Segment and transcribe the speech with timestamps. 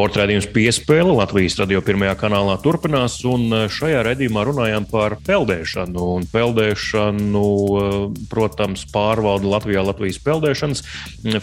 [0.00, 6.06] Sporta raidījums piespēle Latvijas radio pirmajā kanālā turpinās, un eh, šajā raidījumā runājām par peldēšanu.
[6.16, 7.42] Un peldēšanu,
[7.76, 7.96] eh,
[8.30, 10.80] protams, pārvalda Latvijā Latvijas Peldēšanas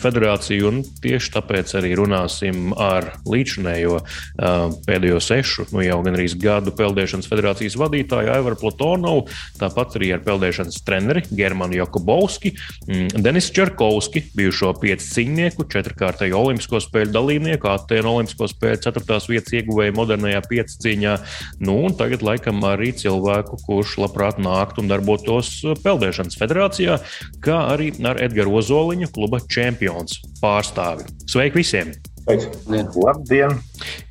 [0.01, 4.49] federācija, un tieši tāpēc arī runāsim ar līdzinējo eh,
[4.89, 9.27] pēdējo sešu, nu jau gandrīz gadu peldēšanas federācijas vadītāju Aivaru Platonovu,
[9.61, 12.55] tāpat arī ar peldēšanas treneri Germanu Jakubovski,
[12.87, 19.27] mm, Denis Čerkovski, bijušo pieci cīņnieku, četrkārtēju olimpisko spēļu dalībnieku, Atēnu olimpisko Olimpisko spēļu ceturtās
[19.29, 21.15] vietas ieguvēja modernajā piecīņā.
[21.59, 26.99] Nu, un tagad laikam arī cilvēku, kurš labprāt nāktu un darbotos Peldēšanas federācijā,
[27.41, 31.07] kā arī ar Edgars Ozoliņu, kluba čempions pārstāvi.
[31.27, 31.95] Sveiki visiem!
[32.27, 32.89] Labdien!
[32.91, 33.53] Labdien.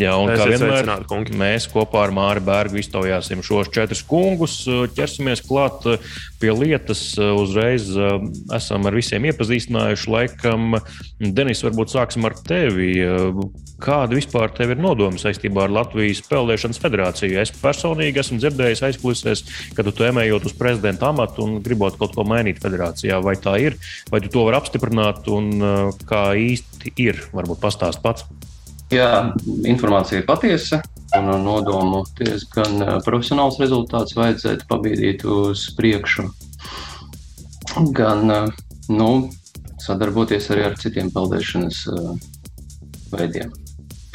[0.00, 0.86] Jā, un kā vienmēr,
[1.36, 4.62] mēs kopā ar Māri Bērgu iztaujāsim šos četrus kungus.
[4.96, 5.84] Ķersimies klāt
[6.40, 7.02] pie lietas.
[7.16, 7.88] Uzreiz
[8.54, 10.10] esam ar visiem iepazīstinājuši.
[10.12, 10.78] Laikam,
[11.20, 12.90] Denis, varbūt sāksim ar tevi.
[13.82, 17.36] Kāda vispār tev ir nodoma saistībā ar Latvijas Peldēšanas federāciju?
[17.42, 19.44] Es personīgi esmu dzirdējis aizkulisēs,
[19.76, 23.20] ka tu tēmējot uz prezidenta amatu un gribot kaut ko mainīt federācijā.
[23.24, 23.76] Vai tā ir,
[24.12, 25.52] vai tu to vari apstiprināt un
[26.08, 27.26] kā īsti ir?
[27.36, 28.24] Varbūt pastāst pats.
[28.94, 29.32] Jā,
[29.66, 30.82] informācija ir patiesa.
[31.16, 36.26] Un nodomu diezgan profesionāls rezultāts vajadzētu pabīdīt uz priekšu.
[37.96, 38.26] Gan
[38.92, 39.10] nu,
[39.82, 41.82] sadarboties arī ar citiem peldēšanas
[43.14, 43.54] veidiem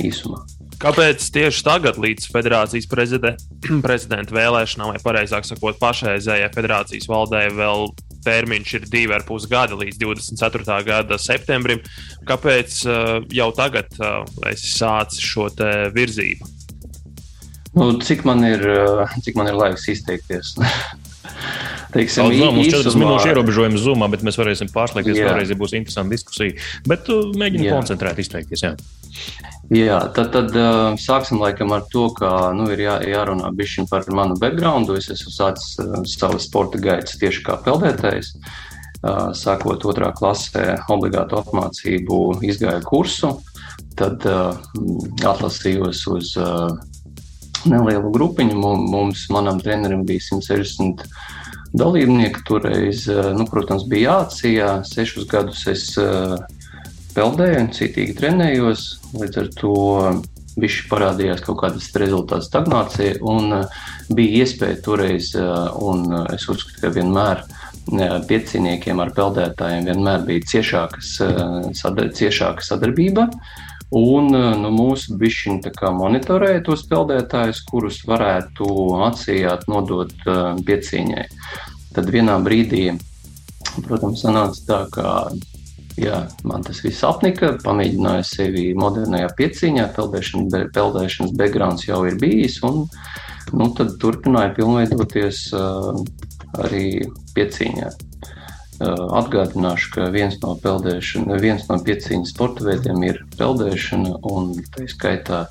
[0.04, 0.44] īsumā.
[0.82, 3.36] Kāpēc tieši tagad, līdz federācijas prezide,
[3.86, 7.92] prezidenta vēlēšanām, vai precīzāk sakot, pašreizējai federācijas valdē, vēl
[8.26, 10.80] termiņš ir divi ar pus gadi līdz 24.
[10.88, 11.84] gada septembrim.
[12.28, 15.50] Kāpēc uh, jau tagad uh, esi sācis šo
[15.96, 16.58] virzību?
[17.72, 20.58] Nu, cik, man ir, uh, cik man ir laiks izteikties?
[21.92, 25.20] Teiksim, Daudz, no, mums ir 40 minūšu ierobežojums Zoomā, bet mēs varēsim pārslēgties.
[25.20, 26.56] Vēlreiz ja būs interesanta diskusija.
[26.88, 28.64] Bet uh, mēģinu koncentrēt, izteikties.
[28.64, 28.76] Jā.
[29.72, 34.08] Jā, tad, tad uh, sāksim laikam ar to, ka nu, ir jā, jārunā bišķiņ par
[34.16, 34.98] manu backgroundu.
[35.00, 38.34] Es esmu sācis uh, savu sporta gaitas tieši kā peldētājs.
[39.02, 43.32] Uh, sākot otrā klasē, obligātu apmācību izgāju kursu,
[44.00, 44.60] tad uh,
[45.26, 46.70] atlasījos uz uh,
[47.70, 48.58] nelielu grupiņu.
[48.92, 51.06] Mums, manam trenerim bija 160
[51.78, 52.44] dalībnieki.
[52.48, 54.74] Toreiz, uh, nu, protams, bija jāatsījā.
[54.88, 56.38] Sešus gadus es uh,
[57.16, 58.86] peldēju, citīgi trenējos.
[59.18, 59.76] Līdz ar to
[60.60, 66.48] viņš parādījās kaut kādas rezultātu stagnācija, un uh, bija iespēja toreiz, uh, un uh, es
[66.52, 67.46] uzskatu, ka vienmēr
[68.30, 71.02] pieciniekiem ar peldētājiem vienmēr bija ciešāka
[72.64, 73.26] sadarbība.
[73.92, 78.68] Un nu, mūsu bišķiņi monitorēja tos peldētājus, kurus varētu
[79.10, 80.14] atsījāt nodot
[80.68, 81.26] pieciņai.
[81.92, 82.86] Tad vienā brīdī,
[83.84, 85.08] protams, sanāca tā, ka
[86.00, 87.56] Jā, man tas viss apnika.
[87.66, 92.62] Pamēģināju sevi modernajā pieciņā, peldēšana, peldēšanas backgrounds jau ir bijis.
[92.68, 92.86] Un,
[93.52, 95.92] nu, tad turpināju pilnveidoties uh,
[96.64, 96.86] arī
[97.36, 97.92] pieciņā.
[98.82, 100.56] Uh, atgādināšu, ka viens no,
[101.44, 105.42] viens no pieciņas sporta veidiem ir peldēšana, un tā skaitā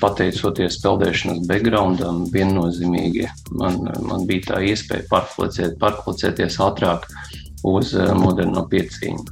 [0.00, 3.28] pateicoties peldēšanas backgroundam, viennozīmīgi
[3.60, 3.78] man,
[4.08, 7.06] man bija tā iespēja pārkvalificēties ātrāk
[7.62, 9.22] uz uh, moderno pieciņu.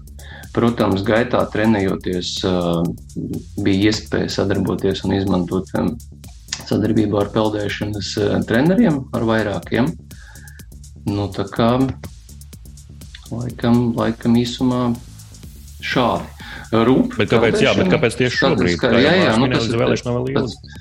[0.55, 2.37] Protams, gaitā trenējoties,
[3.67, 5.75] bija iespēja sadarboties un izmantot
[6.69, 8.15] sadarbību ar peldēšanas
[8.47, 9.91] treneriem, ar vairākiem.
[11.11, 11.73] Nu, tā kā
[13.41, 14.87] laikam, laikam īsumā
[15.85, 16.31] šādi.
[16.75, 18.79] Rūp, bet kāpēc, jā, bet kāpēc tieši šobrīd?
[18.81, 20.81] Kā, jā, jā, nu, tas ir vēlēšana vēl ilgi.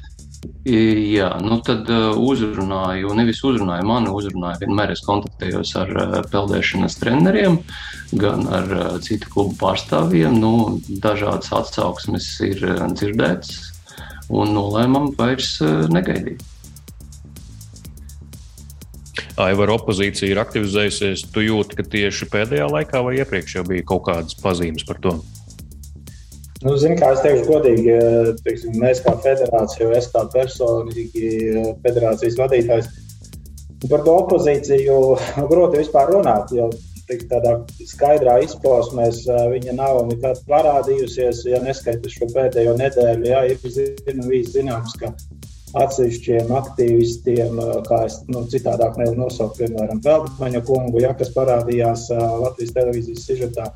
[0.63, 4.61] Jā, nu tad uh, uzrunāju, nevis uzrunāju, mani uzrunāju.
[4.63, 7.59] Vienmēr es kontaktējos ar uh, peldēšanas treneriem,
[8.19, 10.39] gan ar uh, citu klubu pārstāvjiem.
[10.39, 12.63] Nu, dažādas atsauksmes ir
[12.95, 13.59] dzirdētas,
[14.31, 15.57] un nolēmām vairs
[15.91, 16.43] negaidīt.
[19.41, 21.27] Aivar opozīcija ir aktivizējusies.
[21.33, 25.17] Tu jūti, ka tieši pēdējā laikā vai iepriekš jau bija kaut kādas pazīmes par to?
[26.63, 27.95] Nu, Ziniet, kā es teikšu, godīgi,
[28.45, 31.31] teiksim, mēs kā federācija, es kā personīgi
[31.83, 32.87] federācijas vadītājs,
[33.89, 34.97] par to opozīciju
[35.51, 36.55] grūti vispār runāt.
[36.55, 36.71] Jo
[37.09, 37.57] tik, tādā
[37.89, 39.09] skaidrā izpausmē
[39.51, 41.43] viņa nav nekad parādījusies.
[41.51, 44.23] Ja neskaitām šo pēdējo nedēļu, jā, ir zin,
[44.53, 45.11] zināms, ka
[45.73, 52.75] atsevišķiem aktīvistiem, kā es nu, citādāk nevaru nosaukt, piemēram, Feldmaņa kungu, ja, kas parādījās Latvijas
[52.77, 53.71] televīzijas sižetā.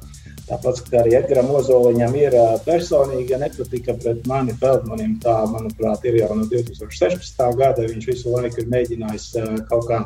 [0.47, 5.17] Tāpat arī Edgars Ozoliņam ir personīgi ja nepatika pret mani Feldmanim.
[5.23, 7.41] Tā, manuprāt, ir jau no 2016.
[7.59, 7.83] gada.
[7.89, 9.25] Viņš visu laiku ir mēģinājis
[9.67, 9.99] kaut kā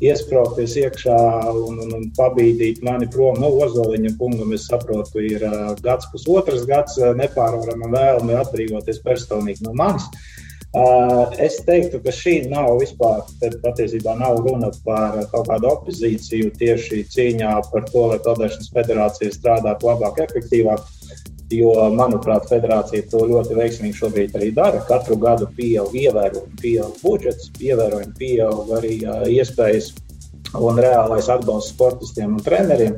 [0.00, 1.16] iesprāsties iekšā
[1.50, 4.54] un, un, un pabīdīt mani prom no Ozoliņa kungam.
[4.54, 5.42] Es saprotu, ir
[5.82, 10.06] gads, pusotrs gads nepārvarama vēlme atbrīvoties personīgi no manis.
[10.70, 13.24] Uh, es teiktu, ka šī nav vispār,
[13.64, 19.90] patiesībā nav runa par kaut kādu opozīciju tieši cīņā par to, lai peldēšanas federācija strādātu
[19.90, 20.84] labāk, efektīvāk.
[21.50, 24.84] Jo, manuprāt, federācija to ļoti veiksmīgi šobrīd arī dara.
[24.86, 29.90] Katru gadu pieaug ievērojami pieaug budžets, ievērojami pieaug arī uh, iespējas
[30.54, 32.94] un reālais atbalsts sportistiem un treneriem.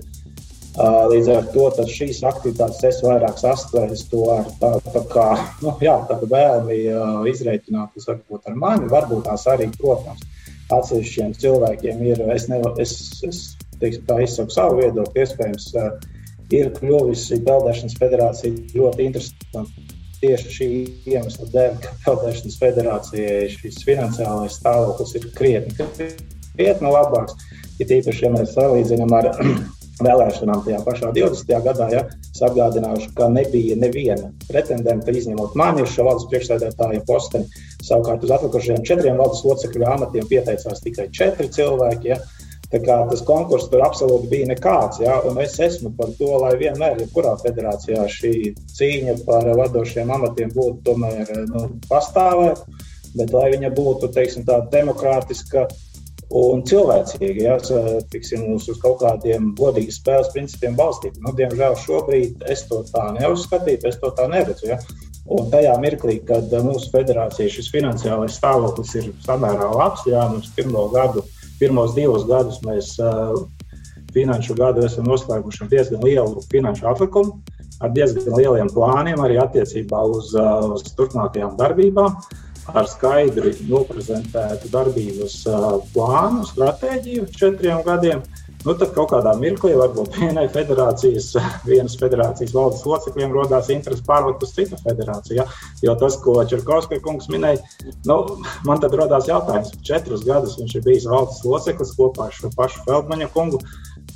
[0.73, 5.27] Līdz ar to šīs aktivitātes es vairāk sastāstu ar tādu tā kā,
[5.61, 6.79] nu, jā, tādu vēlmi
[7.29, 10.25] izreikināt, kas varbūt ar mani, varbūt tās arī, protams,
[10.73, 12.95] atsevišķiem cilvēkiem ir, es, nevar, es,
[13.29, 13.43] es
[13.83, 15.69] teiksim, tā izsaku savu viedokli, iespējams,
[16.57, 19.99] ir kļuvusi Peldēšanas federācija ļoti interesanta.
[20.23, 20.71] Tieši šī
[21.11, 25.89] iemesla dēļ, ka Peldēšanas federācijai šis finansiālais stāvoklis ir krietni,
[26.55, 27.37] krietni labāks.
[27.83, 29.33] Ir īpaši, ja mēs salīdzinām ar
[30.01, 31.53] vēlēšanām tajā pašā 20.
[31.67, 31.89] gadā.
[31.93, 32.03] Ja,
[32.33, 37.65] es atgādināšu, ka nebija neviena pretendenta, izņemot mani uz šo valdes priekšsēdētāja posteni.
[37.83, 42.15] Savukārt uz atlikušajiem četriem valdes locekļu amatiem pieteicās tikai četri cilvēki.
[42.15, 42.23] Ja.
[42.73, 45.03] Tā tas konkurss tur absolūti bija nekāds.
[45.03, 45.19] Ja?
[45.45, 51.35] Es esmu par to, lai vienmēr, jebkurā federācijā, šī cīņa par vadošiem amatiem būtu tomēr
[51.51, 52.65] nu, pastāvēt,
[53.19, 55.67] bet lai viņa būtu teiksim, tāda demokrātiska,
[56.33, 57.59] un cilvēcīgi, ja
[58.13, 61.21] tiksim, uz kaut kādiem godīgiem spēles principiem balstīti.
[61.25, 64.71] Nu, diemžēl šobrīd es to tā neuzskatītu, es to tā neredzu.
[64.73, 64.79] Ja?
[65.33, 70.89] Un tajā mirklī, kad mūsu federācija šis finansiālais stāvoklis ir samērā labs, jā, mums pirmo
[70.95, 71.23] gadu,
[71.61, 73.37] pirmos divus gadus mēs uh,
[74.17, 77.37] finanšu gadu esam noslēguši ar diezgan lielu finanšu atlikumu,
[77.83, 82.19] ar diezgan lieliem plāniem arī attiecībā uz, uh, uz turpmākajām darbībām.
[82.19, 85.41] Uh, ar skaidri noprezentētu darbības
[85.95, 88.23] plānu, stratēģiju četriem gadiem.
[88.63, 91.33] Nu, tad kaut kādā mirklī varbūt vienai federācijas,
[91.67, 95.41] vienas federācijas valdes locekļiem radās interese pārlikt uz citu federāciju.
[95.41, 95.47] Ja?
[95.83, 97.59] Jo tas, ko Čerkovskis kungs minēja,
[98.07, 98.21] nu,
[98.69, 102.85] man tad radās jautājums, četrus gadus viņš ir bijis valdes loceklis kopā ar šo pašu
[102.87, 103.59] Feldmaņa kungu.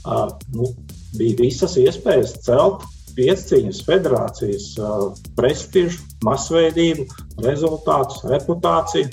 [0.07, 0.71] Uh, nu,
[1.19, 2.85] bija visas iespējas celt
[3.17, 5.09] piescīņas federācijas uh,
[5.39, 7.07] prestižu, masveidību,
[7.47, 9.11] rezultātus, reputāciju.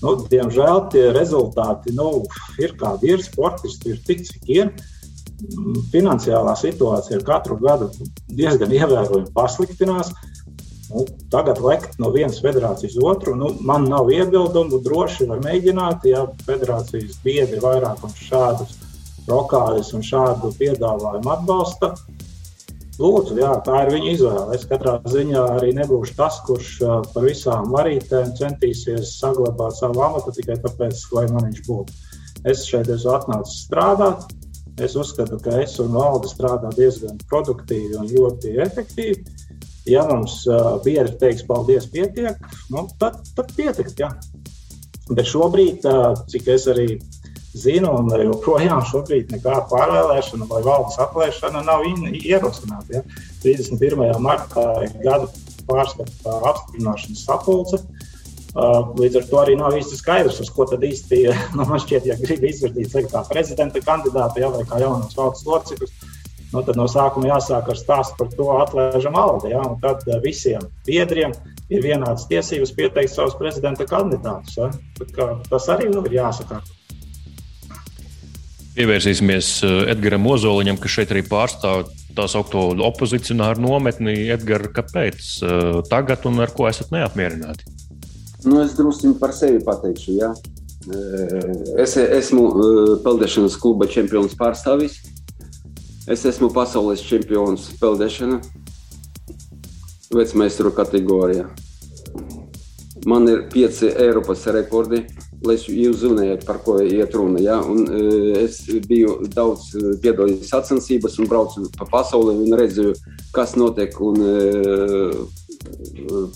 [0.00, 2.24] Nu, diemžēl tie rezultāti nu,
[2.62, 3.24] ir kādi ir.
[3.24, 4.72] Sportisti ir tik, cik ir.
[5.92, 7.90] Finansiālā situācija ar katru gadu
[8.28, 10.12] diezgan ievērojami pasliktinās.
[10.90, 13.36] Nu, tagad lekt no vienas federācijas otru.
[13.38, 18.74] Nu, man nav iebildumu, droši var mēģināt, ja federācijas biedri vairākums šādus
[19.28, 21.92] rokādus un šādu piedāvājumu atbalsta.
[23.00, 24.56] Lūdzu, jā, tā ir viņa izvēle.
[24.58, 26.72] Es katrā ziņā arī nebūšu tas, kurš
[27.14, 31.96] par visām varītēm centīsies saglabāt savu amatu tikai tāpēc, lai man viņš būtu.
[32.50, 34.28] Es šeit esmu atnācis strādāt.
[34.80, 39.24] Es uzskatu, ka es un valde strādā diezgan produktīvi un ļoti efektīvi.
[39.88, 40.42] Ja mums
[40.84, 42.36] biedri teiks, paldies, pietiek,
[42.72, 43.96] nu, tad, tad pietiks.
[43.96, 44.12] Jā.
[45.08, 45.88] Bet šobrīd,
[46.30, 46.86] cik es arī
[47.56, 53.00] zinu, un joprojām šobrīd nekāda pārvēlēšana vai valdes aplēšana nav ierosināta.
[53.00, 53.02] Ja?
[53.42, 54.20] 31.
[54.22, 55.26] martā ir gada
[55.68, 57.82] pārskata apstiprināšanas sapulce.
[58.98, 61.22] Līdz ar to arī nav īsti skaidrs, uz ko tad īsti,
[61.56, 65.92] nu, man šķiet, ja grib izvirzīt kā prezidenta kandidātu ja, vai kā jaunas valsts locekļus,
[66.50, 69.54] nu, tad no sākuma jāsāk ar stāstu par to atlaižam aldi.
[69.54, 71.34] Ja, tad visiem biedriem
[71.70, 74.58] ir vienādas tiesības pieteikt savus prezidenta kandidātus.
[74.58, 74.70] Ja.
[75.46, 76.62] Tas arī ir jāsaka.
[78.76, 84.14] Pievērsīsimies eh, Edgars Ozoliņam, kas šeit arī pārstāv tā saucamo opozicionāru nometni.
[84.30, 87.66] Edgars, kāpēc eh, tagad un ar ko esat neapmierināti?
[88.46, 90.14] Nu, es drusku par sevi pateikšu.
[90.20, 90.30] Ja?
[90.86, 92.44] Eh, es esmu
[93.04, 95.00] peldēšanas kluba čempions pārstāvis.
[96.10, 98.38] Es esmu pasaules čempions peldēšanā,
[100.14, 101.44] vecmeistaru kategorijā.
[103.08, 105.04] Man ir pieci Eiropas rekordi
[105.46, 107.40] lai jūs zinājāt, par ko iet runa.
[107.42, 107.58] Ja?
[107.64, 109.70] Un, uh, es biju daudz
[110.02, 112.96] piedalījies sacensībās un braucu pa pasauli un redzēju,
[113.36, 115.22] kas notiek un, uh,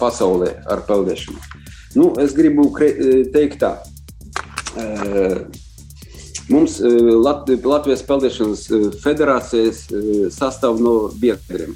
[0.01, 1.41] pasaulē ar peldēšanu.
[1.95, 2.67] Nu, es gribu
[3.33, 3.71] teikt tā.
[6.51, 8.65] Mums Lat Latvijas Peldēšanas
[9.01, 9.85] federācijas
[10.35, 11.73] sastāv no biedriem.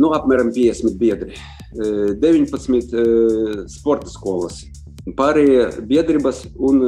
[0.00, 1.36] Nu, apmēram 50 biedri,
[1.74, 4.62] 19 sporta skolas,
[5.18, 6.80] pārējie biedrības un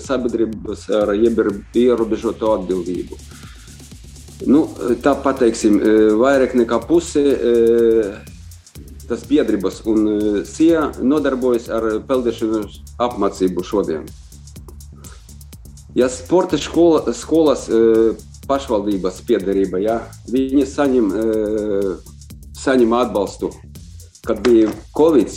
[0.00, 3.18] sabiedrības ar ierobežotu atbildību.
[4.46, 4.68] Nu,
[5.02, 5.80] tā pateiksim,
[6.20, 7.24] vairāk nekā puse
[9.08, 10.08] tas biedrības un
[10.46, 14.06] SIA nodarbojas ar peldēšanas apmācību šodien.
[15.96, 17.66] Ja sporta škola, skolas
[18.48, 19.96] pašvaldības piedarība, ja,
[20.30, 21.08] viņi saņem,
[22.56, 23.50] saņem atbalstu,
[24.28, 25.32] kad bija Covid.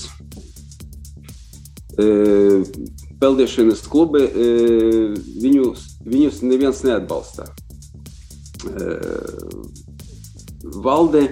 [3.21, 4.25] Peldēšanas klubi
[5.41, 7.47] viņus, viņus neviens neatbalsta.
[10.81, 11.23] Valde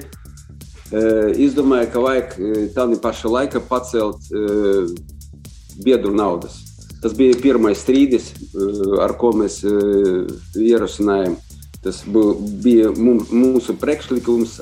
[1.39, 2.33] izdomāja, ka vajag
[2.75, 4.25] tādā pašā laikā pacelt
[5.83, 6.57] biedru naudas.
[6.99, 8.33] Tas bija pirmais strīdis,
[8.99, 9.61] ar ko mēs
[10.59, 11.37] ierosinājām.
[11.79, 14.57] Tas bija mūsu priekšlikums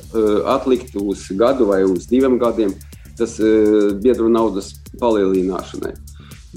[0.53, 2.75] atlikt uz gadu vai uz diviem gadiem
[3.17, 3.37] tas
[4.03, 5.93] biedru naudas palielināšanai.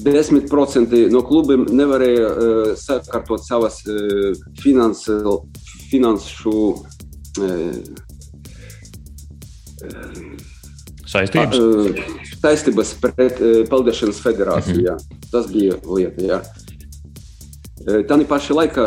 [0.01, 2.29] 10% no klubiem nevarēja
[2.79, 3.83] sakārtot savas
[4.63, 5.41] finansu,
[5.91, 6.55] finanšu
[11.11, 11.59] Saistības?
[12.41, 14.85] Saistības pret Peldēšanas federāciju.
[14.87, 14.97] Jā.
[15.33, 16.23] Tas bija lieta.
[16.23, 16.41] Jā.
[18.07, 18.87] Tā pašā laikā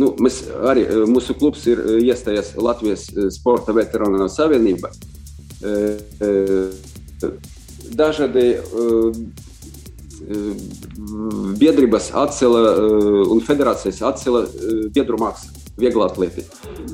[0.00, 4.90] nu, mēs arī mūsu klubs ir iestājies Latvijas Sporta veterānu savienībā.
[7.96, 8.46] Dažādi
[11.60, 12.60] biedrības atcēla
[13.32, 14.44] un federācijas atcēla
[14.94, 15.48] biedru maksu,
[15.80, 16.44] viegli atlēti.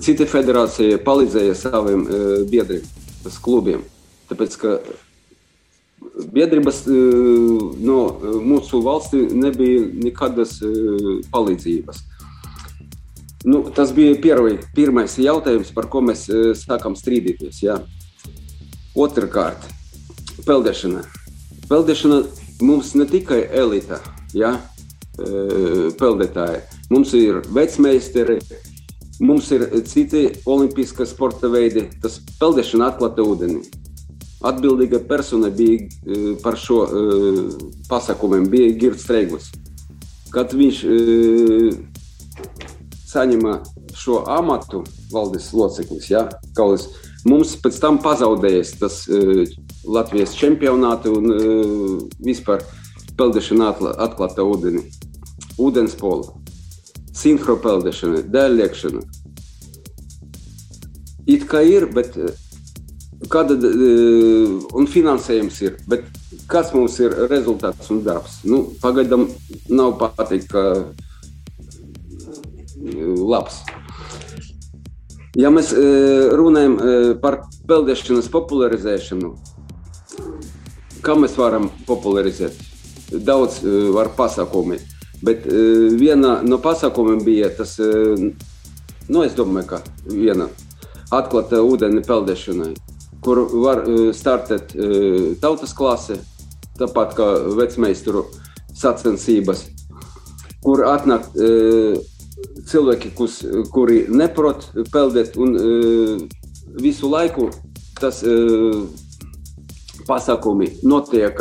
[0.04, 2.06] Citi federācija palīdzēja saviem
[2.50, 2.86] biedriem
[3.42, 3.82] klubiem.
[4.30, 4.78] Tāpēc, ka
[6.32, 7.98] biedrības no
[8.46, 10.60] mūsu valstī nebija nekādas
[11.32, 12.04] palīdzības.
[13.46, 16.24] Nu, tas bija pirmai, pirmais jautājums, par ko mēs
[16.62, 17.60] sākām strīdēties.
[17.62, 17.76] Ja.
[18.96, 19.66] Otrakārt,
[20.46, 21.02] peldēšana.
[21.66, 22.22] Peldēšana
[22.62, 24.00] mums ne tikai elita,
[24.34, 24.56] ja,
[25.16, 26.62] peldētāji.
[26.92, 28.38] Mums ir vecmeistari,
[29.20, 33.62] Mums ir citi olimpiskie sporta veidi, tas peldēšana atklāta ūdenī.
[34.44, 37.38] Atbildīga persona bija e, par šo uh,
[37.88, 39.48] pasākumiem, bija Girts Streigus.
[40.34, 40.82] Kad viņš
[43.08, 43.54] saņēma
[43.96, 46.26] šo amatu valdes loceklis, ja,
[46.58, 46.90] kaulis,
[47.24, 49.00] mums pēc tam pazaudējās tas
[49.86, 52.64] Latvijas čempionāti un uh, vispār
[53.16, 53.70] peldēšana
[54.06, 54.82] atklāta ūdenī,
[55.62, 56.34] ūdens pola
[57.16, 59.00] sinhropeldēšana, dēļliekšana.
[61.32, 62.18] It kā ir, bet
[63.32, 63.56] kāda
[64.76, 66.04] un finansējums ir, bet
[66.50, 68.42] kas mums ir rezultāts un darbs?
[68.46, 69.26] Nu, pagaidām
[69.72, 70.84] nav pateikt, ka
[73.32, 73.62] labs.
[75.36, 75.72] Ja mēs
[76.36, 76.78] runājam
[77.20, 79.34] par peldēšanas popularizēšanu,
[81.04, 82.56] kā mēs varam popularizēt?
[83.12, 83.60] Daudz
[83.94, 84.78] var pasākumi.
[85.24, 88.18] Bet uh, viena no pasākumiem bija tas, uh,
[89.08, 90.48] nu, es domāju, ka viena
[91.14, 92.72] atklāta ūdeni peldēšanai,
[93.22, 93.84] kur var
[94.14, 94.74] startēt
[95.42, 96.18] tautas klase,
[96.78, 97.26] tāpat kā
[97.56, 98.24] vecmeistaru
[98.74, 99.62] sacensības,
[100.66, 101.28] kur atnāk
[102.66, 103.38] cilvēki, kus,
[103.70, 105.54] kuri neprot peldēt, un
[106.82, 107.48] visu laiku
[108.02, 108.22] tas
[110.06, 111.40] pasākumi notiek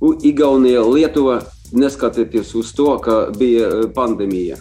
[0.00, 1.40] Igaunija, Lietuva,
[1.72, 4.56] neskatoties uz to, ka bija e, pandēmija.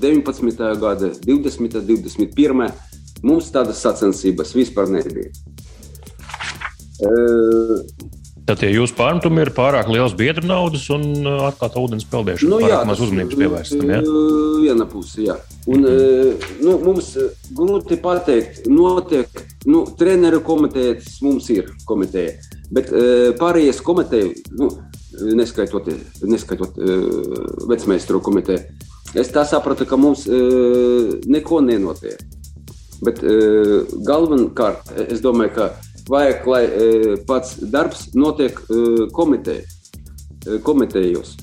[0.00, 0.64] 19.
[0.80, 1.80] gada, 20.
[1.86, 2.70] 21.
[3.22, 5.30] mums tādas sacensības vispār nebija.
[7.00, 7.78] Uh,
[8.50, 12.50] Tad tie jūsu pārmetumi ir pārāk liels biedru naudas un e, atklāta ūdens peldēšana.
[12.50, 13.92] Nu, jā, tas uzmanības pievērstam.
[13.92, 14.00] Ja?
[14.64, 15.36] Viena puse, jā.
[15.70, 16.48] Un, mm.
[16.66, 17.12] nu, mums
[17.54, 22.38] grūti pateikt, notiek, nu, treneru komitejas mums ir komiteja,
[22.72, 22.88] bet
[23.40, 24.70] pārējais komiteja, nu,
[25.18, 25.88] neskaitot,
[26.22, 28.62] neskaitot uh, vecmeistaru komiteju.
[29.18, 32.20] Es tā sapratu, ka mums uh, neko nenotiek.
[33.04, 35.68] Bet uh, galvenokārt es domāju, ka
[36.10, 39.64] vajag, lai uh, pats darbs notiek uh, komiteja,
[40.46, 41.36] uh, komitejos.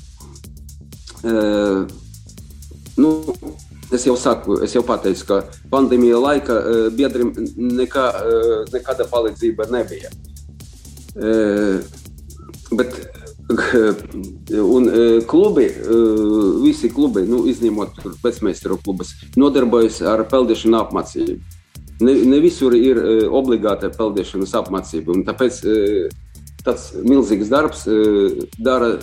[1.26, 1.84] Uh,
[2.98, 3.12] nu,
[3.94, 5.42] Es jau saku, es jau pateicu, ka
[5.72, 10.12] pandēmija laika uh, biedriem nekā, uh, nekāda palīdzība nebija.
[11.18, 11.80] Uh,
[12.76, 13.00] bet
[14.62, 15.98] Un e, klubi, e,
[16.62, 21.38] visi klubi, nu, izņemot pēcmeistaru klubus, nodarbojas ar peldēšanu apmācību.
[22.04, 25.16] Ne, ne visur ir e, obligāta peldēšanas apmācība.
[25.30, 25.62] Tāpēc
[26.68, 27.86] tāds milzīgs darbs
[28.60, 28.98] dara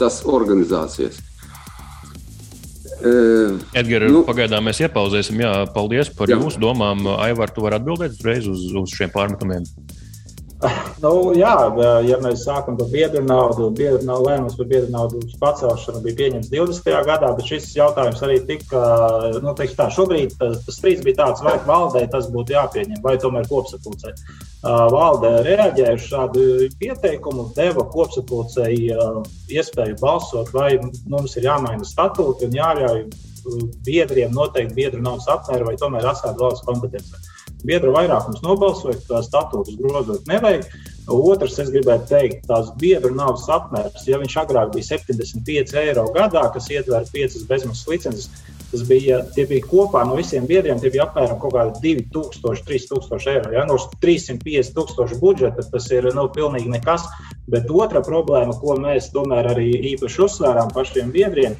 [0.00, 1.22] tas organizācijas.
[3.04, 5.42] Edgars, nu, pagaidām mēs iepauzēsim.
[5.44, 6.38] Jā, paldies par jā.
[6.40, 7.04] jūsu domām.
[7.18, 9.66] Aivar, tu vari atbildēt uzreiz uz, uz šiem pārmetumiem.
[11.02, 11.52] Nu, jā,
[12.06, 16.50] ja mēs sākam par biedru naudu, biedru naudu lēmums par biedru naudu pacelšanu bija pieņemts
[16.52, 16.88] 20.
[17.08, 18.84] gadā, bet šis jautājums arī tika,
[19.44, 23.16] nu, teikšu tā, šobrīd tas, tas strīds bija tāds, vai valdē tas būtu jāpieņem, vai
[23.20, 24.14] tomēr kopsapulcē.
[24.94, 26.46] Valdē reaģēja uz šādu
[26.80, 28.88] pieteikumu, deva kopsapulcei
[29.52, 33.04] iespēju balsot, vai mums ir jāmaina statūti un jāļauj
[33.84, 37.33] biedriem noteikt biedru naudas apmēru vai tomēr atstāt valsts kompetenci
[37.66, 40.66] biedru vairākums nobalsoja, ka statūtus grozot nevajag.
[41.04, 46.46] Otrs, es gribētu teikt, tās biedru naudas apmērs, ja viņš agrāk bija 75 eiro gadā,
[46.54, 48.30] kas ietver 5 bezmaksas licences,
[48.70, 53.52] tas bija, bija kopā no visiem biedriem, tie bija apmēram kaut kādi 2000, 3000 eiro.
[53.54, 53.66] Ja?
[53.68, 57.06] No 350 tūkstošu budžeta tas ir nu, pilnīgi nekas.
[57.52, 61.58] Bet otra problēma, ko mēs tomēr arī īpaši uzsvērām pašiem biedriem,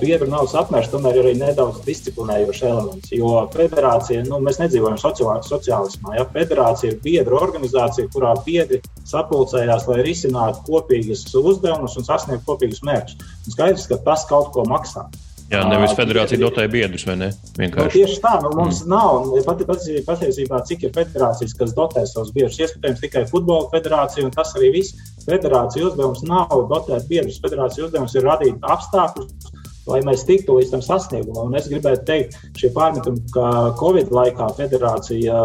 [0.00, 3.12] biedru naudas apmērs tomēr ir arī nedaudz disciplinējošs elements.
[3.14, 6.16] Jo federācija, nu, mēs nedzīvojam sociālismā.
[6.18, 6.26] Ja?
[6.34, 13.30] Federācija ir biedru organizācija, kurā biedri sapulcējās, lai risinātu kopīgas uzdevumus un sasniegtu kopīgus mērķus.
[13.54, 15.08] Skaidrs, ka tas kaut ko maksā.
[15.54, 17.30] Jā, nevis federācija dotē biedrus, vai ne?
[17.60, 18.90] Nu, tieši tā, nu, mums mm.
[18.90, 19.32] nav.
[19.46, 19.62] Pat,
[20.08, 24.72] patiesībā, cik ir federācijas, kas dotē savus biedrus, iespējams, tikai futbola federācija, un tas arī
[24.78, 25.12] viss.
[25.24, 27.40] Federācija uzdevums nav dotēt biedrus.
[27.44, 29.54] Federācija uzdevums ir radīt apstākļus,
[29.88, 31.50] lai mēs tiktu līdz tam sasniegumam.
[31.50, 33.46] Un es gribētu teikt, šie pārmetumi, ka
[33.80, 35.44] Covid laikā federācija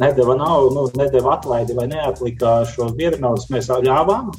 [0.00, 4.32] nedeva naudu, nu, nedeva atlaidi vai neaplika šo biedru naudas, mēs ļāvām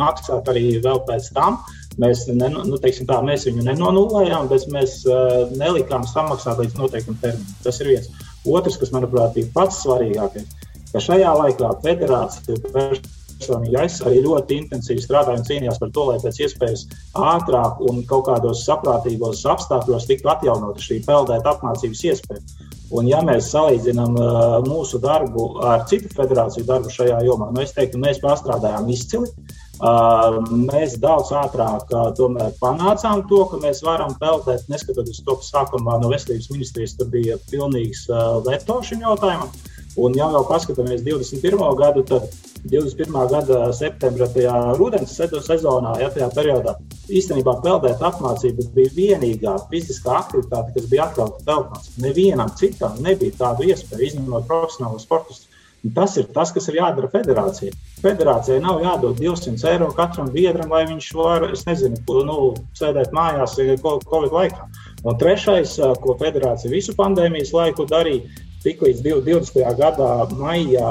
[0.00, 1.60] maksāt arī vēl pēc tam.
[2.00, 7.58] Mēs, ne, nu, tā, mēs viņu nenonulējām, bet mēs uh, nelikām samaksāt līdz noteiktam terminam.
[7.62, 8.10] Tas ir viens.
[8.44, 10.48] Otrs, kas manuprāt ir pats svarīgākais,
[10.90, 16.42] ka šajā laikā federācija personīgi arī ļoti intensīvi strādāju un cīnījos par to, lai pēc
[16.44, 16.84] iespējas
[17.14, 22.70] ātrāk un kaut kādos saprātīgos apstākļos tiktu atjaunota šī peldēta apmācības iespēja.
[22.94, 27.74] Un, ja mēs salīdzinām uh, mūsu darbu ar citu federāciju darbu šajā jomā, nu, es
[27.74, 29.30] teiktu, mēs pārstrādājām izcili.
[29.30, 36.00] Uh, mēs daudz ātrāk uh, panācām to, ka mēs varam peldēt, neskatoties to, ka sākumā
[36.02, 38.06] no veselības ministrijas bija pilnīgs
[38.46, 39.50] veto šim jautājumam.
[39.96, 41.60] Un, ja jau paskatāmies 21.
[41.78, 42.26] gadu, tad
[42.66, 43.14] 21.
[43.30, 46.74] gada septembra tajā rudens sezonā, ja tajā periodā
[47.12, 51.90] īstenībā peldēt apmācība bija vienīgā fiziskā aktivitāte, kas bija atļauta telpās.
[52.00, 55.50] Nevienam citam nebija tādu iespēju, izņemot profesionālus sportistus.
[55.92, 57.74] Tas ir tas, kas ir jādara federācijai.
[58.00, 62.38] Federācijai nav jādod 200 eiro katram biedram, lai viņš var, es nezinu, nu,
[62.78, 64.68] sēdēt mājās Covid laikā.
[65.04, 68.24] Un trešais, ko federācija visu pandēmijas laiku darīja,
[68.64, 69.60] Tiklīdz 20.
[69.76, 70.90] gadā maijā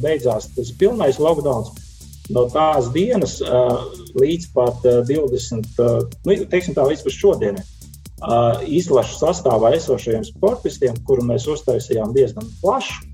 [0.00, 1.66] beidzās tas pilnais lockdown,
[2.32, 3.36] no tās dienas
[4.16, 5.68] līdz pat 20.
[6.24, 7.66] Nu, teiksim tā, līdz šodienai.
[8.80, 13.09] Izlašu sastāvā esošajiem sportistiem, kuru mēs uztaisījām diezgan plašu,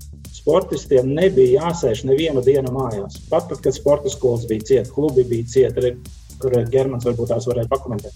[0.47, 3.19] sportistiem nebija jāsēž nevienu dienu mājās.
[3.27, 5.91] Pat tad, kad sporta skolas bija cieta, klubi bija cieta,
[6.39, 8.15] kur Germans varbūt tās varēja pakomentēt.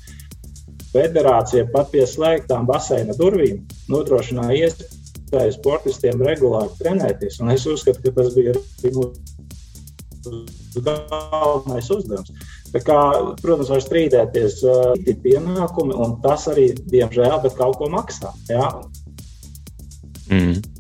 [0.94, 7.41] Federācija pat pie slēgtām baseina durvīm nodrošināja iespēju sportistiem regulāri trenēties.
[7.44, 12.32] Un es uzskatu, ka tas bija arī mūsu galvenais uzdevums.
[12.72, 13.00] Kā,
[13.44, 14.62] protams, var strīdēties,
[15.04, 18.32] ir pienākumi, un tas arī, diemžēl, kaut ko maksā.
[18.48, 18.67] Jā,
[20.32, 20.71] mm.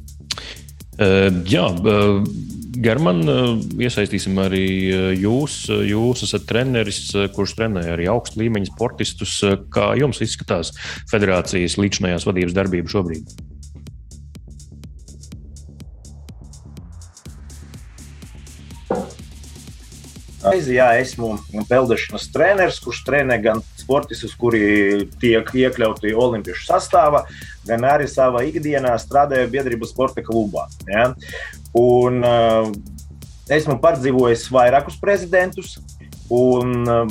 [1.01, 1.65] Jā
[2.81, 3.21] German,
[3.81, 4.65] iesaistīsim arī
[5.19, 5.65] jūs.
[5.69, 7.03] Jūs esat treneris,
[7.35, 9.35] kurš trenē arī augstu līmeņa sportistus.
[9.73, 10.71] Kā jums izskatās
[11.11, 13.33] federācijas līdzinājās vadības darbība šobrīd?
[20.41, 21.35] Aizi, jā, esmu
[21.69, 27.23] peldēšanas treneris, kurš trenē gan sportistus, kuri tiek iekļauti Olimpiešu sastāvā,
[27.67, 30.67] gan arī savā ikdienā strādāju biedrības sporta klubā.
[30.89, 31.09] Ja?
[31.77, 32.71] Un, uh,
[33.51, 35.75] esmu pārdzīvojis vairākus prezidentus,
[36.31, 37.03] un uh,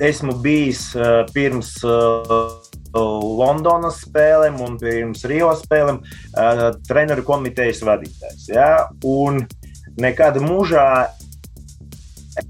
[0.00, 1.76] esmu bijis uh, pirms
[2.96, 8.48] Londonas spēlēm un pirms Rio spēlēm uh, treneru komitejas vadītājs.
[8.54, 8.70] Ja?
[9.04, 9.44] Un
[10.00, 10.86] nekad mūžā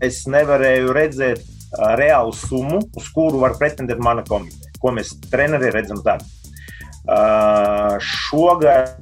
[0.02, 1.55] es nevarēju redzēt
[1.98, 4.72] reālu summu, uz kuru var pretendēt mana komiteja.
[4.81, 6.26] Ko mēs treneri redzam tagad.
[7.07, 8.96] Uh, šogad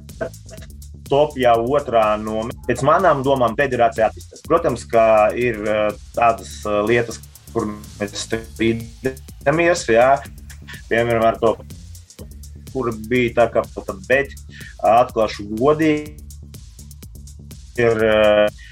[1.09, 4.43] top jau otrā no pēc manām domām federācija attīstās.
[4.45, 5.05] Protams, ka
[5.37, 7.21] ir uh, tādas uh, lietas,
[7.53, 10.09] kur mēs strīdamies, jā,
[10.89, 11.55] piemēram, ar to,
[12.73, 13.63] kur bija tā kā
[14.09, 14.35] bet
[14.83, 16.21] atklāšu godīgi.
[17.75, 18.65] Ir uh,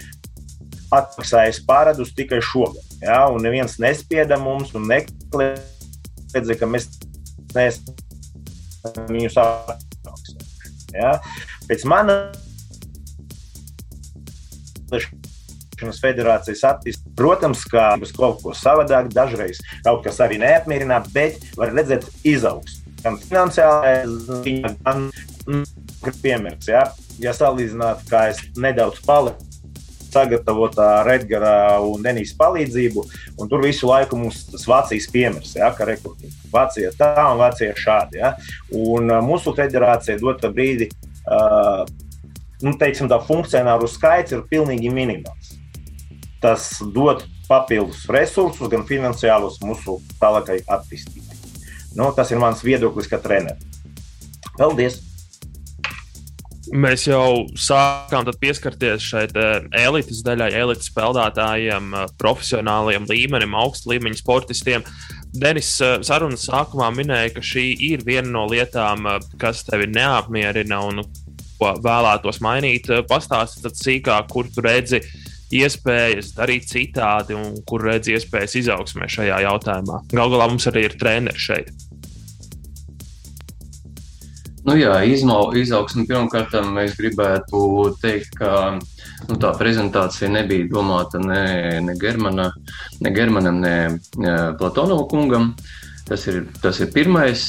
[0.93, 2.92] atmaksājis pārādus tikai šogad.
[3.03, 6.87] Ja, un neviens nespieda mums un nekliedza, ka mēs
[7.51, 10.71] neesam viņus apmaksāt.
[10.95, 11.17] Ja.
[11.67, 12.31] Pēc manas
[15.99, 22.07] federācijas attīstības, protams, kā kaut ko savādāk, dažreiz kaut kas arī neapmierināt, bet var redzēt
[22.23, 22.95] izaugsmu.
[23.03, 24.15] Gan finansiāli,
[24.85, 25.09] gan
[26.23, 26.69] piemērs.
[26.71, 26.85] Ja,
[27.19, 29.03] ja salīdzināt, kā es nedaudz
[30.13, 33.03] paliku sagatavotā Redgara un Denisa palīdzību.
[33.39, 36.33] Un tur visu laiku mums tas Vācijas piemērs, ja, ka rekrutīgi.
[36.51, 38.21] Vācija tā un Vācija šādi.
[38.21, 38.35] Ja.
[38.71, 40.89] Un mūsu federācija dota brīdi,
[41.27, 41.85] uh,
[42.61, 45.55] nu, teiksim, tā funkcionāru skaits ir pilnīgi minimāls.
[46.41, 51.41] Tas dod papildus resursus, gan finansiālus mūsu tālākai attīstībai.
[51.95, 53.69] Nu, tas ir mans viedoklis, kā treneris.
[54.57, 55.12] Paldies!
[56.73, 59.27] Mēs jau sākām pieskarties šai
[59.77, 64.85] elites daļai, elites spēlētājiem, profesionāliem līmenim, augsta līmeņa sportistiem.
[65.37, 69.05] Denis sarunas sākumā minēja, ka šī ir viena no lietām,
[69.41, 71.03] kas tevi neapmierina un
[71.59, 72.89] ko vēlētos mainīt.
[73.09, 75.03] Pastāstiet sīkāk, kur tu redzi
[75.53, 80.07] iespējas darīt citādi un kur redzi iespējas izaugsmē šajā jautājumā.
[80.09, 81.69] Galu galā mums arī ir treneris šeit.
[84.63, 87.59] Nu jā, izaugsme pirmkārt, mēs gribētu
[87.99, 88.51] teikt, ka
[89.27, 92.49] nu, tā prezentācija nebija domāta ne, ne, Germana,
[93.03, 93.75] ne Germanam, ne,
[94.23, 95.49] ne Platonovam kungam.
[96.07, 97.43] Tas ir, tas ir pirmais.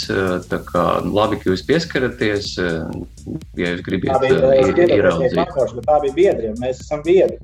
[0.48, 2.52] Kā, labi, ka jūs pieskaraties.
[3.58, 5.38] Ja jūs gribat ieraudzīt,
[5.86, 6.58] tā bija biedriem.
[6.62, 7.38] Mēs esam biedri.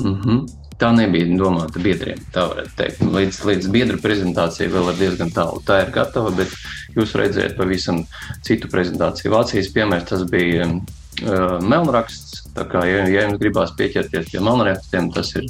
[0.00, 2.20] Mm -hmm tā nebija domāta biedriem.
[2.34, 3.02] Tā varētu teikt.
[3.14, 5.60] Līdz, līdz biedru prezentācijai vēl ir diezgan tālu.
[5.66, 6.54] Tā ir gatava, bet
[6.96, 8.02] jūs redzējat pavisam
[8.46, 9.34] citu prezentāciju.
[9.34, 12.46] Vācijas piemērs tas bija uh, melnraksts.
[12.56, 15.46] Tā kā, ja, ja jums gribās pieķerties pie melnrakstiem, tas ir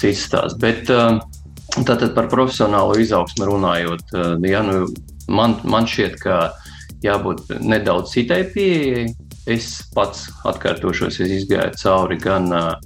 [0.00, 0.58] cits stāsts.
[0.62, 1.20] Bet uh,
[1.82, 4.86] tātad par profesionālo izaugsmu runājot, uh, ja, nu,
[5.28, 6.40] man, man šķiet, ka
[7.04, 9.10] jābūt nedaudz citai pieejai.
[9.50, 12.76] Es pats atkārtošos, es izgāju cauri gan uh,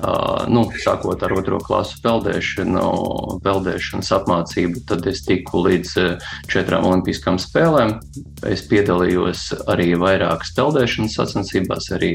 [0.00, 2.84] Uh, nu, sākot ar otro klasu peldēšanu,
[3.44, 5.92] peldēšanas apmācību, tad es tiku līdz
[6.50, 7.98] četrām olimpiskām spēlēm.
[8.48, 12.12] Es piedalījos arī vairākas peldēšanas sacensībās, arī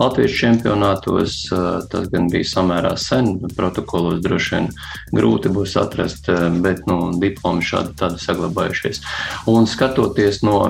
[0.00, 1.38] Latvijas čempionātos.
[1.54, 4.70] Uh, tas gan bija samērā sen, protokolos droši vien
[5.14, 6.26] grūti būs atrast,
[6.64, 9.02] bet nu, diplomi šādi tādi saglabājušies.
[9.50, 10.60] Un skatoties no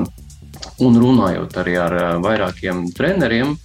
[0.84, 3.56] un runājot arī ar vairākiem treneriem,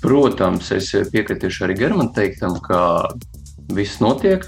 [0.00, 3.08] Protams, es piekritīšu arī Germanam teiktam, ka
[3.74, 4.46] viss notiek,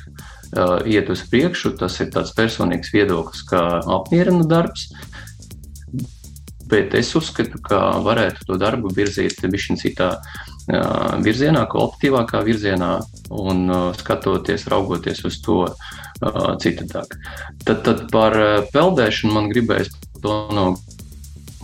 [0.86, 1.74] iet uz priekšu.
[1.80, 4.90] Tas ir tāds personīgs viedoklis, kā apmierina darbs.
[6.72, 10.12] Bet es uzskatu, ka varētu to darbu virzīt bišķiņ citā
[11.20, 12.92] virzienā, kvalitatīvākā virzienā
[13.34, 13.66] un
[13.98, 15.58] skatoties, raugoties uz to
[16.62, 17.18] citādāk.
[17.66, 18.38] Tad, tad par
[18.72, 19.90] peldēšanu man gribēs
[20.22, 20.64] to no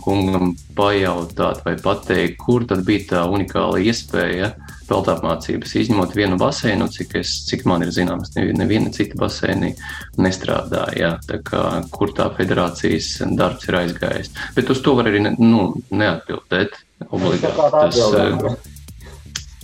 [0.03, 4.53] kungam pajautāt vai pateikt, kur tad bija tā unikāla iespēja
[4.89, 9.69] pelt apmācības, izņemot vienu baseinu, cik, es, cik man ir zināms, neviena cita baseina
[10.17, 11.13] nestrādāja.
[11.27, 14.33] Tā kā, kur tā federācijas darbs ir aizgājis.
[14.57, 17.69] Bet uz to var arī ne, nu, neatbildēt obligāti.
[17.77, 18.75] Tas,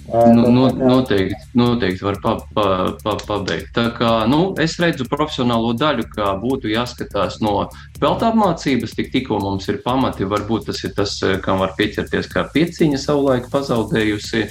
[0.06, 2.66] Nu, no, noteikti, noteikti var pa, pa,
[3.02, 3.72] pa, pabeigt.
[3.74, 7.56] Tā kā, nu, es redzu profesionālo daļu, kā būtu jāskatās no
[7.98, 10.28] peltā apmācības, tik, tikko mums ir pamati.
[10.30, 14.46] Varbūt tas ir tas, kam var pieķerties kā pieciņa savulaik pazaudējusi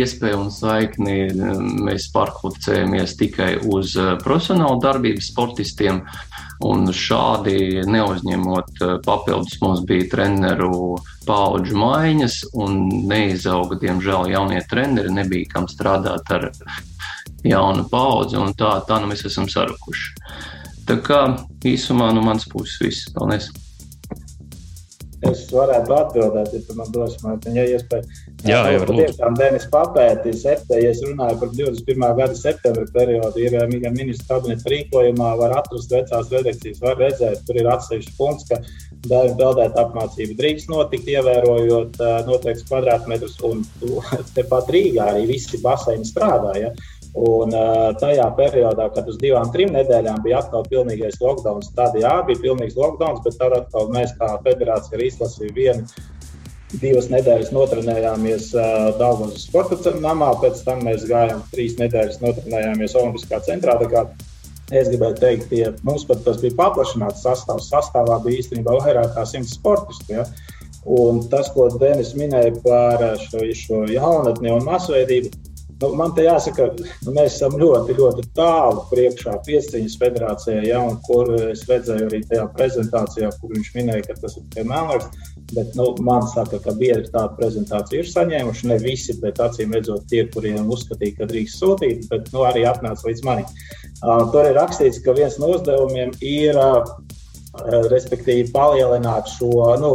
[0.00, 1.16] iespēju un saikni.
[1.88, 6.04] Mēs pārkvalificējamies tikai uz profesionālu darbību sportistiem.
[6.60, 15.12] Un šādi neuzņemot papildus, mums bija treneru paudžu maiņas, un neizauga, diemžēl, jaunie treneri.
[15.16, 16.50] Nebija kam strādāt ar
[17.46, 20.12] jaunu paudzi, un tā, tā nu mēs esam sarukuši.
[20.90, 21.22] Tā kā
[21.64, 23.10] īsumā no manas puses viss.
[23.16, 23.48] Paldies!
[25.28, 28.08] Es varētu atbildēt, ja tu man dos man ja iespēju.
[28.46, 32.04] Jā, jau tādā tiešām Denis papēti septembrī, ja es runāju par 21.
[32.16, 37.58] gada septembra periodu, ir ja ministra kabineta rīkojumā, var atrast vecās redakcijas, var redzēt, tur
[37.60, 38.60] ir atsevišķi punkts, ka
[39.10, 43.60] bērnu peldēt apmācību drīkst notikt, ievērojot noteikts kvadrātmetrus, un
[44.36, 46.54] tepat Rīgā arī visi baseini strādā.
[46.60, 46.72] Ja?
[47.20, 52.12] Un uh, tajā periodā, kad uz divām, trim nedēļām bija atkal pilnīgais lockdown, tad jā,
[52.28, 55.88] bija pilnīgs lockdown, bet tad atkal mēs kā federācija izlasījām vienu,
[56.78, 63.40] divas nedēļas notrenējāmies uh, Dāvidas sporta namā, pēc tam mēs gājām trīs nedēļas notrenējāmies Olimpiskā
[63.46, 63.76] centrā.
[64.70, 67.72] Es gribēju teikt, ka mums pat tas bija paplašināts sastāvs.
[67.72, 70.14] Sastāvā bija īstenībā vairāk kā simts sportistu.
[70.14, 70.26] Ja?
[70.86, 75.32] Un tas, ko Denis minēja par šo, šo jaunatni un masveidību,
[75.80, 76.66] Nu, man te jāsaka,
[77.06, 82.42] nu, mēs esam ļoti, ļoti tālu priekšā Piestīņas federācijai, ja, kur es redzēju arī tajā
[82.56, 85.30] prezentācijā, kur viņš minēja, ka tas ir tikai melnāks.
[85.54, 88.68] Bet nu, man saka, ka biedri tādu prezentāciju ir saņēmuši.
[88.70, 93.08] Ne visi, bet acīm redzot, tie, kuriem uzskatīja, ka drīkst sūtīt, bet nu, arī atnāca
[93.08, 93.48] līdz manim.
[94.00, 96.84] Uh, tur ir rakstīts, ka viens no uzdevumiem ir, uh,
[97.90, 99.94] respektīvi, palielināt šo, nu,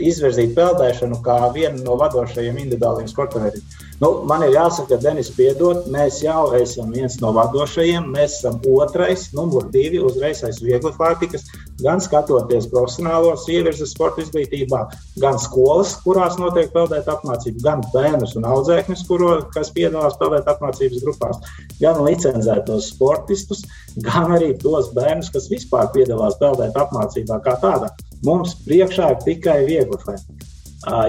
[0.00, 3.64] izvirzīt peldēšanu kā vienu no vadošajiem individuāliem sporta veidiem.
[4.02, 8.08] Nu, man ir jāsaka, Denis, piedod, mēs jau esam viens no vadošajiem.
[8.14, 11.44] Mēs esam otrais, numur divi, uzreiz aiz viegli pārtikas.
[11.78, 14.80] Gan skatoties profesionālos ievirzes sporta izglītībā,
[15.22, 21.04] gan skolas, kurās notiek peldēt apmācība, gan bērnus un audzēkņus, kuro, kas piedalās peldēt apmācības
[21.06, 23.62] grupās, gan licencētos sportistus,
[24.02, 27.94] gan arī tos bērnus, kas vispār piedalās peldēt apmācībā kā tādā.
[28.26, 30.53] Mums priekšā ir tikai viegli pārtika.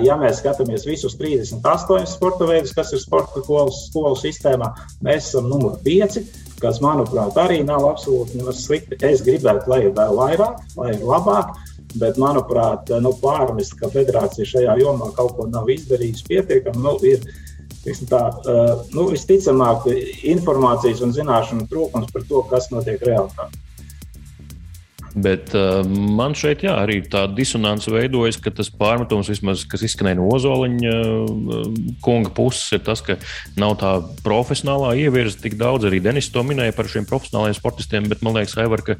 [0.06, 4.72] Ja mēs skatāmies visus 38 sporta veidus, kas ir sporta skolas, skolu sistēmā,
[5.04, 6.20] mēs esam numur 5,
[6.62, 9.00] kas, manuprāt, arī nav absolūti slikti.
[9.04, 11.58] Es gribētu, lai ir vēl vairāk, lai ir labāk,
[12.00, 17.26] bet, manuprāt, nu, pārmest, ka federācija šajā jomā kaut ko nav izdarījusi pietiekami, nu, ir
[18.10, 18.24] tā,
[18.96, 19.90] nu, visticamāk
[20.36, 23.65] informācijas un zināšanu trūkums par to, kas notiek realitātē.
[25.16, 30.18] Bet uh, man šeit jā, arī tā disonance veidojas, ka tas pārmetums, vismaz, kas izskanēja
[30.20, 31.70] no Ozoliņa uh,
[32.04, 33.16] kunga puses, ir tas, ka
[33.56, 33.94] nav tā
[34.26, 35.88] profesionālā ievirza tik daudz.
[35.88, 38.98] Arī Denis to minēja par šiem profesionālajiem sportistiem, bet man liekas, Aivar, ka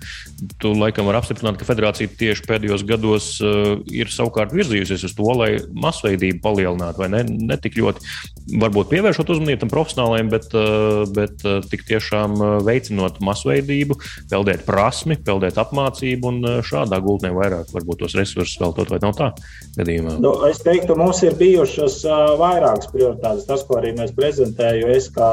[0.64, 5.28] tu laikam var apstiprināt, ka federācija tieši pēdējos gados uh, ir savukārt virzījusies uz to,
[5.36, 11.04] lai masveidību palielinātu, vai ne, ne tik ļoti varbūt pievēršot uzmanību tam profesionālajiem, bet, uh,
[11.12, 14.00] bet uh, tik tiešām veicinot masveidību,
[14.32, 19.00] peldēt prasmi, peldēt apmācību apmācību un eh, šādā gultnē vairāk varbūt tos resursus veltot, vai
[19.02, 19.32] nav tā
[19.78, 20.20] gadījumā?
[20.22, 23.46] Nu, es teiktu, mums ir bijušas uh, vairākas prioritātes.
[23.46, 25.30] Tas, ko arī mēs prezentējam, es kā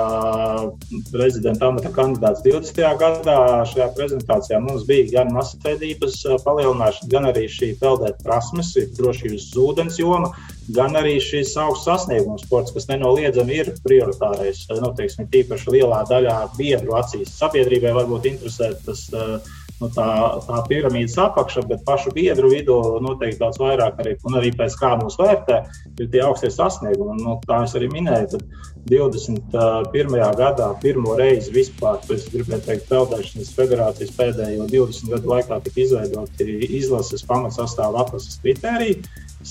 [1.12, 2.80] prezidenta amata kandidāts 20.
[2.98, 3.38] gadā
[3.70, 10.32] šajā prezentācijā mums bija gan masveidības palielināšana, gan arī šī peldēt prasmes, drošības ūdens joma
[10.70, 14.62] gan arī šis augsts sasniegums sports, kas nenoliedzami ir prioritārais.
[14.78, 19.40] Nu, teiksim, tīpaši lielā daļā biedru acīs sabiedrībai varbūt interesē tas uh,
[19.82, 20.08] nu, tā,
[20.46, 24.92] tā piramīdas apakša, bet pašu biedru vidū noteikti daudz vairāk arī, un arī pēc kā
[25.00, 25.58] mūs vērtē,
[25.98, 27.16] ir tie augstie sasniegumi.
[27.16, 28.46] Un, nu, kā es arī minēju, tad
[28.90, 30.16] 21.
[30.38, 36.48] gadā pirmo reizi vispār, es gribēju teikt, Peldēšanas federācijas pēdējo 20 gadu laikā tika izveidoti
[36.80, 39.02] izlases pamatsastāvā atlases kritēriji.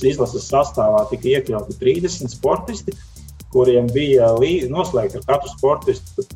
[0.08, 2.96] Izlases sastāvā tika iekļauti 30 sportisti,
[3.52, 4.32] kuriem bija
[4.72, 6.28] noslēgta ar katru sportistu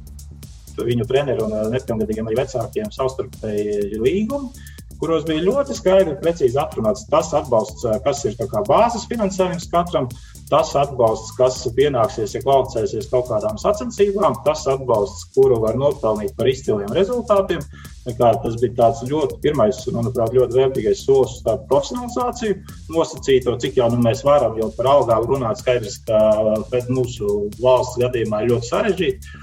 [0.77, 4.65] viņu treneru un eh, nepilngadīgiem arī vecākiem savstarpēji līgumi
[4.99, 8.35] kuros bija ļoti skaidri un precīzi atrunāts tas atbalsts, eh, kas ir
[8.67, 10.07] bāzes finansējums katram,
[10.49, 16.47] tas atbalsts, kas pienāksies, ja kvalificēsies kaut kādām sacensībām, tas atbalsts, kuru var nopelnīt par
[16.47, 17.63] izciliem rezultātiem.
[18.05, 22.59] Tas bija tāds ļoti, pirmais, manuprāt, ļoti vērtīgais solis uz profesionalizāciju,
[22.93, 25.57] nosacīt to, cik jau nu, mēs varam jau par algām runāt.
[25.57, 26.19] Skaidrs, ka
[26.93, 29.33] mūsu valsts gadījumā ir ļoti sarežģīti.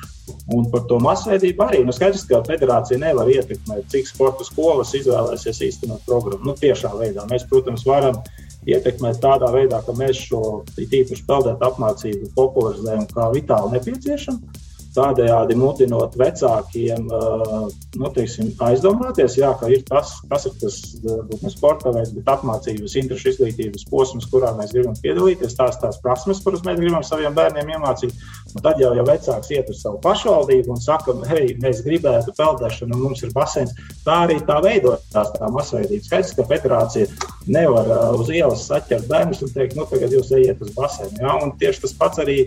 [0.50, 1.82] Un par to masveidību arī.
[1.86, 6.50] Nu, skaidrs, ka federācija nevar ietekmēt, cik sporta skolas izvēlēsies īstenot programmu.
[6.50, 8.18] Nu, tiešā veidā mēs, protams, varam
[8.66, 10.42] ietekmēt tādā veidā, ka mēs šo
[10.74, 14.68] tīpaši peldētu apmācību popularizējam kā vitāli nepieciešamu.
[14.92, 21.94] Tādējādi mutinot vecākiem nu, teiksim, aizdomāties, jā, ka ir tas, kas ir tas ne sporta
[21.94, 26.76] veids, bet apmācības, interešu izglītības posms, kurā mēs gribam piedalīties, tās tās prasmes, kuras mēs
[26.82, 28.12] gribam saviem bērniem iemācīt.
[28.52, 32.96] Un tad jau, ja vecāks iet uz savu pašvaldību un saka, hei, mēs gribētu peldēšanu,
[32.96, 33.72] un mums ir basēns,
[34.04, 36.04] tā arī tā veidojās tā masveidība.
[36.04, 37.08] Skaidrs, ka federācija
[37.48, 37.88] nevar
[38.18, 41.22] uz ielas saķert bērnus un teikt, nu, tagad jūs ejiet uz basēnu.
[41.24, 41.38] Ja?
[41.40, 42.38] Un tieši tas pats arī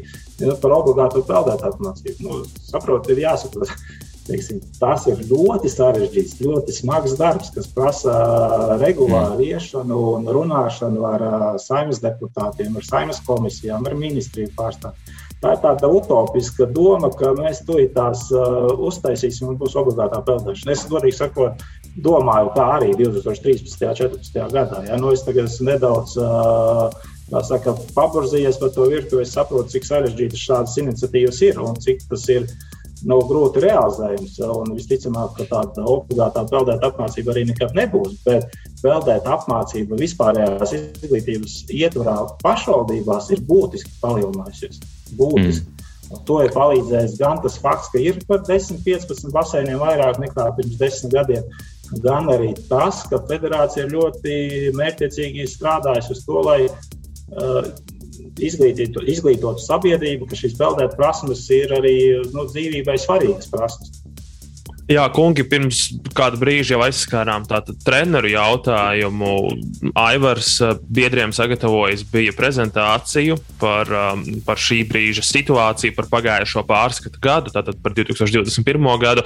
[0.43, 2.17] nu, par obligātu peldēt apmācību.
[2.25, 3.73] Nu, saprot, ir jāsaprot.
[4.25, 8.15] Teiksim, tas ir ļoti sarežģīts, ļoti smags darbs, kas prasa
[8.81, 9.51] regulāru mm.
[9.51, 11.25] iešanu un runāšanu ar
[11.61, 15.21] saimnes deputātiem, ar saimnes komisijām, ar ministriju pārstāvjiem.
[15.45, 20.73] Tā ir tāda utopiska doma, ka mēs to tās uh, uztaisīsim un būs obligātā peldēšana.
[20.73, 21.61] Es godīgi sakot,
[22.01, 23.75] domāju, tā arī 2013.
[23.85, 24.39] un 2014.
[24.55, 24.79] gadā.
[24.87, 24.97] Ja?
[24.97, 26.89] Nu, es tagad esmu nedaudz uh,
[27.45, 29.21] saka, paburzījies par to virtuvi.
[29.21, 32.49] Es saprotu, cik sarežģītas šādas iniciatīvas ir un cik tas ir
[33.05, 34.41] nav grūti realizējams.
[34.49, 38.17] Un visticamāk, ka tāda obligātā peldēta apmācība arī nekad nebūs.
[38.25, 38.49] Bet
[38.81, 44.81] peldēta apmācība vispārējās izglītības ietvarā pašvaldībās ir būtiski palielinājusies
[45.19, 45.69] būtiski.
[45.69, 46.21] Mm.
[46.27, 50.77] To ir palīdzējis gan tas fakts, ka ir par 10, 15 baseiniem vairāk nekā pirms
[50.77, 51.47] desmit gadiem,
[52.03, 54.35] gan arī tas, ka federācija ir ļoti
[54.77, 57.71] mērķiecīgi strādājusi uz to, lai uh,
[58.37, 61.97] izglītot, izglītot sabiedrību, ka šīs peldēt prasmes ir arī
[62.33, 64.04] nu, dzīvībai svarīgas prasmes.
[64.85, 65.79] Jā, kungi, pirms
[66.13, 67.47] kāda brīža jau aizskārām
[67.81, 69.31] treneru jautājumu.
[69.97, 77.17] Aivars eh, biedriem sagatavojis bija prezentāciju par, um, par šī brīža situāciju, par pagājušo pārskatu
[77.23, 78.89] gadu, tātad par 2021.
[79.01, 79.23] gadu.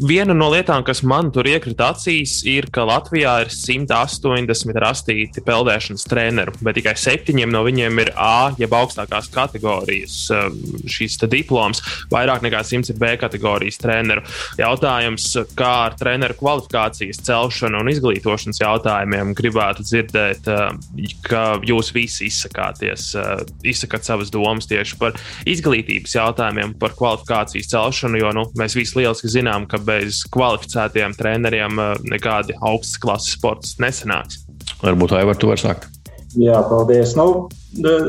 [0.00, 6.08] Viena no lietām, kas man tur iekrita acīs, ir, ka Latvijā ir 180 rastīti peldēšanas
[6.08, 10.56] treneru, bet tikai septiņiem no viņiem ir A, jeb augstākās kategorijas um,
[10.88, 14.24] šīs diploms, vairāk nekā 100 ir B kategorijas treneru.
[14.56, 15.26] Jautā jautājums,
[15.58, 23.14] kā ar treneru kvalifikācijas celšanu un izglītošanas jautājumiem gribētu dzirdēt, eh, ka jūs visi izsakāties,
[23.18, 25.12] eh, izsakat savas domas tieši par
[25.44, 31.78] izglītības jautājumiem, par kvalifikācijas celšanu, jo nu, mēs visi lieliski zinām, ka bez kvalificētiem treneriem
[31.78, 34.44] eh, nekādi augstas klases sports nesanāks.
[34.82, 36.05] Varbūt Aivar, tu vari sākt.
[36.34, 37.14] Jā, paldies.
[37.16, 37.46] Nu,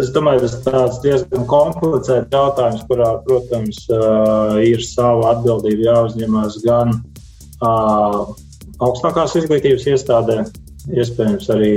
[0.01, 3.83] es domāju, tas ir diezgan komplicēts jautājums, kurā, protams,
[4.65, 6.95] ir sava atbildība jāuzņemas gan
[8.83, 10.41] augstākās izglītības iestādē,
[10.97, 11.71] iespējams, arī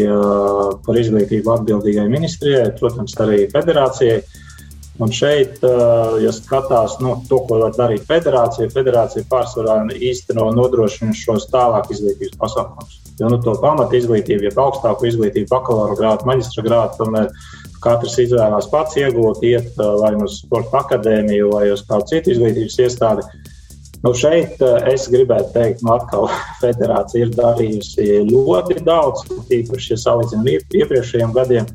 [0.87, 4.21] par izglītību atbildīgai ministrijai, protams, arī federācijai.
[5.01, 5.63] Un šeit,
[6.21, 12.37] ja skatās nu, to, ko var darīt federācija, federācija pārsvarā īstenībā nodrošina šos tālāk izglītības
[12.41, 12.99] pasākumus.
[13.21, 17.31] Jo nu, to pamatu izglītību, ja augstāku izglītību, bakalaura grādu, maģistra grādu, tomēr
[17.85, 22.79] katrs izvēlās pats iegūt, iet vai nu uz sporta akadēmiju vai uz kādu citu izglītības
[22.85, 23.25] iestādi.
[24.05, 26.29] Nu šeit es gribētu teikt, ka nu, atkal
[26.63, 31.73] federācija ir darījusi ļoti daudz, tīpaši, ja salīdzinām iepriekšējiem gadiem.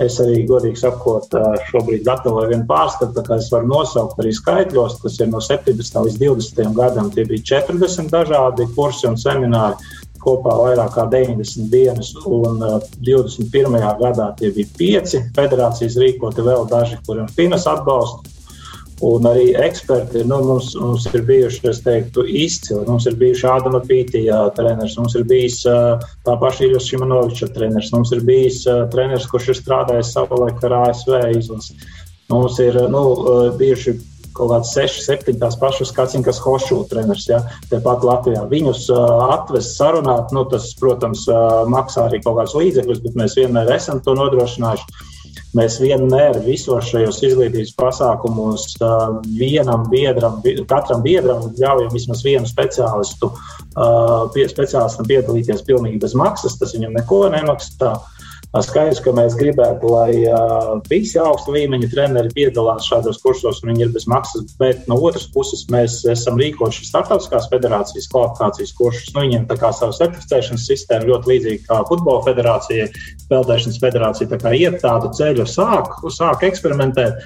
[0.00, 1.34] Es arī, godīgi sakot,
[1.68, 5.00] šobrīd gatavoju vienu pārskatu, kā es varu nosaukt arī skaitļos.
[5.02, 7.10] Tas ir no 70 līdz 20 gadam.
[7.12, 9.76] Tie bija 40 dažādi kursi un semināri
[10.20, 12.60] kopā vairāk kā 90 dienas, un
[13.04, 13.76] 21.
[13.76, 18.39] Uh, gadā tie bija pieci federācijas rīkoti, vēl daži, kuriem finas atbalstu.
[19.00, 22.82] Un arī eksperti nu, mums, mums ir bijuši, es teiktu, izcili.
[22.84, 27.94] Mums ir bijuši Ādama Pītija treneris, mums ir bijis uh, tā paša Iļas Šimanoviča treneris,
[27.96, 31.78] mums ir bijis uh, treneris, kurš ir strādājis savulaik ar ASV izlasi.
[32.30, 33.02] Mums ir nu,
[33.58, 33.96] bijuši
[34.36, 37.26] kaut kādas 6, 7 tās pašas Kacinkas Hošu treneris.
[37.30, 37.40] Ja,
[37.72, 38.84] Tepat Latvijā viņus
[39.32, 41.24] atvest, sarunāt, nu, tas, protams,
[41.72, 45.08] maksā arī kaut kāds līdzekļus, bet mēs vienmēr esam to nodrošinājuši.
[45.58, 50.38] Mēs vienmēr visos šajos izglītības pasākumos uh, vienam biedram,
[50.70, 56.54] katram biedram ļaujam vismaz vienu speciālistu, uh, pie, speciālistam piedalīties pilnīgi bez maksas.
[56.60, 57.96] Tas viņam neko nemaksā.
[58.50, 60.24] Skaidrs, ka mēs gribētu, lai
[60.90, 64.56] visi augsta līmeņa treneri piedalās šādos kursos, un viņi ir bez maksas.
[64.58, 69.12] Bet no otras puses, mēs esam rīkojuši starptautiskās federācijas kvalifikācijas kursus.
[69.14, 72.88] Nu, viņiem tā kā savu certificēšanas sistēmu ļoti līdzīga kā futbola federācijai,
[73.30, 74.32] peldēšanas federācija.
[74.34, 77.22] Tā kā iet tādu ceļu, sāk, sāk eksperimentēt.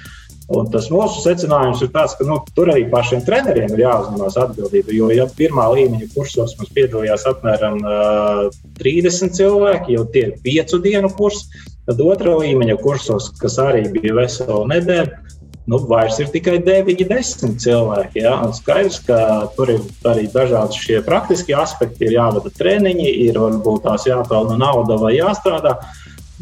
[0.53, 4.93] Un tas mūsu secinājums ir tāds, ka nu, tur arī pašiem treneriem ir jāuzņemas atbildība.
[4.93, 8.43] Jo, ja pirmā līmeņa kursos mums piedalījās apmēram uh,
[8.77, 11.49] 30 cilvēki, jau tie ir piecu dienu kursi,
[11.89, 15.25] tad otrā līmeņa kursos, kas arī bija vesela nedēļa,
[15.65, 18.21] nu, vairs ir tikai 9, 10 cilvēki.
[18.21, 18.37] Ja?
[18.45, 19.17] Un skaidrs, ka
[19.57, 22.05] tur ir arī dažādi šie praktiskie aspekti.
[22.05, 25.79] Ir jāvada treniņi, ir varbūt tās jāpelna nauda vai jāstrādā.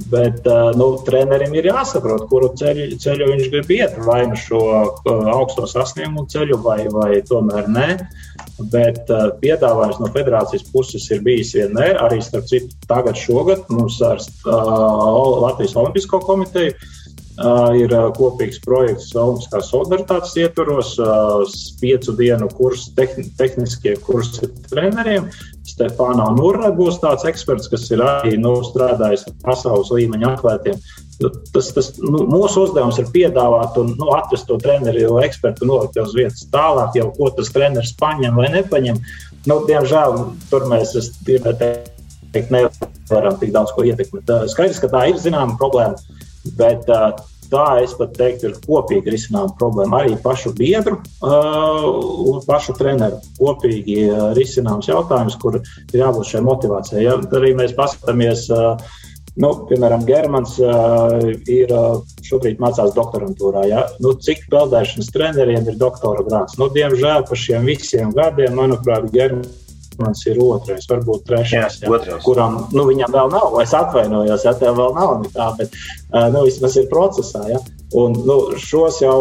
[0.09, 3.99] Bet nu, trenerim ir jāsaprot, kuru ceļu, ceļu viņš grib iet.
[4.07, 4.61] Vai nu šo
[5.05, 7.89] augsto sasniegumu ceļu, vai, vai tomēr nē.
[8.73, 9.11] Bet
[9.43, 12.01] piedāvājums no federācijas puses ir bijis vienmēr.
[12.01, 16.73] Arī starp citu, tagad šogad mums ar uh, Latvijas Olimpisko komiteju
[17.77, 20.93] ir kopīgs projekts Olimpiskās solidaritātes ietvaros,
[21.81, 25.29] piecu dienu kurs, tehni, tehniskie kursi treneriem.
[25.63, 30.77] Stefāna Nūra būs tāds eksperts, kas ir arī nu, strādājis ar pasaules līmeņa atlētiem.
[31.53, 35.97] Tas, tas, nu, mūsu uzdevums ir piedāvāt un nu, atrast to treneri vai ekspertu nolikt
[36.01, 38.99] uz vietas tālāk, jau ko tas treneris paņem vai nepaņem.
[39.49, 40.19] Nu, diemžēl
[40.51, 40.93] tur mēs
[42.33, 44.29] teikt, nevaram tik daudz ko ietekmēt.
[44.51, 45.97] Skaidrs, ka tā ir zināma problēma,
[46.57, 46.89] bet
[47.53, 50.03] tā es pat teiktu, ir kopīgi risinām problēma.
[50.03, 51.87] Arī pašu biedru uh,
[52.31, 57.05] un pašu treneru kopīgi uh, risināms jautājums, kur ir jābūt šai motivācijai.
[57.05, 58.77] Ja arī mēs paskatāmies, uh,
[59.43, 61.17] nu, piemēram, Germans uh,
[61.49, 63.67] ir uh, šobrīd mācās doktorantūrā.
[63.69, 63.87] Ja?
[64.03, 66.57] Nu, cik peldēšanas treneriem ir doktora grāds?
[66.61, 69.62] Nu, diemžēl par šiem visiem gadiem, manuprāt, Germans
[69.99, 73.57] Mans ir otrais, varbūt trešais, jā, jā, kuram nu, viņam vēl nav.
[73.63, 75.77] Es atvainojos, ja tev vēl nav nekā, bet
[76.33, 77.45] nu, vismaz ir procesā.
[77.51, 77.61] Ja?
[77.93, 79.17] Un, nu, šos jau,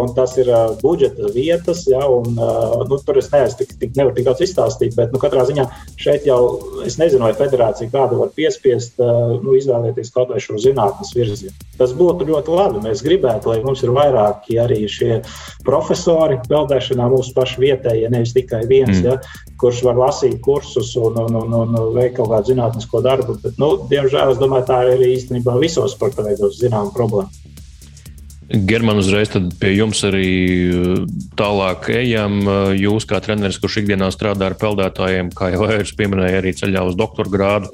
[0.00, 0.48] un tas ir
[0.80, 2.38] budžeta vietas, ja, un
[2.88, 5.66] nu, tur es neesmu tik, tik, nevaru tik daudz izstāstīt, bet nu, katrā ziņā
[6.00, 6.38] šeit jau
[6.88, 11.52] es nezinu, vai federācija kādu var piespiest nu, izvēlēties kaut vai šo zinātnes virzienu.
[11.76, 12.80] Tas būtu ļoti labi.
[12.86, 15.20] Mēs gribētu, lai mums ir vairāki arī šie
[15.66, 19.10] profesori peldēšanā, mūsu paši vietējie, nevis tikai viens, mm.
[19.10, 19.18] ja,
[19.60, 23.36] kurš var lasīt kursus un, un, un, un, un veikt kaut kādu zinātnisko darbu.
[23.44, 27.45] Bet, nu, diemžēl es domāju, tā ir īstenībā visos sporta veidos zināma problēma.
[28.46, 30.28] Germán, uzreiz pie jums arī
[30.70, 31.00] uh,
[31.38, 32.38] tālāk ejam.
[32.46, 36.84] Uh, jūs, kā treneris, kurš ikdienā strādā ar peldētājiem, kā jau es pieminēju, arī ceļā
[36.86, 37.72] uz doktora grādu,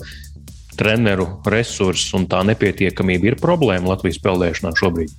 [0.78, 5.12] treneru resursus un tā nepietiekamība ir problēma Latvijas peldēšanā šobrīd.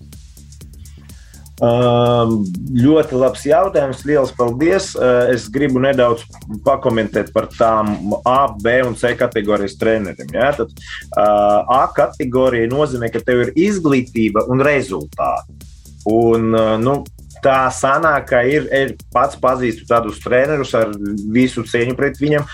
[1.62, 2.40] Um,
[2.74, 4.02] ļoti labs jautājums.
[4.08, 4.90] Lielas paldies.
[4.98, 6.26] Uh, es gribu nedaudz
[6.66, 10.32] pakomentēt par tām A, B un C kategorijas treneriem.
[10.34, 10.50] Ja?
[10.58, 15.70] Tad, uh, A kategorija nozīmē, ka tev ir izglītība un rezultāti.
[16.10, 17.04] Un, uh, nu,
[17.44, 20.90] tā sanāk, ka ir, ir pats pazīstu tādus trenerus ar
[21.36, 22.48] visu cieņu pret viņiem.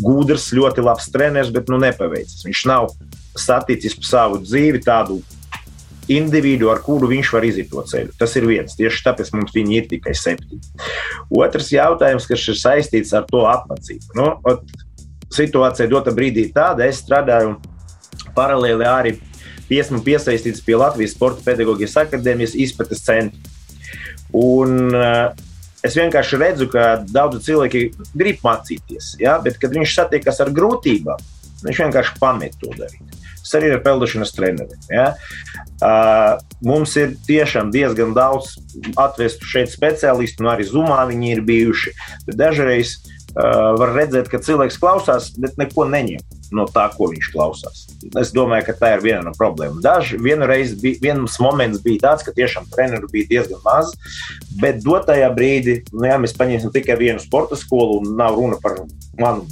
[0.00, 2.46] Gudrs, ļoti labs treneris, bet nu nepaveicis.
[2.46, 2.88] Viņš nav
[3.36, 5.20] saticis savu dzīvi tādu
[6.10, 8.14] individu, ar kuru viņš var iziet to ceļu.
[8.18, 8.76] Tas ir viens.
[8.78, 10.86] Tieši tāpēc mums viņi ir tikai septiņi.
[11.40, 14.16] Otrs jautājums, kas ir saistīts ar to apmācību.
[14.18, 14.32] Nu,
[15.34, 17.58] situācija dota brīdī tāda, es strādāju
[18.36, 19.16] paralēli arī
[19.70, 23.38] esmu piesaistīts pie Latvijas Sporta pedagoģijas akadēmijas izpētes centra.
[24.34, 25.30] Un, uh,
[25.86, 27.84] es vienkārši redzu, ka daudzi cilvēki
[28.18, 29.38] grib mācīties, ja?
[29.42, 31.22] bet kad viņš satiekas ar grūtībām,
[31.64, 33.18] viņš vienkārši pamet to darīt.
[33.58, 34.88] Arī ir peldēšanas treneris.
[34.92, 35.12] Ja?
[35.80, 38.52] Uh, mums ir tiešām diezgan daudz
[39.00, 41.94] atvestu šeit speciālistu, un arī zumā viņi ir bijuši.
[42.36, 46.22] Dažreiz uh, var redzēt, ka cilvēks klausās, bet neko neņem
[46.54, 47.84] no tā, ko viņš klausās.
[48.18, 49.80] Es domāju, ka tā ir viena no problēmām.
[50.20, 53.94] Bija, viens moments bija tāds, ka tiešām treneru bija diezgan maz,
[54.60, 58.82] bet dotajā brīdī, nu, jā, mēs paņemsim tikai vienu sporta skolu, un nav runa par
[59.20, 59.46] manu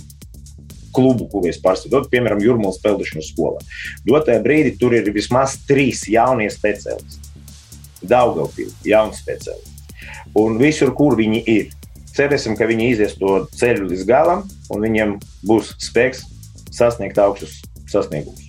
[0.99, 3.62] klubu, ko es pārstāvu, piemēram, Jurmālas peldēšanas skolā.
[4.09, 7.22] Dotajā brīdī tur ir vismaz trīs jaunie speciālisti.
[8.09, 9.76] Daudzpilsē, jauni speciālisti.
[10.38, 11.70] Un visur, kur viņi ir,
[12.14, 14.44] cerēsim, ka viņi izies to ceļu līdz galam,
[14.74, 15.16] un viņiem
[15.49, 16.26] būs spēks
[16.74, 18.47] sasniegt augstus sasniegumus.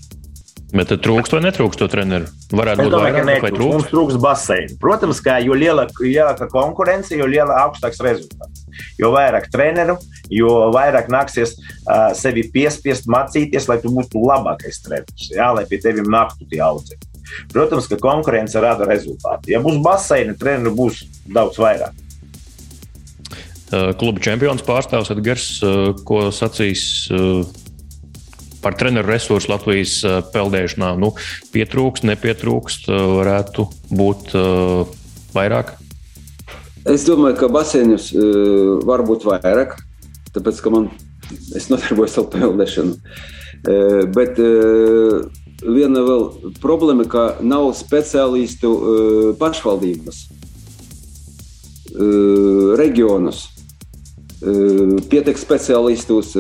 [0.70, 2.28] Bet tad trūkst vai netrūkst to treneru?
[2.54, 3.74] Varētu būt vairāk, vai trūkst?
[3.74, 4.76] Mums trūkst baseinu.
[4.82, 8.66] Protams, ka jo lielāka, lielāka konkurence, jo lielāka augstāks rezultāts.
[9.02, 9.98] Jo vairāk treneru,
[10.30, 15.82] jo vairāk nāksies uh, sevi piespiest mācīties, lai tu būtu labākais treneris, jā, lai pie
[15.82, 17.10] tevis nāktu tie audzēkļi.
[17.54, 19.50] Protams, ka konkurence rada rezultātu.
[19.54, 21.02] Ja būs baseina, treneru būs
[21.34, 21.98] daudz vairāk.
[23.70, 25.50] Kluba čempions pārstāvs Edgars,
[26.06, 27.06] ko sacīs
[28.62, 30.94] par treneru resursu Latvijas eh, peldēšanā.
[31.00, 31.14] Nu,
[31.54, 34.86] pietrūkst, nepietrūkst, eh, varētu būt uh,
[35.34, 35.74] vairāk.
[36.90, 39.78] Es domāju, ka basēnus uh, var būt vairāk,
[40.36, 40.90] tāpēc ka man
[41.58, 42.96] es nodarbojos ar peldēšanu.
[44.16, 46.22] Bet viena vēl
[46.64, 48.70] problēma, ka nav speciālistu
[49.42, 50.22] pašvaldības
[52.80, 53.42] reģionus.
[55.12, 56.32] Pietiek speciālistus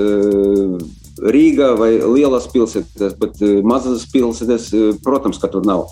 [1.19, 5.87] Rīgā vai lielas pilsētas, bet eh, mazas pilsētas, eh, protams, ka tur nav.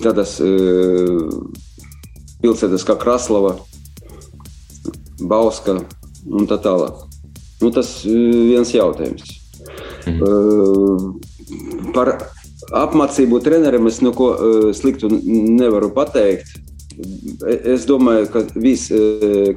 [0.00, 1.20] Tādas eh,
[2.42, 3.56] pilsētas kā Kraslava,
[5.20, 5.78] Bauska
[6.28, 7.06] un tā tālāk.
[7.60, 9.36] Nu, tas ir viens jautājums.
[10.08, 11.90] Mhm.
[11.92, 12.14] Par
[12.72, 14.30] apmācību treneriem es neko
[14.72, 16.48] sliktu nevaru pateikt.
[17.50, 18.88] Es domāju, ka viss,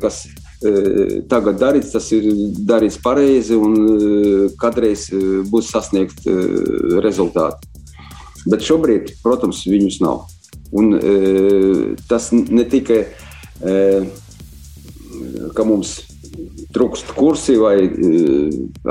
[0.03, 0.26] kas
[1.32, 2.30] tagad darīts, tas ir
[2.68, 3.78] darīts pareizi un
[4.59, 5.09] kādreiz
[5.51, 6.26] būs sasniegt
[7.03, 7.68] rezultāti.
[8.49, 10.26] Bet šobrīd, protams, viņus nav.
[10.74, 10.97] Un,
[12.09, 13.03] tas ne tikai
[15.55, 15.97] ka mums
[16.74, 17.78] trūkst kursi vai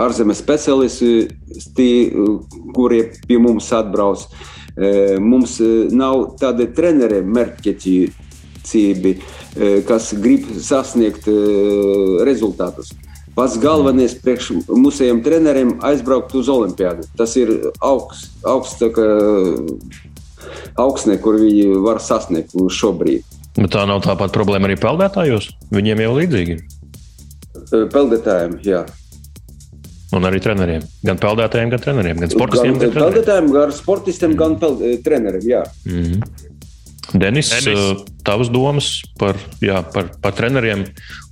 [0.04, 1.12] ārzemes speciālisti,
[2.76, 4.26] kuri pie mums atbrauc.
[5.20, 5.58] Mums
[5.92, 7.96] nav tādi treneri, mērķi,
[8.66, 9.16] cībi,
[9.88, 11.28] kas grib sasniegt
[12.26, 12.92] rezultātus.
[13.32, 17.06] Pats galvenais priekš mūsējiem treneriem aizbraukt uz Olimpiādu.
[17.16, 18.82] Tas ir augsts, augsts
[20.80, 23.24] augstne, kur viņi var sasniegt šobrīd.
[23.56, 25.50] Bet tā nav tāpat problēma arī peldētājos.
[25.72, 26.62] Viņiem jau līdzīgi ir.
[27.92, 28.84] Peldētājiem, jā.
[30.12, 30.84] Un arī treneriem.
[31.04, 32.18] Gan peldētājiem, gan treneriem.
[32.20, 34.40] Gan sportistiem, gan, gan peldētājiem, gan sportistiem, mm.
[34.40, 35.46] gan treneriem.
[35.48, 35.62] Jā.
[35.88, 37.20] Mm -hmm.
[37.20, 38.11] Denis, Denis.
[38.22, 40.84] Tavas domas par, jā, par, par treneriem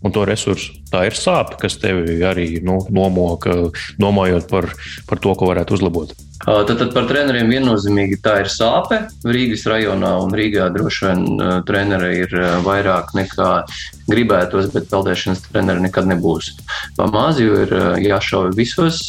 [0.03, 0.75] un to resursu.
[0.91, 3.71] Tā ir sāpe, kas tevi arī nu, nomoka,
[4.01, 4.73] domājot par,
[5.07, 6.17] par to, ko varētu uzlabot.
[6.41, 9.03] Tad, tad par treneriem viennozīmīgi tā ir sāpe.
[9.29, 13.51] Rīgas rajonā un Rīgā droši vien treneri ir vairāk nekā
[14.09, 16.55] gribētos, bet peldēšanas treneri nekad nebūs.
[16.97, 19.03] Pa mazu ir jāšauj visos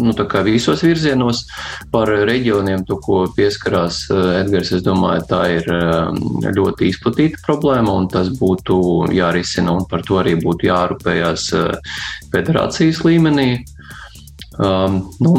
[0.00, 0.14] nu,
[0.46, 1.44] visos virzienos.
[1.92, 7.94] Par reģioniem, to, ko pieskarās eh, Edgars, es domāju, tā ir eh, ļoti izplatīta problēma,
[8.02, 8.80] un tas būtu
[9.14, 11.96] jārisina, un par to arī būtu jārūpējas eh,
[12.34, 13.50] federācijas līmenī.
[14.60, 15.34] Um, nu,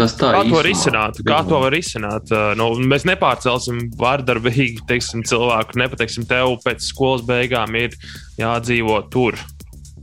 [0.00, 1.18] Tas tā Kā to risināt?
[1.26, 2.30] Kā to var risināt?
[2.56, 4.86] Nu, mēs nepārcelsim vārdarbīgi
[5.28, 7.98] cilvēku, nepateiksim, tev pēc skolas beigām ir
[8.38, 9.36] jādzīvot tur.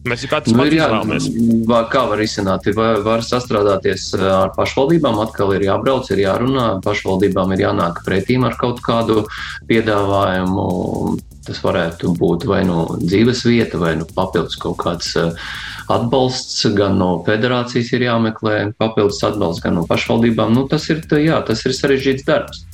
[0.08, 1.28] Mēs jau katrs nu, izvēlamies.
[1.91, 2.68] Kā var izsināt?
[2.78, 6.68] Var, var sastrādāties eh, ar pašvaldībām, atkal ir jābrauc, ir jārunā.
[6.86, 9.26] Pašvaldībām ir jānāk pretīm ar kaut kādu
[9.70, 10.68] piedāvājumu.
[11.47, 15.49] Tas varētu būt vai nu dzīves vieta, vai nu papildus kaut kāds eh,
[15.93, 16.66] atbalsts.
[16.78, 20.55] Gan no federācijas ir jāmeklē papildus atbalsts, gan no pašvaldībām.
[20.55, 22.66] Nu, tas, ir, jā, tas ir sarežģīts darbs.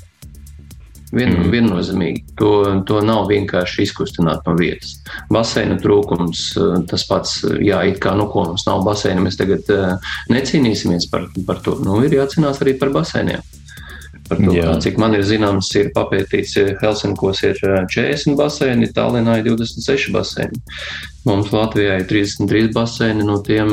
[1.13, 1.49] Vien, mm.
[1.53, 2.23] Viennozīmīgi.
[2.41, 2.51] To,
[2.89, 4.95] to nav vienkārši izkustināt no vietas.
[5.33, 9.69] Baseina trūkums, eh, tas pats, jā, it kā nu, ko mums nav baseina, mēs tagad
[9.73, 11.77] uh, necīnīsimies par, par to.
[11.85, 13.43] Nu, ir jācīnās arī par baseiniem.
[14.23, 14.73] Par to, jā.
[14.81, 20.63] cik man ir zināms, ir papētīts, eh, Helsinkos ir 40 baseini, Tallinā ir 26 baseini.
[21.29, 23.69] Mums Latvijā ir 33 baseini, no tiem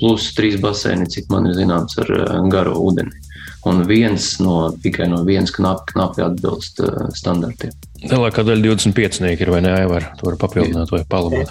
[0.00, 2.14] plus 3 baseini, cik man ir zināms, ar
[2.48, 3.28] garo ūdeni
[3.68, 7.76] un viens no tikai no vienas knapi, knapi atbilst uh, standartiem.
[8.00, 9.74] Lielākā daļa 25 ir vai ne?
[9.90, 11.50] Var, to var papildināt vai palabot.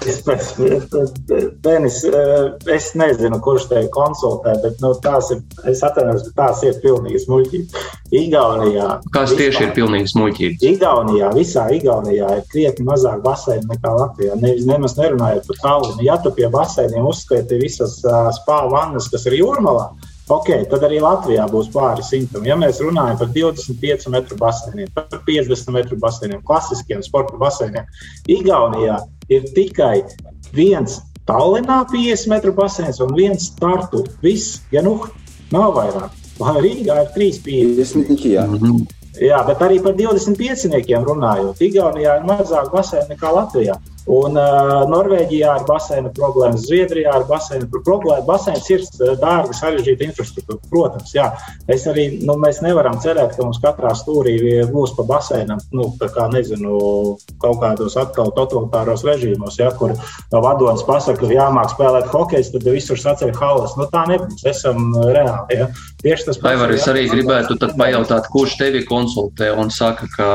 [1.62, 6.64] Denis, eh, es nezinu, kurš te konsultē, bet nu, tās ir, es atvainojos, bet tās
[6.66, 7.88] ir pilnīgi smuļķības.
[8.18, 8.89] Igaunijā.
[9.14, 10.66] Kas tieši ir pilnīgi smuļķības?
[10.72, 14.39] Igaunijā, visā Igaunijā ir krietni mazāk baseinu nekā Latvijā.
[14.41, 16.07] Ne, nemaz nerunājot par Tallinu.
[16.07, 19.91] Ja tu pie baseiniem uzskaiti visas uh, spā vannas, kas ir jūrmalā,
[20.30, 22.43] Ok, tad arī Latvijā būs pāri simtam.
[22.45, 27.88] Ja mēs runājam par 25 metru baseiniem, par 50 metru baseiniem, klasiskiem sporta baseiniem,
[28.30, 28.99] Igaunijā
[29.34, 30.03] ir tikai
[30.53, 30.99] viens
[31.30, 34.03] Tallinā 50 metru baseins un viens startu.
[34.21, 34.95] Viss, ja nu
[35.53, 36.15] nav vairāk.
[36.39, 38.80] Rīgā ir 3,50 m.
[39.19, 41.61] Jā, bet arī par 25 runājot.
[41.65, 43.75] Igaunijā ir mazāk baseinu nekā Latvijā.
[44.08, 48.26] Un uh, Norvēģijā ir baseina problēmas, Zviedrijā ir baseina problēma.
[48.28, 48.86] Baseins ir
[49.20, 50.62] dārga, sarežģīta infrastruktūra.
[50.70, 51.28] Protams, jā.
[51.72, 54.38] Es arī, nu, mēs nevaram cerēt, ka mums katrā stūrī
[54.72, 56.80] būs pa baseinam, nu, kā nezinu,
[57.41, 59.95] kaut kādos atkal totalitāros režīmos, ja, kur
[60.32, 63.76] vadonis pasaka, ka jāmāk spēlēt hokeju, tad visur saceļ halas.
[63.80, 64.45] Nu, tā nebūs.
[64.50, 65.60] Esam reāli.
[65.60, 65.70] Ja.
[66.02, 66.54] Tieši tas pats.
[66.54, 70.30] Aivar, es arī gribētu pajautāt, kurš tevi konsultē un saka, ka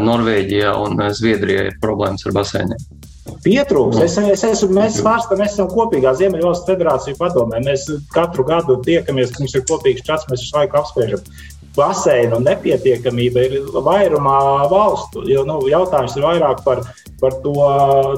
[0.00, 2.36] Norvēģijā un Zviedrijā ir problēmas ar
[2.70, 3.08] baseiniem.
[3.44, 4.00] Pietrūks.
[4.02, 7.62] Es, es esmu, mēs mēs esam kopīgā Ziemeļvalsts federāciju padomē.
[7.64, 11.24] Mēs katru gadu tiekamies, mums ir kopīgs čats, mēs visu laiku apspriežam.
[11.76, 13.52] Baseinu nepietiekamība ir
[13.86, 15.22] vairumā valstu.
[15.30, 16.82] Jo, nu, jautājums ir vairāk par,
[17.22, 17.54] par to,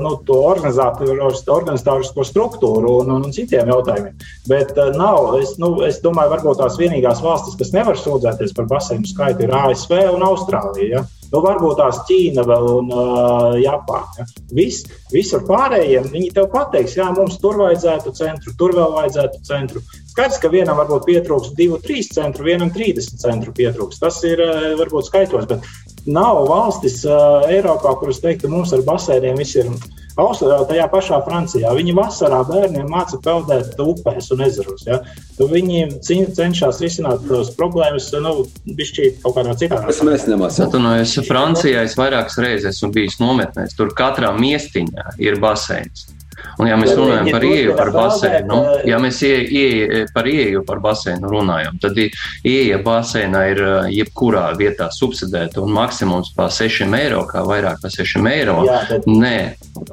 [0.00, 4.16] nu, to organizatorisko struktūru un, un, un citiem jautājumiem.
[4.48, 8.70] Bet uh, nav, es, nu, es domāju, varbūt tās vienīgās valstis, kas nevar sūdzēties par
[8.72, 11.02] baseinu skaitu, ir ASV un Austrālija.
[11.02, 11.21] Ja?
[11.32, 14.20] Nu, varbūt tās Ķīna vēl un uh, Japāna.
[14.20, 14.26] Ja?
[14.52, 19.80] Vis, visur pārējiem viņi tev pateiks, jā, mums tur vajadzētu centru, tur vēl vajadzētu centru.
[20.12, 24.02] Skaidrs, ka vienam varbūt pietrūks divu, trīs centru, vienam 30 centru pietrūks.
[24.02, 24.44] Tas ir
[24.76, 25.64] varbūt skaitos, bet
[26.04, 31.20] nav valstis uh, Eiropā, kuras teikt, ka mums ar basēniem viss ir Austrālijā, tajā pašā
[31.26, 31.72] Francijā.
[31.76, 34.86] Viņi vasarā bērniem māca peldēt upēs un ezeros.
[34.86, 35.00] Ja?
[35.38, 38.34] Tu viņi cenšas risināt tos problēmas, nu,
[38.66, 39.82] bišķīt kaut kādā citā.
[39.88, 40.68] Tas mēs nemācām.
[40.68, 43.76] Atvainojos, Francijā es vairākas reizes esmu bijis nometnēs.
[43.78, 46.08] Tur katrā miestiņā ir baseins.
[46.58, 50.82] Un, ja mēs runājam par ieeju par baseinu, ja mēs ie, ie, par ieeju par
[50.84, 57.44] baseinu runājam, tad ieeja baseinā ir jebkurā vietā subsidēta un maksimums par 6 eiro, kā
[57.48, 58.62] vairāk par 6 eiro.
[58.68, 59.08] Jā, bet...
[59.08, 59.36] Nē,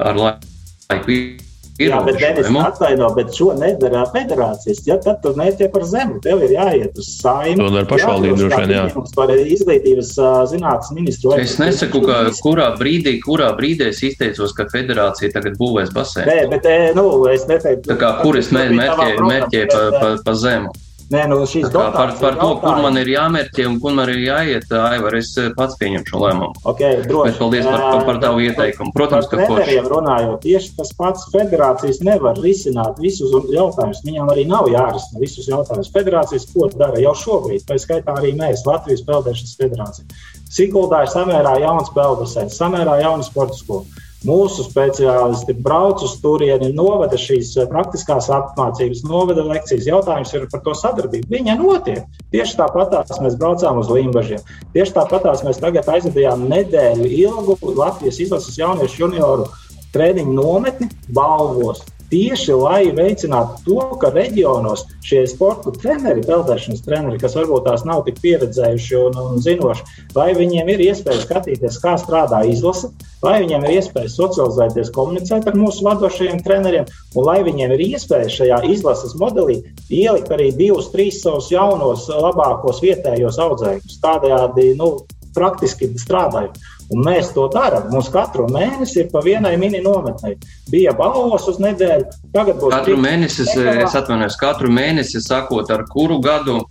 [0.03, 1.48] ar laiku
[1.79, 4.81] Jā, bet Denis atvaino, bet šo nedara federācijas.
[4.87, 6.17] Ja, tad tu netiek par zemu.
[6.25, 7.63] Tev ir jāiet uz saimnu.
[7.63, 8.83] To dara pašvaldība droši vien, jā.
[9.15, 10.11] Par izglītības
[10.51, 11.37] zinātnes ministru.
[11.39, 16.27] Es nesaku, ka kurā brīdī, kurā brīdī es izteicos, ka federācija tagad būvēs basēnu.
[16.27, 16.69] Nē, bet,
[16.99, 17.93] nu, es neteiktu.
[17.93, 20.75] Tā kā, kur es mērķēju pa, pa, pa zemu?
[21.09, 21.39] Nē, nu
[21.73, 25.47] par, par to, kur man ir jāmērķē un kur man ir jāiet, Aivar, es eh,
[25.57, 26.61] pats pieņemšu šo lēmumu.
[26.69, 27.31] Okay, droši.
[27.31, 28.93] Bet paldies par, par, par tavu ieteikumu.
[28.93, 29.79] Protams, ka forši.
[29.89, 34.03] runājot, tieši tas pats federācijas nevar risināt visus jautājumus.
[34.05, 35.89] Viņām arī nav jārisina visus jautājumus.
[35.95, 40.21] Federācijas ko dara jau šobrīd, tā skaitā arī mēs, Latvijas Peldēšanas federācija.
[40.53, 44.05] Siguldā ir samērā jauns peldbaseins, samērā jauna sporta skola.
[44.27, 49.87] Mūsu speciālisti brauc uz turieni, novada šīs eh, praktiskās apmācības, novada lekcijas.
[49.87, 51.29] Jautājums ir par to sadarbību.
[51.31, 52.19] Viņa notiek.
[52.33, 54.43] Tieši tāpatās mēs braucām uz Limbaģiem.
[54.75, 59.47] Tieši tāpatās mēs tagad aizvadījām nedēļu ilgu Latvijas izlases jauniešu junioru
[59.93, 67.37] treniņu nometni Balvos tieši lai veicinātu to, ka reģionos šie sporta treneri, peldēšanas treneri, kas
[67.37, 69.85] varbūt tās nav tik pieredzējuši un, un zinoši,
[70.17, 72.91] lai viņiem ir iespēja skatīties, kā strādā izlase,
[73.25, 78.33] lai viņiem ir iespēja socializēties, komunicēt ar mūsu vadošajiem treneriem, un lai viņiem ir iespēja
[78.39, 84.01] šajā izlases modelī ielikt arī divus, trīs savus jaunos, labākos vietējos audzēkņus.
[84.03, 84.93] Tādējādi nu,
[85.35, 86.57] praktiski strādājot.
[86.89, 87.85] Un mēs to darām.
[87.93, 90.39] Mums katru mēnesi ir pa vienai mini nometnei.
[90.71, 92.73] Bija balvos uz nedēļu, tagad būs.
[92.73, 96.63] Katru mēnesi, es atvainojos, katru mēnesi sakot, ar kuru gadu?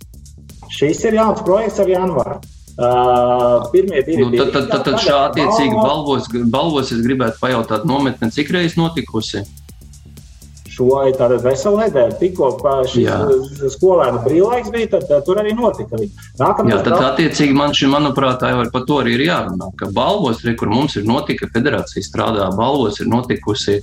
[0.69, 2.39] Šis ir jauns projekts ar janvāru.
[2.79, 7.83] Uh, pirmie divi nu, tad, tad, tad, tad šā attiecīgi balvos, balvos es gribētu pajautāt
[7.83, 9.41] nometne, cik reizes notikusi?
[10.79, 12.15] Šo veselu nedēļu.
[12.19, 12.49] Tikko
[12.89, 15.99] šis skolēnu brīvlaiks bija, tad, tad tur arī notika.
[16.39, 17.05] Nākamais Jā, tad brauc...
[17.11, 20.95] attiecīgi man šī, manuprāt, jau par to arī ir jārunā, ka balvos, re, kur mums
[20.99, 23.79] ir notika, federācija strādā, balvos ir notikusi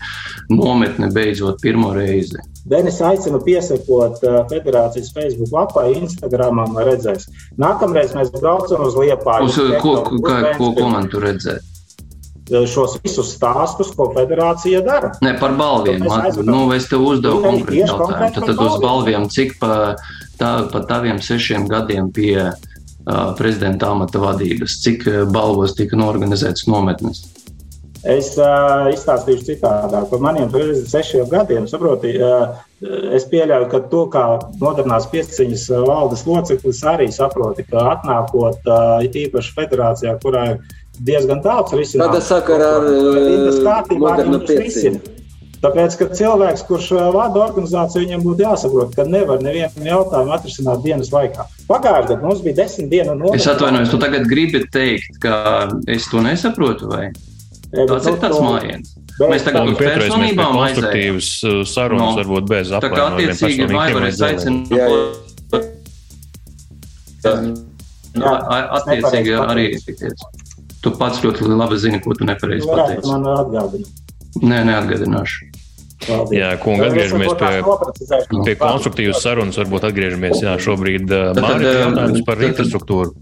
[0.53, 2.40] nometne beidzot pirmo reizi.
[2.66, 4.18] Denis aicina piesakot
[4.51, 7.28] federācijas Facebook lapai, Instagramam, redzēs.
[7.62, 9.53] Nākamreiz mēs braucam uz Liepāju.
[9.53, 11.76] Uz, ko, ko, ko, ko man tur redzēt?
[12.47, 15.12] Šos visus stāstus, ko federācija dara.
[15.24, 16.05] Ne par balviem.
[16.07, 18.32] Man, nu, es tev uzdevu konkrēti jautājumu.
[18.36, 19.97] Tad, tad uz balviem, cik pa,
[20.40, 27.24] tā, pa taviem sešiem gadiem pie uh, prezidenta amata vadības, cik balvos tika norganizētas nometnes?
[28.07, 30.07] Es uh, izstāstīšu citādāk.
[30.12, 30.53] Par maniem
[30.86, 32.55] sešiem gadiem, saproti, uh,
[33.16, 34.24] es pieļauju, ka to, kā
[34.61, 40.61] modernās pieciņas valdes loceklis, arī saproti, ka atnākot uh, īpaši federācijā, kurā ir
[41.05, 42.14] diezgan daudz risinājumu.
[42.14, 45.14] Kāda sakara ar uh, modernu pieciņu?
[45.62, 50.84] Tāpēc, ka cilvēks, kurš uh, vada organizāciju, viņam būtu jāsaprot, ka nevar nevienu jautājumu atrisināt
[50.84, 51.47] dienas laikā.
[51.70, 53.32] Pagājušajā gadā mums bija desmit dienu no.
[53.34, 57.09] Es atvainojos, tu tagad gribi teikt, ka es to nesaprotu, vai
[57.72, 58.94] tas ir tāds mājiens?
[59.16, 62.16] Mēs tagad tam personībām konstruktīvas uh, sarunas, no.
[62.20, 62.84] varbūt bez apmaiņas.
[62.84, 64.59] Tā kā attiecīgi Vaivaris aicina.
[68.76, 70.28] Attiecīgi arī tikties.
[70.87, 73.11] Tu pats ļoti labi zini, ko tu nepareizi pateici.
[73.11, 73.95] Man atgādina.
[74.47, 75.49] Nē, neatgādināšu.
[76.07, 76.37] Paldies.
[76.39, 79.57] Jā, kungi, atgriežamies pie, pie konstruktīvas sarunas.
[79.59, 83.16] Varbūt atgriežamies jā, šobrīd Mārķis jautājums par infrastruktūru.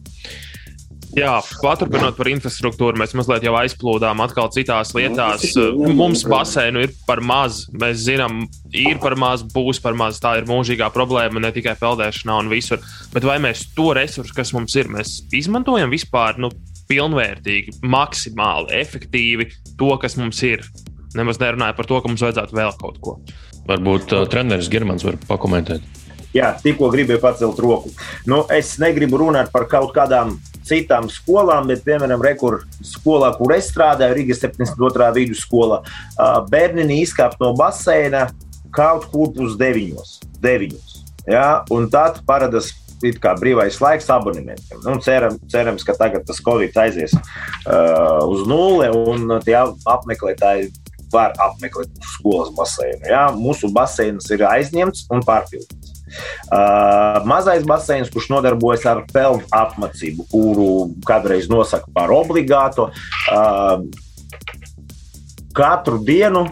[1.14, 5.46] Jā, paturpinot par infrastruktūru, mēs mazliet jau aizplūdām atkal citās lietās.
[5.94, 7.62] Mums basēnu ir par maz.
[7.70, 8.42] Mēs zinām,
[8.74, 10.18] ir par maz, būs par maz.
[10.22, 12.82] Tā ir mūžīgā problēma ne tikai peldēšanā un visur.
[13.14, 16.42] Bet vai mēs to resursu, kas mums ir, mēs izmantojam vispār?
[16.42, 16.50] Nu,
[16.90, 20.64] pilnvērtīgi, maksimāli efektīvi to, kas mums ir.
[21.14, 23.18] Nemaz nerunāju par to, ka mums vajadzētu vēl kaut ko.
[23.68, 25.84] Varbūt uh, treneris Germans var pakomentēt.
[26.34, 27.92] Jā, tikko gribēju pacelt roku.
[28.26, 30.34] Nu, es negribu runāt par kaut kādām
[30.66, 35.12] citām skolām, bet, piemēram, rekur skolā, kur es strādāju, Rīgas 72.
[35.20, 38.26] vidusskola, uh, bērni izkāpa no baseina
[38.74, 40.18] kaut kur pus deviņos.
[40.42, 40.94] deviņos
[41.30, 41.64] ja?
[41.72, 42.72] Un tad parādās
[43.02, 44.80] it kā brīvais laiks abonementiem.
[44.84, 50.70] Nu, ceram, cerams, ka tagad tas Covid aizies uh, uz nulli un tie apmeklētāji
[51.14, 53.02] var apmeklēt skolas baseinu.
[53.08, 53.26] Ja?
[53.34, 55.92] Mūsu baseins ir aizņemts un pārpildīts.
[56.46, 60.68] Uh, mazais baseins, kurš nodarbojas ar pelnu apmācību, kuru
[61.08, 62.86] kādreiz nosaka par obligātu,
[63.34, 63.82] uh,
[65.54, 66.46] katru dienu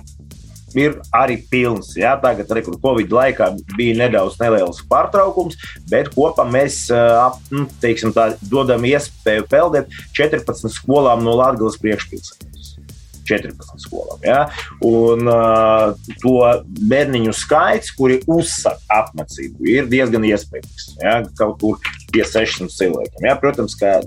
[0.79, 1.93] ir arī pilns.
[1.99, 5.59] Jā, tagad, arī Covid laikā, bija nedaudz neliels pārtraukums,
[5.91, 6.85] bet kopā mēs
[7.53, 12.53] nu, teiksim, tā, dodam iespēju peldēt 14 skolām no Latvijas priekšpilsētas.
[13.29, 14.19] 14 skolām.
[14.27, 14.41] Ja?
[14.87, 15.93] Un uh,
[16.23, 16.35] to
[16.91, 20.89] bērniņu skaits, kuri uzsaka apmācību, ir diezgan iespējams.
[21.03, 21.21] Ja?
[21.39, 23.29] Kaut kur pie 600 cilvēkiem.
[23.29, 23.37] Ja?
[23.41, 24.01] Protams, ka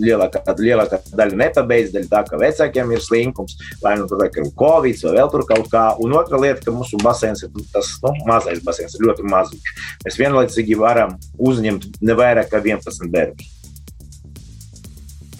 [0.00, 5.02] lielākā, lielākā daļa nepabeidz, daļa tā, ka vecākiem ir slinkums, vai nu tur ir covid
[5.06, 5.86] vai vēl tur kaut kā.
[6.02, 9.74] Un otra lieta, ka mūsu basēns ir tas nu, mazais basēns, ļoti maziņš.
[10.06, 13.52] Mēs vienlaicīgi varam uzņemt ne vairāk kā 11 bērnus.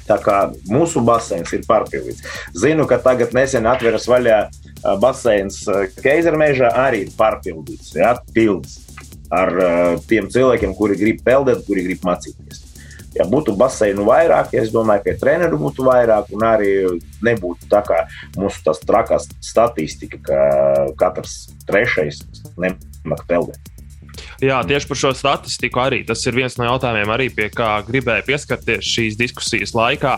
[0.06, 0.36] Tā kā
[0.70, 2.22] mūsu basēns ir pārpildīts.
[2.54, 4.44] Zinu, ka tagad nesen atveras vaļā
[5.02, 5.64] basēns
[5.98, 7.96] Keizermežā arī ir pārpildīts.
[7.98, 8.78] Ja, pilns
[9.34, 9.50] ar
[10.06, 12.65] tiem cilvēkiem, kuri grib peldēt, kuri grib mācīties
[13.16, 16.72] ja būtu baseinu vairāk, ja es domāju, ka treneru būtu vairāk, un arī
[17.26, 18.02] nebūtu tā kā
[18.36, 20.42] mūsu tās trakās statistika, ka
[21.00, 22.22] katrs trešais
[22.60, 23.72] nemāk peldēt.
[24.40, 28.26] Jā, tieši par šo statistiku arī tas ir viens no jautājumiem, arī pie kā gribēju
[28.28, 30.16] pieskarties šīs diskusijas laikā.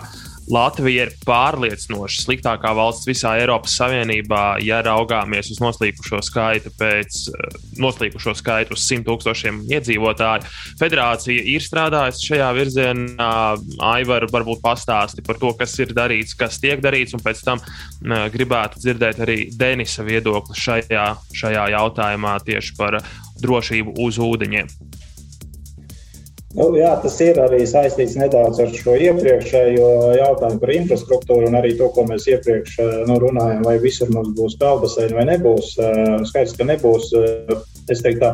[0.49, 7.59] Latvija ir pārliecinoši sliktākā valsts visā Eiropas Savienībā, ja raugāmies uz noslīkušo skaitu pēc eh,
[7.83, 10.49] noslīkušo skaitu uz 100 tūkstošiem iedzīvotāju.
[10.81, 13.31] Federācija ir strādājusi šajā virzienā.
[13.91, 18.27] Aivar varbūt pastāsti par to, kas ir darīts, kas tiek darīts, un pēc tam uh,
[18.33, 23.01] gribētu dzirdēt arī Denisa viedokli šajā, šajā jautājumā tieši par
[23.43, 24.73] drošību uz ūdeņiem.
[26.57, 31.75] Nu, jā, tas ir arī saistīts nedaudz ar šo iepriekšējo jautājumu par infrastruktūru un arī
[31.77, 32.79] to, ko mēs iepriekš
[33.11, 35.75] nu, runājam, vai visur mums būs peldbaseini vai nebūs.
[36.31, 37.11] Skaidrs, ka nebūs.
[37.93, 38.31] Es teiktu, tā,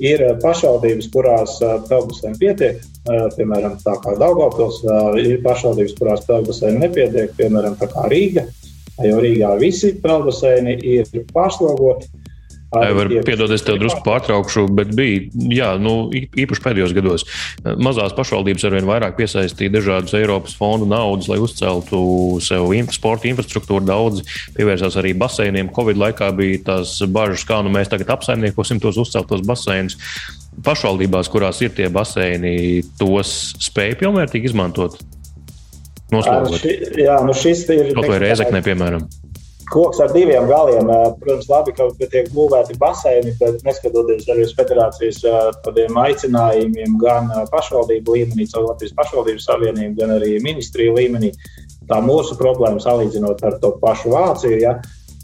[0.00, 1.58] ir pašvaldības, kurās
[1.90, 2.80] peldbaseini pietiek,
[3.36, 4.80] piemēram, tā kā Daugavpils,
[5.20, 8.46] ir pašvaldības, kurās peldbaseini nepietiek, piemēram, tā kā Rīga,
[9.04, 12.08] jo Rīgā visi peldbaseini ir pārslogoti.
[12.68, 17.24] Piedod, es tev drusku pārtraukšu, bet bija, jā, nu, īpaši pēdējos gados,
[17.80, 22.00] mazās pašvaldības arvien vairāk piesaistīja dažādus Eiropas fondu naudas, lai uzceltu
[22.44, 23.86] sev sporta infrastruktūru.
[23.88, 24.20] Daudz
[24.58, 25.70] pievērsās arī baseiniem.
[25.72, 29.96] Covid laikā bija tās bažas, kā nu mēs tagad apsaimniekosim tos uzceltos baseinus.
[30.64, 34.98] Pašvaldībās, kurās ir tie baseini, tos spēja pilnvērtīgi izmantot.
[36.12, 36.68] Noslēdzot.
[37.00, 37.94] Jā, nu šis ir.
[37.96, 39.08] Kaut vai Rēzeknē, piemēram
[39.72, 40.90] koks ar diviem galiem.
[41.20, 45.22] Protams, labi, ka tiek būvēti baseini, bet neskatoties arī uz federācijas
[45.64, 51.32] tādiem aicinājumiem, gan pašvaldību līmenī, caur Latvijas pašvaldības savienību, gan arī ministriju līmenī,
[51.88, 54.62] tā mūsu problēma salīdzinot ar to pašu Vāciju.
[54.62, 54.78] Ja,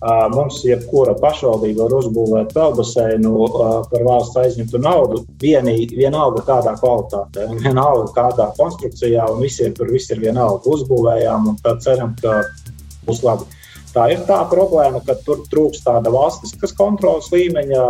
[0.04, 3.46] Mums, jebkura pašvaldība var uzbūvēt peldbaseinu
[3.88, 10.12] par valsts aizņemtu naudu, vienīgi, vienalga kādā kvalitātē, vienalga kādā konstrukcijā, un visiem tur viss
[10.12, 10.74] ir vienalga.
[10.76, 12.42] Uzbūvējām, un tad ceram, ka
[13.06, 13.48] būs labi.
[13.94, 17.82] Tā ir tā problēma, ka tur trūkst tāda valstiskas kontrolas līmeņa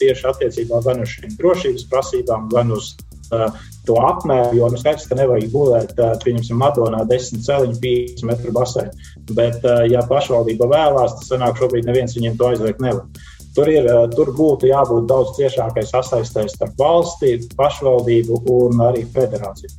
[0.00, 2.90] tieši attiecībā gan uz šīm drošības prasībām, gan uz
[3.32, 3.48] uh,
[3.88, 4.58] to apmēru.
[4.58, 9.08] Jo nu, skaidrs, ka nevajag būvēt, uh, pieņemsim, Madonā 10 celiņu, 5 metru basēnu.
[9.32, 13.08] Bet, uh, ja pašvaldība vēlās, tad sanāk, šobrīd neviens viņiem to aizliegt nevar.
[13.56, 19.72] Tur, ir, uh, tur būtu jābūt daudz ciešākai sasaistēs starp valsti, pašvaldību un arī federāciju.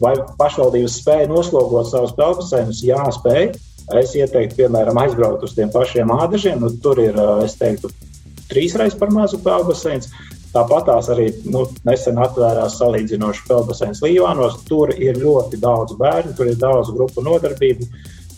[0.00, 2.80] Vai pašvaldības spēja noslogot savus pelnus?
[2.82, 3.52] Jā, spēja.
[4.00, 6.60] Es ieteiktu, piemēram, aizbraukt uz tiem pašiem ādažiem.
[6.62, 7.90] Nu, tur ir, es teiktu,
[8.50, 10.10] trīsreiz par mazu peldbaseins.
[10.50, 14.58] Tāpat tās arī nu, nesen atvērās salīdzinoši peldbaseins Līvānos.
[14.66, 17.86] Tur ir ļoti daudz bērnu, tur ir daudz grupu nodarbību.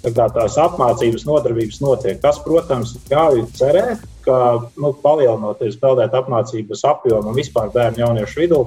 [0.03, 2.19] Tā tās apmācības nodarbības notiek.
[2.21, 4.39] Tas, protams, ļauj cerēt, ka
[4.75, 8.65] nu, palielinoties peldēt apmācības apjomu un vispār bērnu jauniešu vidū,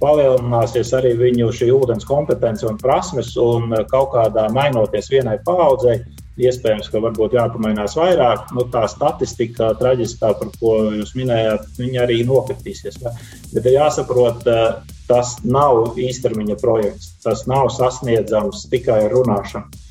[0.00, 5.98] palielināsies arī viņu šī ūdens kompetence un prasmes, un kaut kādā mainoties vienai paudzei,
[6.38, 8.52] iespējams, ka varbūt jāpamainās vairāk.
[8.56, 13.00] Nu, tā statistika, traģiskā, par ko jūs minējāt, viņa arī nokritīsies.
[13.02, 13.14] Ja?
[13.54, 17.12] Bet ir jāsaprot, eh, tas nav īstermiņa projekts.
[17.24, 19.84] Tas nav sasniedzams tikai ar runāšanu.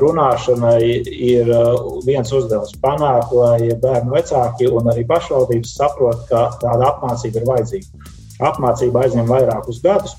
[0.00, 1.68] Runāšanai ir eh,
[2.06, 8.16] viens uzdevums panākt, lai bērnu vecāki un arī pašvaldības saprot, ka tāda apmācība ir vajadzīga.
[8.48, 10.16] Apmācība aizņem vairākus gadus,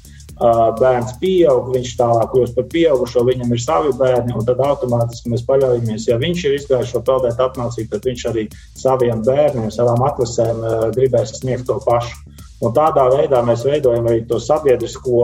[0.80, 5.43] bērns pieaug, viņš tālāk kļūst par pieaugušo, viņam ir savi bērni, un tad automātiski mēs
[5.45, 8.47] paļaujamies, ja viņš ir izgājis šo peldēt apmācību, tad viņš arī
[8.80, 10.63] saviem bērniem, savām atlasēm
[10.95, 12.24] gribēs sniegt to pašu.
[12.61, 15.22] Un tādā veidā mēs veidojam arī to sabiedrisko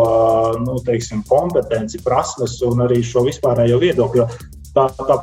[0.63, 4.25] nu, teiksim, kompetenci, prasmes un arī šo vispārējo viedokli.
[4.73, 5.19] Tā, tā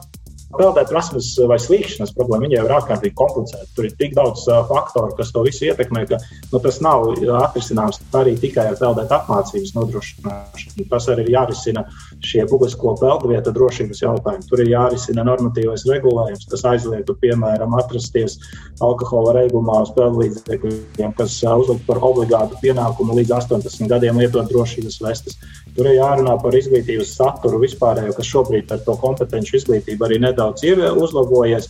[0.58, 3.68] peldēt prasmes vai slīkšanas problēma, jau ir ārkārtīgi komplicēta.
[3.76, 8.00] Tur ir tik daudz uh, faktoru, kas to visu ietekmē, ka nu, tas nav atrisināms
[8.16, 10.86] arī tikai ar peldēt apmācības nodrošināšanu.
[10.90, 11.84] Tas arī ir jārisina
[12.24, 14.48] šie publisko peldvietu drošības jautājumi.
[14.50, 18.38] Tur ir jārisina normatīvais regulējums, kas aizliegtu, piemēram, atrasties
[18.84, 25.38] alkohola reibumā uz peldlīdzekļiem, kas uzlikt par obligātu pienākumu līdz 18 gadiem lietot drošības vestes.
[25.74, 30.62] Tur ir jārunā par izglītības saturu vispārējo, kas šobrīd ar to kompetenci izglītību arī nedaudz
[30.94, 31.68] uzlabojies.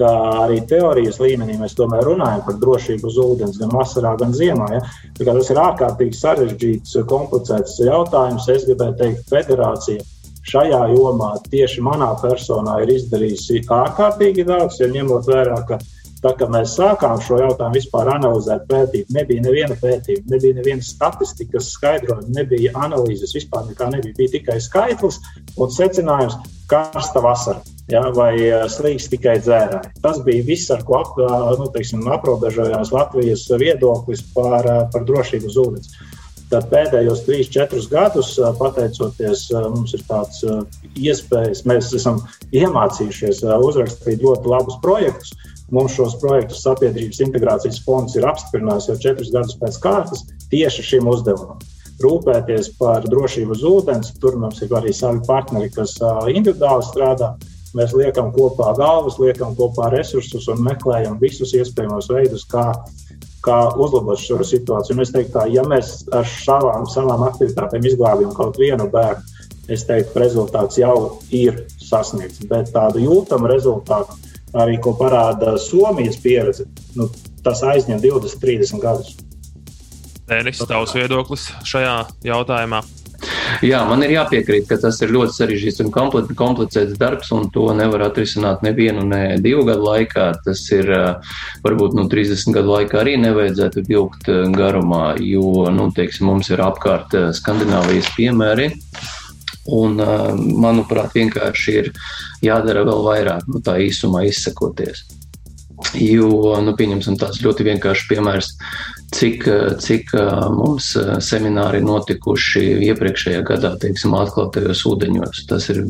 [0.00, 4.68] Arī teorijas līmenī mēs tomēr runājam par drošību uz ūdens, gan vasarā, gan ziemā.
[4.76, 4.80] Ja?
[5.18, 8.46] Tas ir ārkārtīgi sarežģīts, komplicēts jautājums.
[8.54, 10.06] Es gribēju teikt, federācija
[10.50, 15.80] šajā jomā tieši manā personā ir izdarījusi ārkārtīgi daudz, ja ņemot vērā, ka
[16.20, 21.70] Tā kā mēs sākām šo jautājumu vispār analizēt, pētīt, nebija neviena pētījuma, nebija neviena statistikas
[21.72, 24.18] skaidrojuma, nebija analīzes, vispār nekā nebija.
[24.18, 25.16] Bija tikai skaitlis
[25.56, 26.36] un secinājums,
[26.70, 28.34] karsta vasara ja, vai
[28.70, 29.94] slīgs tikai dzērāji.
[30.04, 31.18] Tas bija viss, ar ko ap,
[31.58, 35.94] nu, teiksim, aprobežojās Latvijas viedoklis par, par drošību uz ūdens.
[36.50, 40.42] Tad pēdējos 3-4 gadus, pateicoties mums, ir tāds
[40.98, 42.18] iespējas, mēs esam
[42.50, 45.32] iemācījušies uzrakstīt ļoti labus projektus.
[45.74, 51.10] Mums šos projektus sabiedrības integrācijas fonds ir apstiprinājis jau četrus gadus pēc kārtas tieši šim
[51.10, 51.60] uzdevumam.
[52.00, 55.98] Rūpēties par drošību uz ūdens, tur mums ir arī savi partneri, kas
[56.32, 57.34] individuāli strādā.
[57.76, 62.64] Mēs liekam kopā galvas, liekam kopā resursus un meklējam visus iespējamos veidus, kā,
[63.44, 64.96] kā uzlabot šo situāciju.
[64.96, 69.22] Un es teiktu, tā, ja mēs ar savām, savām aktivitātēm izglābjam kaut vienu bērnu,
[69.70, 70.96] es teiktu, rezultāts jau
[71.36, 72.42] ir sasniegts.
[72.50, 74.18] Bet tādu jūtamu rezultātu,
[74.56, 77.08] arī ko parāda Somijas pieredze, nu,
[77.44, 79.16] tas aizņem 20, 30 gadus.
[80.30, 81.96] Denis, tavs viedoklis šajā
[82.26, 82.84] jautājumā?
[83.66, 85.90] Jā, man ir jāpiekrīt, ka tas ir ļoti sarežģīts un
[86.38, 90.30] komplicēts darbs, un to nevar atrisināt nevienu, ne divu gadu laikā.
[90.46, 90.88] Tas ir
[91.64, 97.16] varbūt nu, 30 gadu laikā arī nevajadzētu vilkt garumā, jo, nu, teiksim, mums ir apkārt
[97.36, 98.70] Skandināvijas piemēri
[99.68, 100.00] Un,
[100.56, 101.90] manuprāt, vienkārši ir
[102.42, 105.04] jādara vēl vairāk, nu, tā īsumā izsakoties.
[105.96, 108.50] Jo, nu, pieņemsim tāds ļoti vienkāršs piemērs,
[109.16, 109.46] cik,
[109.80, 110.12] cik
[110.56, 110.92] mums
[111.24, 115.44] semināri notikuši iepriekšējā gadā, teiksim, atklātajos ūdeņos.
[115.48, 115.84] Tas ir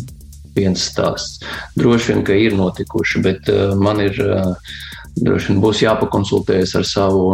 [0.54, 1.42] viens stāsts.
[1.78, 4.18] Droši vien, ka ir notikuši, bet man ir
[5.18, 7.24] droši vien būs jāpakonsultējas ar savu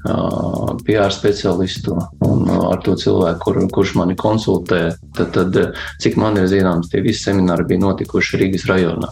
[0.00, 5.58] PR speciālistu un ar to cilvēku, kur, kurš mani konsultē, tad, tad
[6.00, 9.10] cik man ir zināms, tie visi semināri bija notikuši Rīgas rajonā.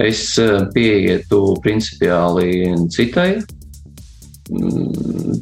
[0.00, 0.34] Es
[0.74, 3.42] pieietu principiāli citai,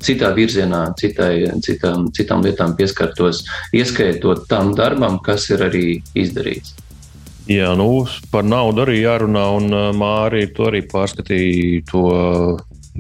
[0.04, 1.32] citā virzienā, citai,
[1.64, 3.42] citām, citām lietām pieskartos,
[3.74, 6.76] ieskaitot tam darbam, kas ir arī izdarīts.
[7.50, 12.02] Jā, nu, par naudu arī jārunā, un Mārija to arī pārskatīja to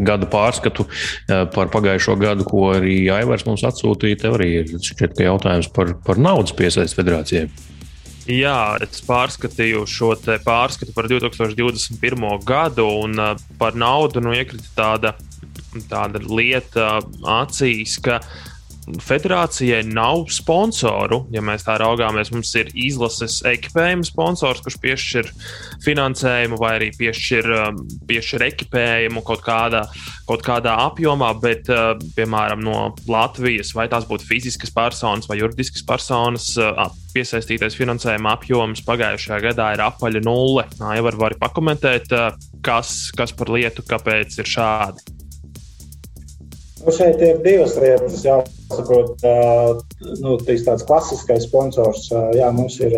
[0.06, 4.22] gada pārskatu eh, par pagājušo gadu, ko arī Aivars mums atsūtīja.
[4.24, 7.48] Tev arī ir šķiet, jautājums par, par naudas piesaisti federācijai.
[8.30, 10.12] Jā, es pārskatīju šo
[10.44, 12.28] pārskatu par 2021.
[12.46, 15.16] gadu, un eh, par naudu nu, iekrita tāda,
[15.90, 16.98] tāda lieta
[17.40, 18.49] acīs, ka uh,
[19.02, 21.22] federācijai nav sponsoru.
[21.34, 25.30] Ja mēs tā raugāmies, mums ir izlases ekipējuma sponsors, kurš piešķir
[25.84, 29.84] finansējumu vai arī piešķir, um, piešķir ekipējumu kaut kādā,
[30.28, 35.86] kaut kādā apjomā, bet, uh, piemēram, no Latvijas, vai tās būtu fiziskas personas vai juridiskas
[35.86, 40.66] personas, uh, piesaistītais finansējuma apjoms pagājušajā gadā ir apaļa nulle.
[40.80, 42.34] Ja var, var pakomentēt, uh,
[42.64, 45.19] kas, kas par lietu, kāpēc ir šādi.
[46.80, 48.22] Nu, šeit ir divas lietas.
[48.24, 49.20] Jāsaprot,
[50.22, 52.06] nu, tāds klasiskais sponsors.
[52.36, 52.94] Jā, mums ir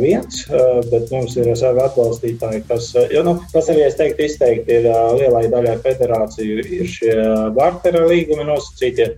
[0.00, 0.44] viens,
[0.90, 5.46] bet mums ir savi atbalstītāji, kas, jo, nu, kas arī, es teiktu, izteikti ir lielai
[5.52, 7.16] daļai federāciju, ir šie
[7.56, 9.12] bartera līgumi nosacītie.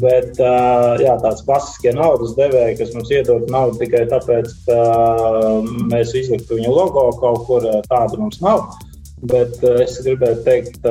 [0.00, 4.80] Bet jā, tāds klasiskie naudas devēji, kas mums iedod naudu tikai tāpēc, ka
[5.92, 8.72] mēs izliktu viņu logo kaut kur, tādu mums nav.
[9.24, 10.88] Bet es gribēju teikt,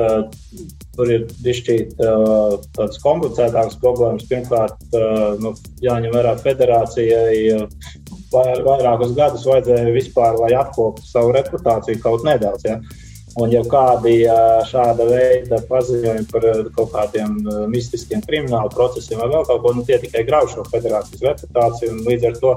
[0.94, 4.26] Tur ir dišķīt uh, tādas komplicētākas problēmas.
[4.30, 7.38] Pirmkārt, uh, nu, jāņem vērā federācijai.
[7.56, 12.64] Uh, vairākus gadus vajadzēja vispār, lai atkoptu savu reputāciju kaut nedaudz.
[12.66, 12.78] Ja?
[13.34, 14.20] Un, ja kādi
[14.70, 16.44] šāda veida paziņojumi par
[16.76, 17.40] kaut kādiem
[17.70, 21.96] mistiskiem kriminālu procesiem vai vēl kaut ko, nu, tie tikai grauž šo federācijas reputāciju.
[22.06, 22.54] Līdz ar to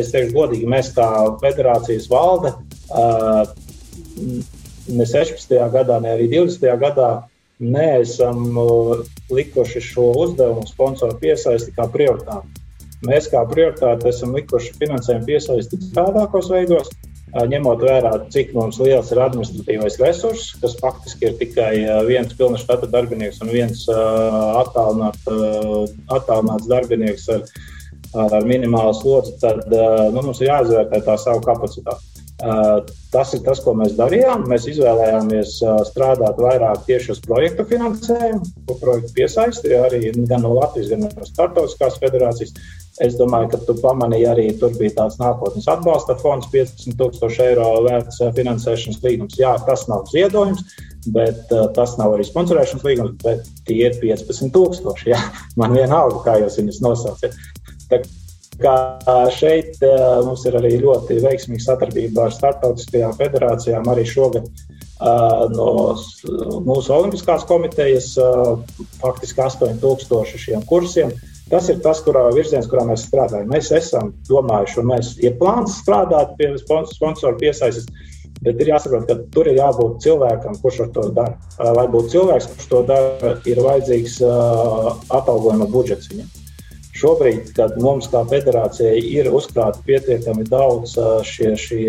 [0.00, 1.10] es teikšu godīgi, mēs kā
[1.44, 2.54] federācijas valde
[4.94, 5.56] ne 16.
[5.72, 6.66] gadā, ne arī 20.
[6.80, 7.10] gadā
[7.60, 8.56] neesam
[9.30, 12.48] likuši šo uzdevumu sponsoru piesaisti kā prioritāti.
[13.06, 16.90] Mēs kā prioritāti esam likuši finansējumu piesaisti tādākos veidos,
[17.30, 21.72] ņemot vērā, cik mums liels ir administratīvais resurss, kas faktiski ir tikai
[22.08, 25.20] viens pilna štata darbinieks un viens attālināt,
[26.10, 27.46] attālināts darbinieks ar,
[28.26, 32.09] ar minimālu slodzi, tad nu, mums ir jāizvērtē tā savu kapacitāti.
[32.40, 34.46] Tas ir tas, ko mēs darījām.
[34.48, 35.56] Mēs izvēlējāmies
[35.90, 41.26] strādāt vairāk tieši uz projektu finansējumu, ko projektu piesaistīja arī gan no Latvijas, gan no
[41.28, 42.54] Startautiskās federācijas.
[43.00, 48.20] Es domāju, ka tu pamanīji arī, tur bija tāds nākotnes atbalsta fonds, 15,000 eiro vērts
[48.36, 49.38] finansēšanas līgums.
[49.40, 50.64] Jā, tas nav ziedojums,
[51.14, 55.16] bet tas nav arī sponsorēšanas līgums, bet tie ir 15,000.
[55.60, 57.38] Man vienalga, kā jūs viņus nosaucat.
[58.60, 58.74] Kā
[59.32, 59.78] šeit
[60.26, 63.88] mums ir arī ļoti veiksmīga sadarbība ar starptautiskajām federācijām.
[63.88, 64.50] Arī šogad
[65.54, 65.68] no
[66.66, 68.12] mūsu Olimpiskās komitejas
[69.00, 71.14] faktiski 8000 šiem kursiem.
[71.50, 73.48] Tas ir tas, kurā virziens, kurā mēs strādājam.
[73.50, 77.88] Mēs esam domājuši, un mēs ir plāns strādāt pie sponsoru piesaistes.
[78.40, 81.34] Bet ir jāsaprot, ka tur ir jābūt cilvēkam, kurš to dara.
[81.58, 84.20] Lai būtu cilvēks, kurš to dara, ir vajadzīgs
[85.16, 86.30] atalgojuma budžets viņam.
[87.00, 91.86] Šobrīd, kad mums kā federācijai ir uzkrāta pietiekami daudz šie, šie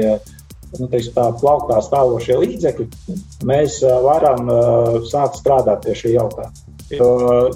[0.80, 2.88] nu, teiksim, tā, plauktā stāvošie līdzekļi,
[3.48, 4.52] mēs varam
[5.12, 6.71] sākt strādāt pie šī jautājuma.
[6.98, 7.08] Jo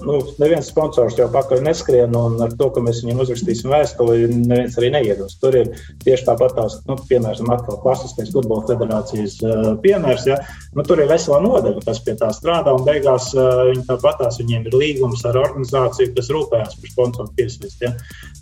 [0.06, 4.78] nu, neviens sponsors jau pakaļ neskrien, un ar to, ka mēs viņam uzrakstīsim vēstuli, neviens
[4.80, 5.38] arī neiedos.
[5.42, 5.72] Tur ir
[6.06, 10.28] tieši tāpat tās, nu, piemēram, atkal klasiskais futbola federācijas uh, piemērs.
[10.32, 10.40] Ja?
[10.78, 14.68] Nu, tur ir vesela nodaļa, kas pie tā strādā, un beigās uh, viņi tāpatās viņiem
[14.70, 17.96] ir līgums ar organizāciju, kas rūpējas par sponsoru piesaistiem.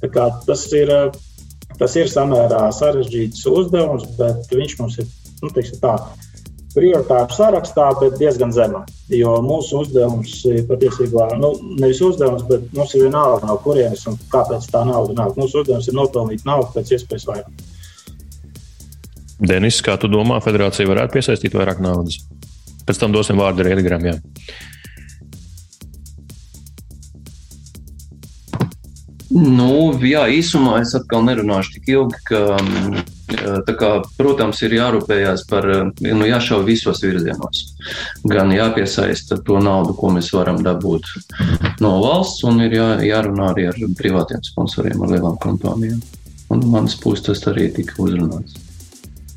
[0.04, 0.32] Ja?
[0.48, 0.92] Tas ir.
[0.92, 1.30] Uh,
[1.80, 5.08] Tas ir samērā sarežģīts uzdevums, bet viņš mums ir
[5.42, 5.50] nu,
[5.82, 5.96] tā,
[6.74, 8.84] prioritāru sarakstā, bet diezgan zemā.
[9.14, 14.18] Jo mūsu uzdevums ir patiesībā nu, nevis uzdevums, bet mums ir vienalga, no kurienes un
[14.34, 15.38] kāpēc tā nauda nāk.
[15.40, 17.64] Mūsu uzdevums ir nopelnīt naudu pēc iespējas vairāk.
[19.44, 22.22] Denis, kā tu domā, federācija varētu piesaistīt vairāk naudas?
[22.88, 24.24] Pēc tam dosim vārdu arī Edgars.
[29.34, 33.00] Nu, jā, īsumā es atkal nerunāšu tik ilgi, ka, mm,
[33.80, 35.66] kā, protams, ir jārūpējas par,
[35.98, 37.64] nu, jāšauj visos virzienos.
[38.30, 41.10] Gan jāpiesaista to naudu, ko mēs varam dabūt
[41.82, 46.04] no valsts, un ir jā, jārunā arī ar privātiem sponsoriem, ar lielām kompānijām.
[46.54, 48.60] Un manas puses tas arī tika uzrunāts.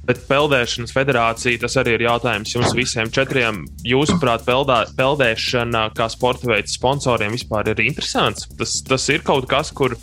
[0.07, 3.65] Bet peldēšanas federācija, tas arī ir jautājums jums visiem četriem.
[3.87, 8.47] Jūsuprāt, peldā, peldēšana kā sporta veids sponsoriem vispār ir interesants?
[8.61, 9.97] Tas, tas ir kaut kas, kur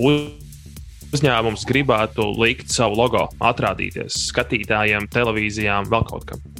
[0.00, 6.53] uzņēmums gribētu likt savu logo, atrādīties skatītājiem, televīzijām, vēl kaut kam.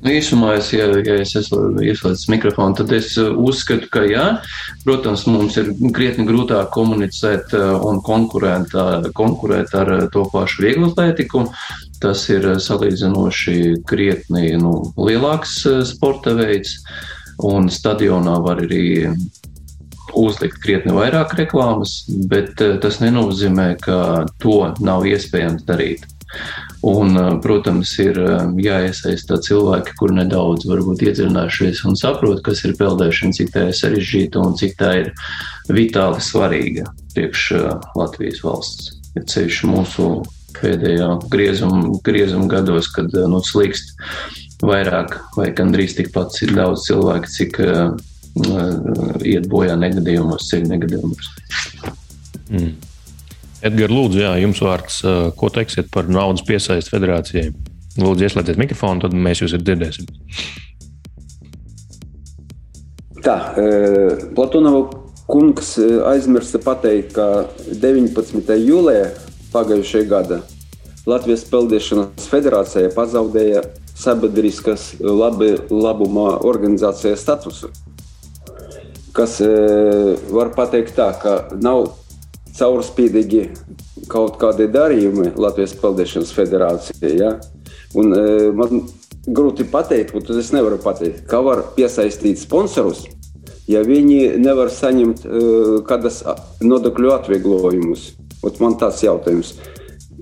[0.00, 4.24] Nu, īsumā, es, ja, ja es esmu ieslēdzis mikrofonu, tad es uh, uzskatu, ka jā,
[4.86, 11.44] protams, mums ir krietni grūtāk komunicēt uh, un konkurēt, uh, konkurēt ar to pašu vieglatlētiku.
[12.00, 15.58] Tas ir salīdzinoši krietni nu, lielāks
[15.90, 16.78] sporta veids,
[17.44, 19.10] un stadionā var arī
[20.16, 24.00] uzlikt krietni vairāk reklāmas, bet tas nenozīmē, ka
[24.40, 26.08] to nav iespējams darīt.
[26.86, 27.12] Un,
[27.44, 28.16] protams, ir
[28.56, 34.40] jāiesaista cilvēki, kur nedaudz varbūt iedziļinājušies un saprot, kas ir peldēšana, cik tā ir sarežģīta
[34.40, 35.10] un cik tā ir
[35.68, 37.46] vitāli svarīga priekš
[38.00, 38.94] Latvijas valsts.
[39.18, 40.08] Ir ceļš mūsu
[40.56, 43.92] pēdējā griezuma, griezuma gados, kad nu, slīkst
[44.64, 47.92] vairāk vai gandrīz tikpat daudz cilvēku, cik uh,
[49.26, 51.34] iet bojā negadījumos, ceļu negadījumos.
[52.50, 52.72] Mm.
[53.60, 55.02] Edgars, lūdzu, jā, jums vārds,
[55.36, 57.50] ko teiksiet par naudas piesaisti federācijai?
[58.00, 60.08] Lūdzu, ieslēdziet mikrofonu, tad mēs jūs dzirdēsim.
[63.20, 63.36] Tā,
[64.32, 64.86] Platonova
[65.28, 65.74] kungs
[66.08, 67.26] aizmirsa pateikt, ka
[67.68, 68.56] 19.
[68.64, 69.10] jūlijā
[69.52, 70.40] pagājušajā gadā
[71.10, 73.62] Latvijas Peldēšanas federācija pazaudēja
[74.00, 77.68] sabiedriskas labi, labuma organizācijas statusu.
[79.12, 79.40] Kas
[80.32, 81.90] var pateikt tā, ka nav
[82.58, 83.44] caurspīdīgi
[84.10, 87.12] kaut kādi darījumi Latvijas Peldēšanas federācijai.
[87.18, 87.32] Ja?
[87.98, 88.84] Un, e, man
[89.26, 93.04] grūti pateikt, un es nevaru pateikt, kā var piesaistīt sponsorus,
[93.70, 95.42] ja viņi nevar saņemt e,
[95.88, 96.22] kādas
[96.64, 98.14] nodokļu atvieglojumus.
[98.46, 99.58] Ot man tas jautājums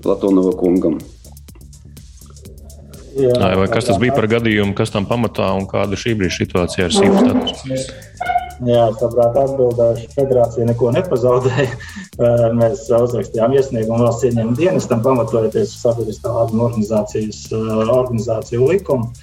[0.03, 0.99] Platonova kungam.
[3.19, 6.87] Jā, vai kas tas bija par gadījumu, kas tam pamatā un kāda šī brīža situācija
[6.87, 8.38] ar SIF statusu?
[8.67, 10.09] Jā, labprāt atbildēšu.
[10.17, 11.69] Federācija neko nepazaudēja.
[12.59, 19.13] Mēs uzrakstījām iesniegumu valsts ieņēmuma dienestam, pamatojoties uz sabiedriskā organizācijas organizāciju likumu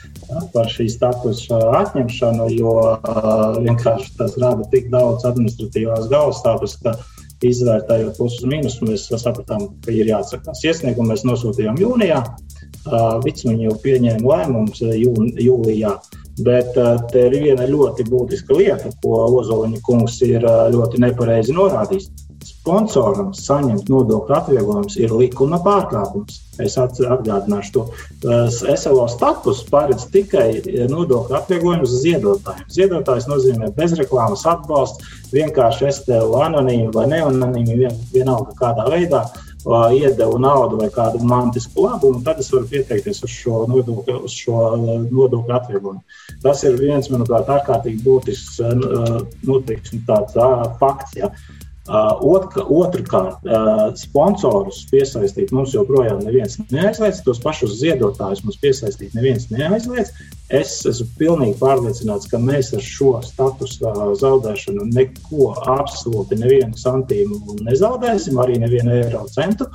[0.54, 2.72] par šī statusa atņemšanu, jo
[3.60, 6.96] vienkārši tas rada tik daudz administratīvās galvastāpes, ka
[7.44, 10.64] izvērtējot plusus un mīnusus, mēs sapratām, ka ir jāatsakās.
[10.64, 12.22] Iesniegumu mēs nosūtījām jūnijā.
[13.24, 14.84] Vicmiņš jau pieņēma lēmumus
[15.42, 15.96] jūlijā.
[16.46, 16.76] Bet
[17.10, 22.10] te ir viena ļoti būtiska lieta, ko Ozoliņa kungs ir ļoti nepareizi norādījis.
[22.46, 26.42] Sponsoram saņemt nodokļu atvieglojumus ir likuma pārkāpums.
[26.62, 27.84] Es atgādināšu to.
[28.52, 32.68] SLO status paredz tikai nodokļu atvieglojumus ziedotājiem.
[32.76, 39.24] Ziedotājs nozīmē bezreklāmas atbalstu, vienkārši STO anonīmi vai neanonīmi, vien, vienalga kādā veidā.
[39.66, 44.34] Uh, iedevu naudu vai kādu mantisku labumu, tad es varu pieteikties uz šo nodokļu, uz
[44.38, 46.02] šo nodokļu atvieglojumu.
[46.44, 50.38] Tas ir viens, manuprāt, ārkārtīgi būtisks nu, teiksim, tāds,
[50.78, 51.16] fakts.
[51.18, 51.32] Ja.
[51.86, 53.42] Otrakārt,
[53.98, 60.14] sponsorus piesaistīt mums joprojām neviens neaizliedz, tos pašus ziedotājus mums piesaistīt neviens neaizliedz.
[60.54, 63.90] Es esmu pilnīgi pārliecināts, ka mēs ar šo statusu
[64.20, 69.66] zaudēšanu neko absolūti nevienu santīmu nezaudēsim, arī nevienu eiro centu.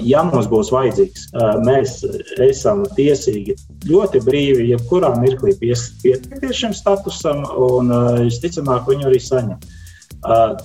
[0.00, 1.26] Ja mums būs vajadzīgs,
[1.66, 1.98] mēs
[2.40, 3.58] esam tiesīgi
[3.90, 7.92] ļoti brīvi, jebkurā mirklī pieteikties šim statusam, un
[8.24, 9.68] visticamāk, viņu arī saņemt.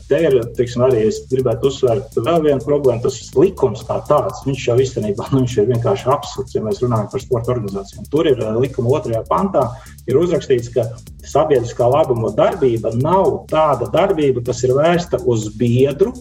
[0.10, 3.02] Te ir, teiksim, arī es gribētu uzsvērt vēl vienu problēmu.
[3.04, 7.10] Tas likums kā tāds, viņš jau īstenībā nu, viņš ir vienkārši absurds, ja mēs runājam
[7.12, 8.08] par sporta organizācijām.
[8.14, 9.66] Tur ir likuma otrajā pantā,
[10.08, 10.88] ir uzrakstīts, ka
[11.28, 16.14] sabiedriskā labuma darbība nav tāda darbība, kas ir vērsta uz biedru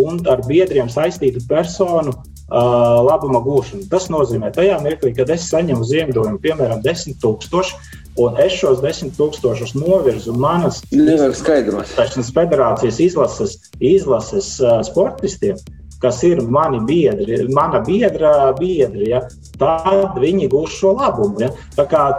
[0.00, 2.14] un ar biedriem saistītu personu
[2.50, 3.86] labuma gūšanu.
[3.90, 7.74] Tas nozīmē, tajā mirklī, kad es saņemu ziedojumu, piemēram, 10,000
[8.20, 10.82] un es šos desmit tūkstošus novirzu manas
[12.34, 14.56] federācijas izlases, izlases
[14.88, 15.60] sportistiem,
[16.00, 19.20] kas ir mani biedri, mana biedra biedri, ja,
[19.60, 21.42] tad viņi gūs šo labumu.
[21.44, 21.50] Ja.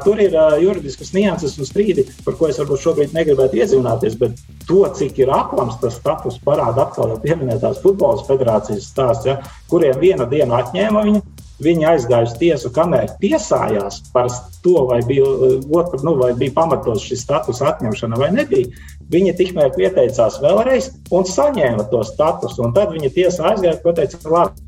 [0.06, 4.38] Tur ir uh, juridiskas nianses un strīdi, par ko es varbūt šobrīd negribētu iezināties, bet
[4.70, 9.40] to, cik ir aplams tas status, parāda atkal jau pieminētās futbola federācijas stāsts, ja,
[9.72, 11.26] kuriem vienu dienu atņēma viņu
[11.62, 14.32] Viņi aizgāja uz tiesu, kamēr tiesājās par
[14.66, 15.28] to, vai bija,
[15.78, 18.72] otru, nu, vai bija pamatots šis status atņemšana vai nebija.
[19.12, 22.72] Viņi tikmēr pieteicās vēlreiz un saņēma to statusu.
[22.76, 24.68] Tad viņa tiesa aizgāja un teica, labi,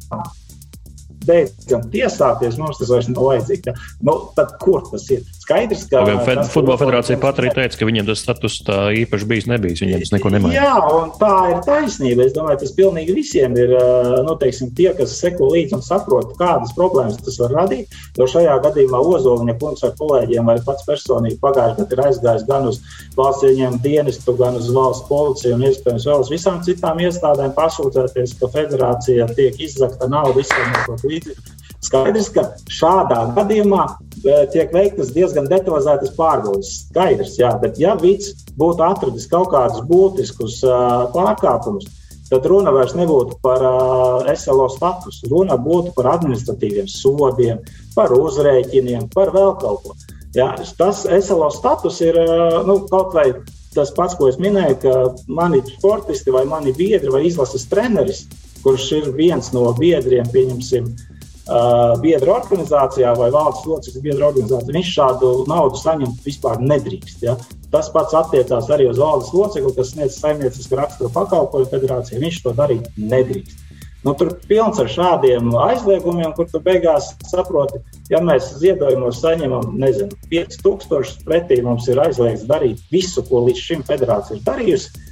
[1.28, 3.69] beidzam tiesāties, mums tas vairs nav vajadzīgs.
[3.69, 3.76] Ja?
[4.05, 5.24] Nu, tad kur tas ir?
[5.43, 6.03] Skaidrs, ka.
[6.24, 9.84] Fed, futbola federācija pat arī teica, ka viņiem tas status tā īpaši bijis nebijis.
[9.84, 10.55] Viņiem tas neko nemaina.
[10.55, 12.28] Jā, un tā ir taisnība.
[12.28, 13.76] Es domāju, tas pilnīgi visiem ir,
[14.24, 17.99] nu, teiksim, tie, kas seko līdzi un saprot, kādas problēmas tas var radīt.
[18.19, 22.67] Jo šajā gadījumā Ozoliņa kungs ar kolēģiem vai pats personīgi pagājušajā gadā ir aizgājis gan
[22.69, 22.80] uz
[23.17, 28.36] valsts ieņēmumu dienestu, gan uz valsts policiju un iespējams vēl uz visām citām iestādēm pasūdzēties,
[28.39, 31.64] ka federācija tiek izzakta nauda izsaimniekot līdzekļus.
[31.84, 36.72] Skaidrs, ka šādā gadījumā e, tiek veiktas diezgan detalizētas pārbaudes.
[36.88, 40.78] Skaidrs, jā, bet ja Vits būtu atradis kaut kādus būtiskus e,
[41.16, 41.89] pārkāpumus,
[42.30, 45.28] tad runa vairs nebūtu par e, SLO statusu.
[45.34, 47.59] Runa būtu par administratīviem sodiem,
[47.97, 49.97] par uzrēķiniem, par vēl kaut ko.
[50.34, 52.18] Jā, tas SLO status ir
[52.66, 53.28] nu, kaut vai
[53.76, 54.93] tas pats, ko es minēju, ka
[55.34, 58.24] mani sportisti vai mani biedri vai izlases treneris,
[58.64, 64.93] kurš ir viens no biedriem, pieņemsim, uh, biedra organizācijā vai valsts locekļa biedra organizācijā, viņš
[64.99, 67.26] šādu naudu saņemt vispār nedrīkst.
[67.28, 67.36] Ja?
[67.74, 72.22] Tas pats attiecās arī uz valdes locekli, kas sniedz saimniecisku raksturu pakalpojumu federācijai.
[72.22, 73.64] Viņš to darīt nedrīkst.
[74.03, 77.80] Nu, tur pilns ar šādiem aizliegumiem, kur tu beigās saproti,
[78.11, 83.86] ja mēs ziedojumos saņemam, nezinu, 5000, pretī mums ir aizliegts darīt visu, ko līdz šim
[83.88, 85.05] federācija ir darījusi.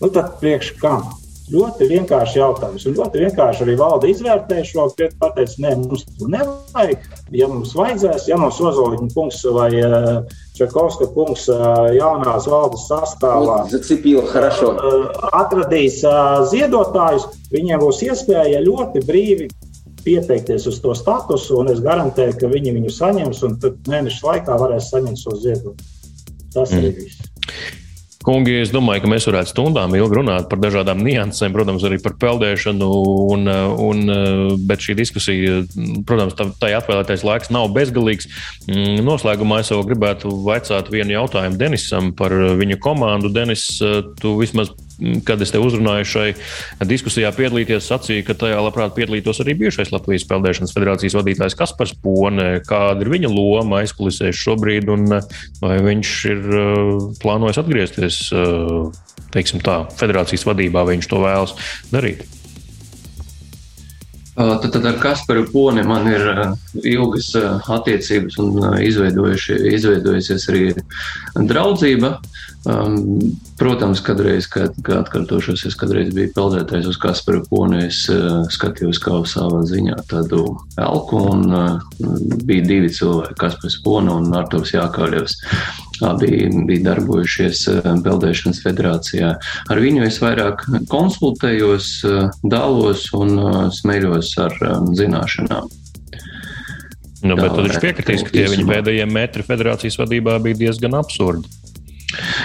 [0.00, 1.06] Nu, tad priekš kam?
[1.46, 2.84] Ļoti vienkārši jautājums.
[2.88, 7.04] Un ļoti vienkārši arī valde izvērtēja šo lietu, pateica, nē, mums to nevajag.
[7.38, 10.08] Ja mums vajadzēs, ja mums Ozoliņa kungs vai eh,
[10.58, 11.62] Čakovska kungs eh,
[12.00, 13.60] jaunās valdes sastāvā
[14.74, 15.06] eh,
[15.38, 16.02] atradīs
[16.50, 19.50] ziedotājus, viņiem būs iespēja ļoti brīvi
[20.06, 24.58] pieteikties uz to statusu, un es garantēju, ka viņi viņu saņems, un tad mēneša laikā
[24.62, 25.90] varēs saņemt šo ziedojumu.
[26.54, 26.86] Tas mm.
[26.86, 27.85] ir viss.
[28.26, 32.16] Kungi, es domāju, ka mēs varētu stundām ilgi runāt par dažādām niansēm, protams, arī par
[32.18, 32.88] peldēšanu,
[33.30, 33.46] un,
[33.84, 34.00] un,
[34.66, 35.60] bet šī diskusija,
[36.08, 38.26] protams, tai atvēlētais laiks nav bezgalīgs.
[38.66, 43.30] Mm, noslēgumā es vēl gribētu vaicāt vienu jautājumu Denisam par viņa komandu.
[43.30, 43.68] Denis,
[44.18, 44.74] tu vismaz
[45.26, 46.26] kad es te uzrunāju šai
[46.88, 52.48] diskusijā piedalīties, sacīja, ka tajā labprāt piedalītos arī bijušais Latvijas Peldēšanas federācijas vadītājs Kaspars Pone.
[52.68, 55.18] Kāda ir viņa loma aizkulisēs šobrīd, un
[55.62, 58.88] vai viņš ir uh, plānojis atgriezties uh,
[59.34, 61.56] teiksim tā, federācijas vadībā, vai viņš to vēlas
[61.92, 62.24] darīt?
[64.36, 66.26] Tad, tad ar Kasparu Poni man ir
[66.84, 67.30] ilgas
[67.72, 70.66] attiecības un izveidojusies arī
[71.48, 72.18] draudzība.
[73.56, 78.02] Protams, kadreiz, kad, kad atkārtošos, es kādreiz biju peldētājs uz Kaspara Poni, es
[78.52, 80.42] skatījos kā uz savā ziņā tādu
[80.84, 81.46] elku, un
[82.44, 85.38] bija divi cilvēki, Kaspars Pona un Artovs Jākāļevs.
[86.04, 89.32] Abi bija darbojušies uh, Peldēšanas federācijā.
[89.72, 94.56] Ar viņu es vairāk konsultējos, uh, dalos un uh, smējos ar
[94.98, 95.70] zināšanām.
[97.26, 101.48] Nu, bet tad viņš piekritīs, ka tie viņa pēdējie metri federācijas vadībā bija diezgan absurdi.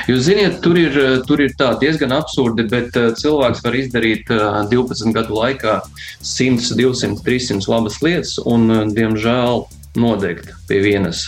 [0.10, 0.96] Jūs zināt, tur ir,
[1.28, 5.78] tur ir diezgan absurdi, bet cilvēks var izdarīt uh, 12 gadu laikā
[6.24, 9.66] 100, 200, 300 labas lietas un, diemžēl,
[10.02, 11.26] nodegt pie vienas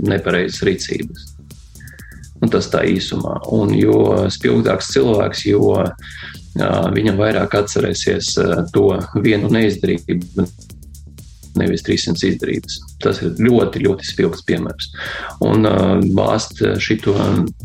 [0.00, 1.37] nepareizas rīcības.
[2.38, 3.40] Un tas tā īsumā.
[3.54, 5.90] Un jo spilgtāks cilvēks, jo uh,
[6.94, 8.92] viņam vairāk atcerēsies uh, to
[9.24, 10.46] vienu neizdarību
[11.58, 12.78] nevis 300 izdarītas.
[13.02, 14.90] Tas ir ļoti, ļoti spilgts piemērs.
[15.44, 15.66] Un
[16.16, 17.14] bāzt šito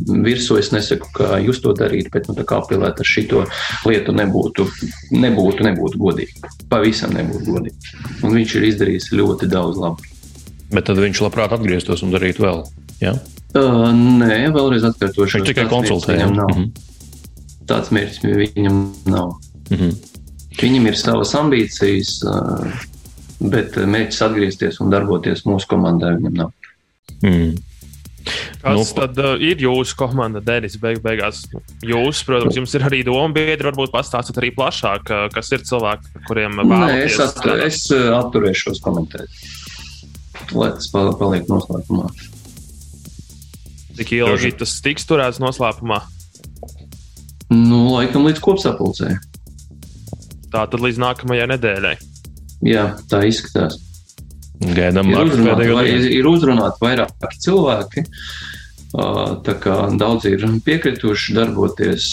[0.07, 3.43] virsmu, es nesaku, ka jūs to darīt, bet nu, apelēt ar šito
[3.89, 4.67] lietu nebūtu,
[5.13, 6.53] nebūtu, nebūtu godīgi.
[6.71, 7.93] Pavisam nebūtu godīgi.
[8.23, 10.11] Un viņš ir izdarījis ļoti daudz labu.
[10.73, 12.63] Bet tad viņš labprāt atgrieztos un darītu vēl.
[13.03, 13.17] Ja?
[13.53, 15.39] Uh, nē, vēlreiz atkārtošu.
[15.39, 16.25] Viņš tikai konsultēja.
[16.29, 16.69] Mm -hmm.
[17.69, 19.35] tāds mērķis viņam nav.
[19.69, 19.91] Mm -hmm.
[20.61, 22.23] Viņam ir savas ambīcijas,
[23.39, 26.51] bet mērķis atgriezties un darboties mūsu komandā viņam nav.
[27.21, 27.55] Mm.
[28.61, 30.77] Kas nu, tad uh, ir jūsu komanda, Denis?
[30.79, 31.43] Beig, beigās,
[31.83, 33.67] jūs, protams, jums ir arī doma biedri.
[33.67, 36.93] Varbūt pastāstīt arī plašāk, kas ir cilvēki, kuriem vēlaties.
[36.93, 39.29] Nē, es, attur, es atturēšos komentēt.
[40.55, 42.09] Lai tas paliek noslēpumā.
[43.97, 45.99] Cik ilgi tas tiks turēts noslēpumā?
[47.53, 49.13] Nu, laikam līdz kopsapulcē.
[50.53, 51.93] Tā tad līdz nākamajai nedēļai.
[52.65, 53.77] Jā, tā izskatās.
[54.63, 58.03] Gaidām, ir, uzrunāt, vai, ir uzrunāti vairāki cilvēki.
[58.93, 62.11] Tā kā daudzi ir piekrituši darboties,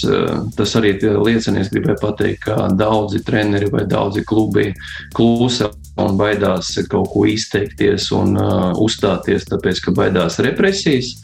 [0.56, 4.70] tas arī liecinies, gribēju pateikt, ka daudzi treneri vai daudzi klubi
[5.16, 5.68] klusa
[6.00, 11.18] un baidās kaut ko izteikties un uh, uzstāties, tāpēc, ka baidās represijas.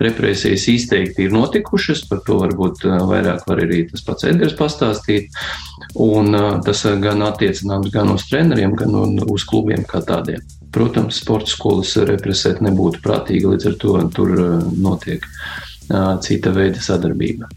[0.00, 5.28] Represijas izteikti ir notikušas, par to varbūt vairāk var arī tas pats Edgars pastāstīt.
[6.00, 10.40] Un uh, tas gan attiecināms gan uz treneriem, gan uz klubiem kā tādiem.
[10.72, 14.36] Protams, sporta skolas represēt nebūtu prātīgi, līdz ar to tur
[14.78, 15.26] notiek
[16.22, 17.48] cita veida sadarbība.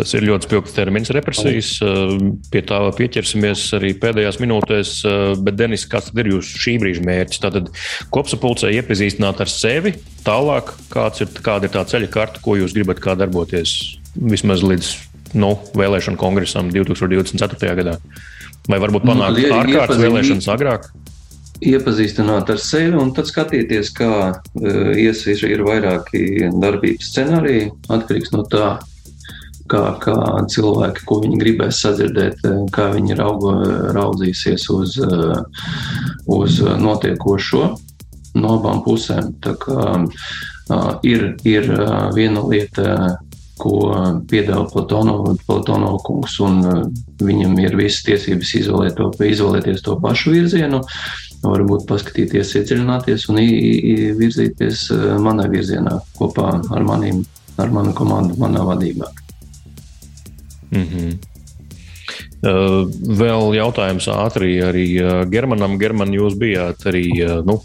[0.00, 1.74] Tas ir ļoti spilgts termins, represijas.
[1.84, 2.14] Uh,
[2.52, 4.94] pie tā pieķersimies arī pēdējās minūtēs.
[5.44, 7.42] Bet, Denis, kāds ir jūsu šī brīža mērķis?
[7.44, 7.68] Tātad
[8.14, 9.92] kopsapulcē iepazīstināt ar sevi,
[10.24, 13.76] tālāk, kāds ir, kāda ir tā ceļa karta, ko jūs gribat kā darboties
[14.16, 14.90] vismaz līdz
[15.38, 17.76] nu, vēlēšanu kongresam 2024.
[17.82, 18.00] gadā?
[18.70, 20.90] Vai varbūt nu, panākt nu, ārkārtas vēlēšanas agrāk?
[21.60, 28.32] iepazīstināt ar sevi un tad skatīties, kā uh, ies, ir, ir vairāki darbības scenāriji, atkarīgs
[28.32, 28.70] no tā,
[29.70, 30.16] kā, kā
[30.50, 33.54] cilvēki, ko viņi gribēs sadzirdēt, e, kā viņi raugo,
[33.96, 35.40] raudzīsies uz, uh,
[36.30, 37.64] uz notiekošo
[38.40, 39.32] no abām pusēm.
[39.42, 39.88] Tā kā
[41.06, 41.66] ir, ir
[42.14, 43.16] viena lieta
[43.60, 43.90] ko
[44.30, 46.62] piedāvā Platonovs kungs, un
[47.20, 50.80] viņam ir visas tiesības izvēlēt to, izvēlēties to pašu virzienu
[51.44, 53.40] varbūt paskatīties, iedziļināties un
[54.20, 57.22] virzīties eh, manā virzienā kopā ar, manīm,
[57.60, 59.08] ar manu komandu, manā vadībā.
[60.72, 61.10] Mm -hmm.
[61.10, 61.29] Uh,
[62.42, 65.76] vēl jautājums ātri arī uh, Germanam.
[65.80, 67.58] German, jūs bijāt arī uh, nu,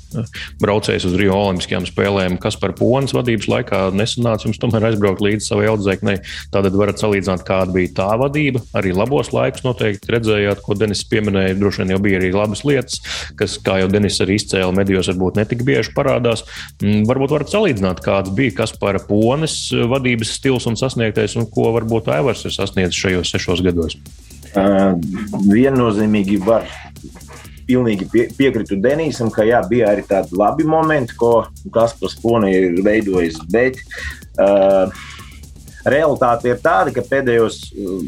[0.62, 2.36] braucējs uz Rio Olimpiskajām spēlēm.
[2.44, 6.18] Kas par ponas vadības laikā nesanāca jums tomēr aizbraukt līdz savai audzēknei?
[6.54, 8.64] Tātad varat salīdzināt, kāda bija tā vadība.
[8.76, 11.56] Arī labos laikus noteikti redzējāt, ko Denis pieminēja.
[11.60, 13.00] Droši vien jau bija arī labas lietas,
[13.40, 16.44] kas, kā jau Denis arī izcēla, medijos varbūt netik bieži parādās.
[16.84, 21.72] Mm, varbūt varat salīdzināt, kāds bija kas par ponas vadības stils un sasniegtais, un ko
[21.80, 24.00] varbūt Aivars ir sasniedzis šajos sešos gados.
[24.56, 26.68] Viennozīmīgi var
[27.66, 32.78] pilnīgi pie, piekrītu Denisam, ka jā, bija arī tādi labi momenti, ko Kaspars Pone ir
[32.86, 33.40] veidojis.
[33.52, 33.82] Bet
[34.40, 34.94] uh,
[35.88, 38.06] realitāte ir tāda, ka pēdējos uh,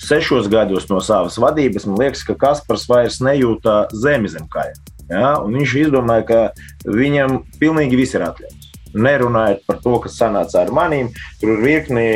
[0.00, 4.80] sešos gados no savas vadības man liekas, ka Kaspars vairs nejūta zemi zem kājām.
[5.10, 5.34] Ja?
[5.44, 6.40] Viņš izdomāja, ka
[6.88, 8.59] viņam pilnīgi viss ir atļauts
[8.94, 11.10] nerunājot par to, kas sanāca ar maniem.
[11.40, 12.06] Tur ir virkni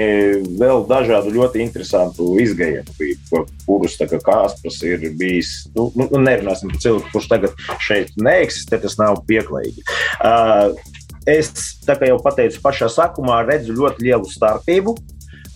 [0.60, 2.94] vēl dažādu ļoti interesantu izgājienu,
[3.66, 5.54] kurus Kaspars ir bijis.
[5.76, 9.84] Nu, nu, nu, nerunāsim par cilvēku, kurš tagad šeit neeksistē, tas nav pieklājīgi.
[10.18, 10.74] Uh,
[11.30, 11.52] es,
[11.86, 14.96] kā jau teicu, pašā sākumā redzu ļoti lielu starpību.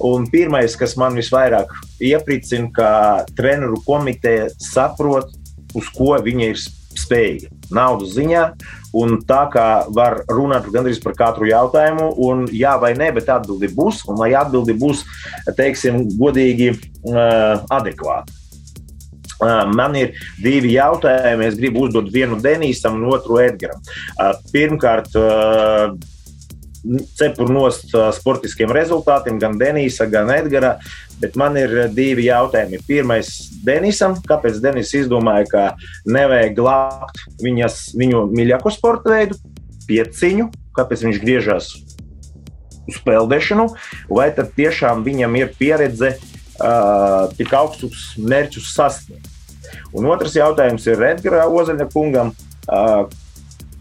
[0.09, 1.73] Un pirmais, kas man visvairāk
[2.07, 2.91] iepricina, ka
[3.39, 5.33] treneru komiteja saprot,
[5.75, 6.61] uz ko viņi ir
[6.99, 8.45] spējīgi naudas ziņā.
[8.97, 13.69] Un tā kā var runāt gandrīz par katru jautājumu, un jā vai nē, bet atbildi
[13.77, 15.05] būs, un lai atbildi būs,
[15.59, 16.73] teiksim, godīgi,
[17.69, 18.33] adekvāti.
[19.39, 21.47] Man ir divi jautājumi.
[21.47, 23.79] Es gribu uzdot vienu Denisam un otru Edgaram.
[24.51, 25.15] Pirmkārt,
[27.19, 30.77] cepuru nost sportiskiem rezultātiem, gan Denisa, gan Edgara.
[31.19, 32.79] Bet man ir divi jautājumi.
[32.87, 33.33] Pirmais,
[33.67, 35.65] Denisam, kāpēc Denis izdomāja, ka
[36.07, 39.39] nevajag glābt viņas, viņu mīļāko sporta veidu,
[39.89, 41.73] pieciņu, kāpēc viņš griežas
[42.89, 43.69] uz peldēšanu,
[44.09, 49.35] vai tad tiešām viņam ir pieredze uh, tik augstus mērķus sasniegt.
[49.93, 52.33] Un otrs jautājums ir Edgara Ozaļa kungam.
[52.69, 53.09] Uh,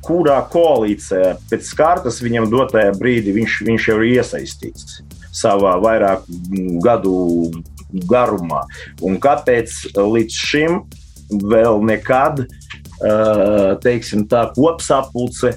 [0.07, 5.01] kurā koalīcijā pēc kārtas viņam dotajā brīdī viņš, viņš jau ir iesaistīts
[5.35, 7.15] savā vairāku gadu
[8.09, 8.63] garumā.
[9.05, 10.79] Un kāpēc līdz šim
[11.51, 12.45] vēl nekad,
[13.84, 15.53] teiksim, tā kopsapulce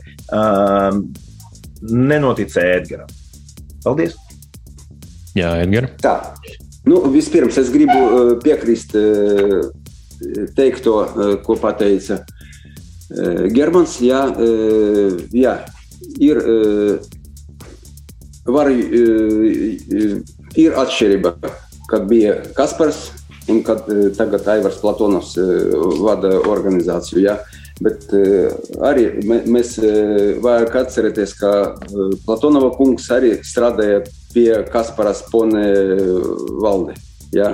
[1.81, 3.15] nenoticēja Edgaram?
[3.87, 4.19] Paldies!
[5.39, 5.95] Jā, Edgars.
[6.03, 6.17] Tā.
[6.85, 8.97] Nu, vispirms es gribu piekrist
[10.57, 10.95] teikto,
[11.47, 12.40] ko pateica uh, Eh,
[13.55, 14.25] Germans, jā,
[15.35, 15.57] jā
[16.23, 16.45] ir.
[18.51, 18.71] Var
[20.59, 21.35] ir atšķirība,
[21.91, 23.11] kad bija Kaspars
[23.53, 23.85] un kad
[24.17, 25.35] tagad Aivars Platonovs
[26.01, 27.21] vada organizāciju.
[27.21, 27.37] Ja?
[27.85, 28.09] Bet
[28.81, 29.77] arī mēs
[30.43, 31.53] vajag atcerēties, ka
[32.25, 34.01] Platonova kungs arī strādāja
[34.33, 35.67] pie Kaspara Spone
[36.65, 36.97] valde.
[37.37, 37.53] Ja?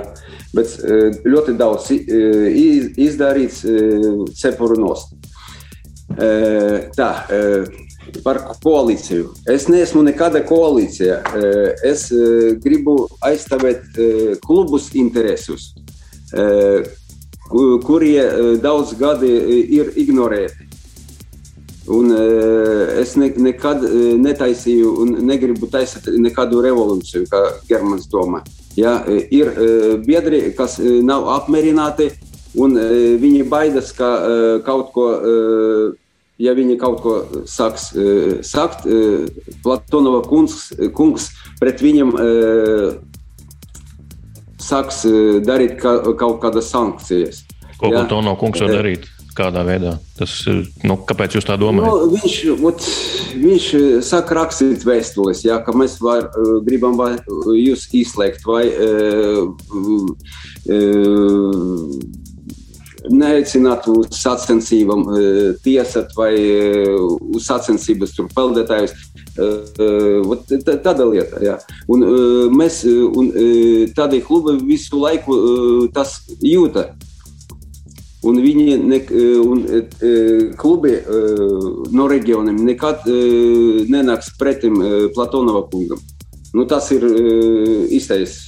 [0.55, 0.79] Bet
[1.27, 3.61] ļoti daudz izdarīts
[4.39, 5.16] cepuru nost.
[6.17, 7.09] Tā,
[8.25, 9.33] par koalīciju.
[9.53, 11.19] Es neesmu nekāda koalīcija.
[11.85, 12.07] Es
[12.63, 13.99] gribu aizstāvēt
[14.41, 15.75] klubus interesus
[17.83, 18.23] kurie
[18.61, 19.31] daudz gadi
[19.77, 20.65] ir ignorēti.
[21.87, 22.11] Un,
[22.99, 23.85] es ne, nekad
[24.19, 28.41] netaisīju un negribu taisīt nekādu revolūciju, kā Germans domā.
[28.75, 29.53] Ja, ir
[30.03, 32.09] biedri, kas nav apmierināti,
[32.59, 32.75] un
[33.21, 34.09] viņi baidās, ka
[34.67, 35.95] kaut ko, uh,
[36.41, 37.13] ja viņi kaut ko
[37.49, 37.89] sāks
[38.45, 38.85] sakt,
[39.63, 41.31] Platonova kungs, kungs
[41.61, 42.13] pret viņiem
[44.61, 45.03] sāks
[45.47, 47.45] darīt ka, kaut kādas sankcijas.
[47.77, 49.05] Ko to no kungs var darīt?
[49.37, 49.91] Kādā veidā?
[50.17, 50.31] Tas,
[50.81, 51.91] nu, kāpēc jūs tā domājat?
[51.93, 52.85] Nu, viņš, ot,
[53.37, 57.11] viņš eh, saka rakstīt vēstules, ja, ka mēs var, eh, gribam vai,
[57.53, 59.45] jūs izslēgt vai uh,
[60.73, 61.83] uh,
[63.11, 65.05] neaicināt uz sacensībām,
[65.63, 66.33] tiesāt vai
[67.33, 68.95] uz sacensības tur peldētājus.
[69.37, 71.57] Tāda lieta, jā.
[71.93, 72.05] Un
[72.57, 73.29] mēs, un
[73.97, 75.37] tādai klubai visu laiku
[75.93, 76.89] tas jūta.
[78.27, 78.97] Un viņi, ne,
[79.45, 79.61] un
[80.57, 80.95] klubi
[81.93, 83.05] no reģioniem nekad
[83.87, 84.81] nenāks pretim
[85.15, 86.01] Platonova kungam.
[86.55, 87.05] Nu, tas ir
[87.93, 88.39] īstais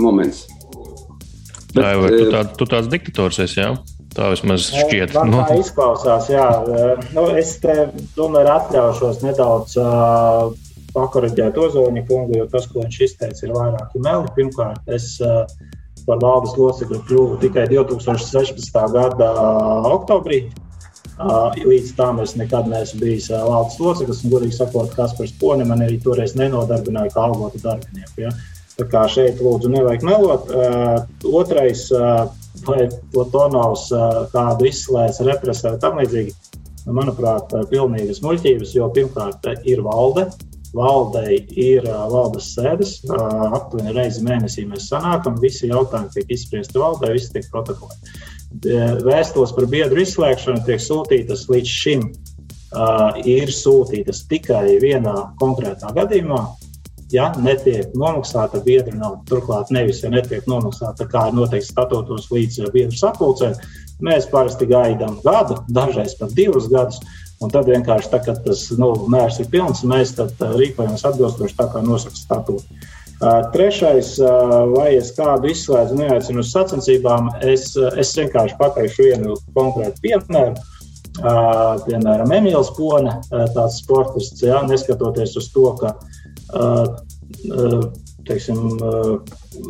[0.00, 0.48] moments.
[1.72, 3.72] Bet, vai tu, tā, tu tāds diktators esi, jā?
[4.12, 5.14] Tā vismaz šķiet.
[5.16, 5.62] Man tā nu.
[5.62, 6.48] izklausās, jā.
[7.16, 10.52] Nu, es te tomēr atļaušos nedaudz uh,
[10.92, 14.28] pakoriģēt Ozoņa kungu, jo tas, ko viņš izteica, ir vairāki meli.
[14.36, 15.46] Pirmkārt, es uh,
[16.04, 18.82] par valdes locekli kļuvu tikai 2016.
[18.92, 19.32] gada
[19.92, 20.44] oktobrī.
[21.22, 25.64] Uh, līdz tam es nekad neesmu bijis uh, valdes loceklis, un, godīgi sakot, Kaspars Pone
[25.68, 28.24] man arī toreiz nenodarbināja kā algotu darbinieku.
[28.24, 28.32] Ja?
[28.76, 30.48] Tā kā šeit lūdzu nevajag melot.
[30.52, 31.88] Uh, otrais.
[31.92, 32.30] Uh,
[32.66, 33.88] vai Platonovs
[34.32, 36.34] kādu izslēdz, represē tam līdzīgi.
[36.86, 40.26] Nu, manuprāt, pilnīgas muļķības, jo pirmkārt ir valde,
[40.74, 42.96] valdei ir valdes sēdes.
[43.12, 48.18] Aptuveni reizi mēnesī mēs sanākam, visi jautājumi tiek izspriesti valdē, visi tiek protokolēti.
[49.06, 52.08] Vēstules par biedru izslēgšanu tiek sūtītas līdz šim.
[53.28, 56.40] Ir sūtītas tikai vienā konkrētā gadījumā,
[57.14, 59.22] ja netiek nomaksāta biedra nauda.
[59.28, 63.58] Turklāt nevis, ja netiek nomaksāta, kā ir noteikts statūtos līdz biedru sapulcēm,
[64.02, 67.02] mēs parasti gaidām gadu, dažreiz pat divus gadus.
[67.42, 71.80] Un tad vienkārši tā, kad tas nu, mērs ir pilns, mēs rīkojamies atbilstoši tā, kā
[71.82, 72.68] nosaka statūti.
[72.70, 73.02] Uh,
[73.52, 74.16] trešais,
[74.74, 80.54] vai es kādu izslēdzu, neaicinu uz sacensībām, es, es vienkārši pateikšu vienu konkrētu piemēru.
[81.86, 85.92] Piemēram, Emīls Pone, tāds sportists, ja, neskatoties uz to, ka
[88.26, 88.58] teiksim,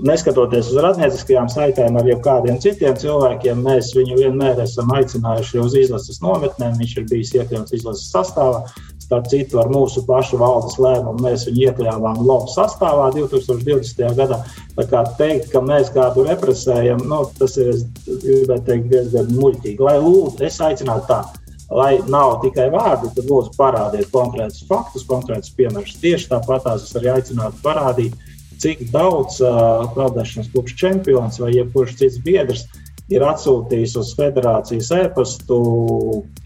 [0.07, 6.21] neskatoties uz radnieciskajām saitēm ar jebkādiem citiem cilvēkiem, mēs viņu vienmēr esam aicinājuši uz izlases
[6.25, 6.77] nometnēm.
[6.81, 8.65] Viņš ir bijis iekļauts izlases sastāvā.
[9.03, 14.15] Starp citu, ar mūsu pašu valdes lēmumu mēs viņu iekļāvām LOV sastāvā 2020.
[14.17, 14.41] gadā.
[14.79, 17.75] Tā kā teikt, ka mēs kādu represējam, nu, tas ir
[18.07, 19.81] teikt, diezgan muļķīgi.
[19.85, 21.42] Lai lūdzu, es aicinātu tādu
[21.73, 25.99] lai nav tikai vārdi, tad lūdzu parādiet konkrētus faktus, konkrētus piemērus.
[26.03, 28.17] Tieši tāpat es arī aicinātu parādīt,
[28.63, 32.67] cik daudz uh, peldēšanas klubs čempions vai jebkurš cits biedrs
[33.13, 35.59] ir atsūtījis uz federācijas e-pastu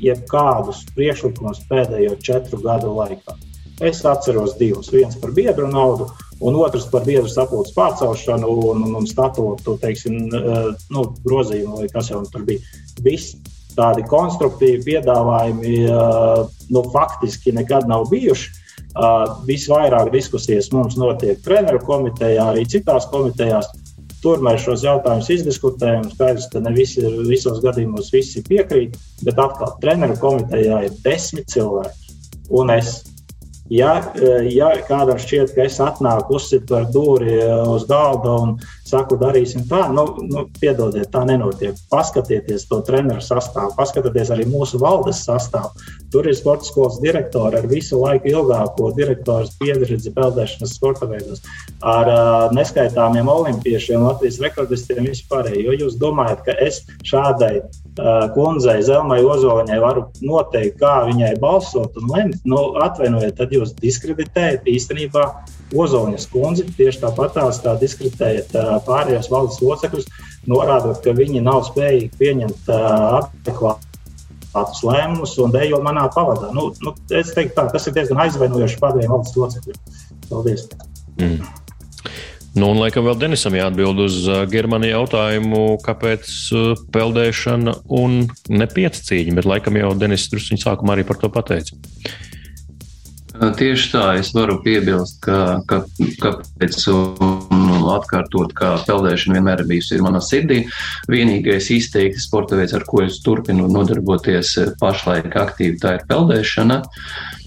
[0.02, 3.36] jebkādus priekšlikumus pēdējo četru gadu laikā.
[3.84, 4.88] Es atceros divus.
[4.88, 6.08] Viens par biedru naudu,
[6.40, 12.08] un otrs par biedru sapulces pārcelšanu un, un, un statūtu teiksim, nu, grozījumu, vai kas
[12.12, 12.64] jau tur bija.
[13.04, 13.36] Viss
[13.76, 15.74] tādi konstruktīvi piedāvājumi
[16.72, 18.52] nu, faktiski nekad nav bijuši.
[19.46, 23.68] Visvairāk diskusijas mums notiek treneru komitejā, arī citās komitejās.
[24.22, 26.06] Tur mēs šos jautājumus izdiskutējam.
[26.14, 32.16] Skaidrs, ka ne visi, visos gadījumos visi piekrīt, bet atkal treneru komitejā ir desmit cilvēki.
[32.56, 32.96] Un es
[33.72, 33.96] Ja,
[34.46, 38.52] ja kādam šķiet, ka es atnāku, uzsitu ar dūri uz galda un
[38.86, 41.78] saku, darīsim tā, nu, nu piedodiet, tā nenotiek.
[41.90, 45.72] Paskatieties to treneru sastāvu, paskatieties arī mūsu valdes sastāvu.
[46.12, 51.42] Tur ir sporta skolas direktori ar visu laiku ilgāko direktoru pieredzi peldēšanas sporta veidos,
[51.82, 55.50] ar uh, neskaitāmiem olimpiešiem, Latvijas rekordistiem vispār.
[55.56, 61.98] Jo jūs domājat, ka es šādai uh, kundzei, Zelmai Ozoliņai varu noteikt, kā viņai balsot
[62.00, 65.26] un lemt, nu, atvainojiet, tad jūs diskreditējat īstenībā
[65.74, 66.66] Ozoņas kundzi.
[66.76, 68.54] Tieši tāpat tās tā diskreditējat
[68.86, 70.06] pārējos valdes locekļus,
[70.50, 76.52] norādot, ka viņi nav spējīgi pieņemt adekvātus lēmumus un dejo manā pavadā.
[76.54, 79.78] Nu, nu, es teiktu, tā, tas ir diezgan aizvainojoši pārējiem valdes locekļiem.
[80.30, 80.68] Paldies!
[81.16, 81.40] Mm.
[82.56, 88.68] Nu, un, laikam, vēl Denisam jāatbild uz uh, Germānijas jautājumu, kāpēc uh, peldēšana un ne
[88.70, 91.76] pieci cīņi, bet laikam jau Denis druskuļi sākumā arī par to pateica.
[93.36, 95.82] Tieši tā, es varu piebilst, ka, ka,
[96.22, 96.78] kāpēc
[97.96, 100.62] atkārtot, ka peldēšana vienmēr ir bijusi manā sirdī.
[101.10, 106.80] Vienīgais izteikti sporta veids, ar ko es turpinu nodarboties pašlaik aktīvi, tā ir peldēšana.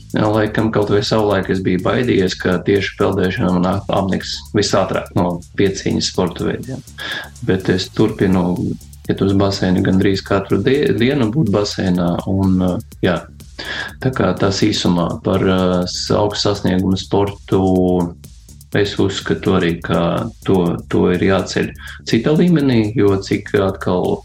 [0.10, 5.36] Jā, laikam kaut vai savulaik es biju baidījies, ka tieši peldēšana man apniks visātrāk no
[5.60, 6.82] piecīņas sporta veidiem.
[7.46, 8.56] Bet es turpinu
[9.10, 12.16] iet uz baseinu gandrīz katru dienu, būt baseinā.
[12.30, 12.58] Un,
[13.06, 13.20] jā,
[14.04, 17.64] tā kā tas īsumā par augstu sasniegumu sportu
[18.78, 21.72] es uzskatu arī, ka to, to ir jāceļ
[22.10, 24.20] cita līmenī, jo cik atkal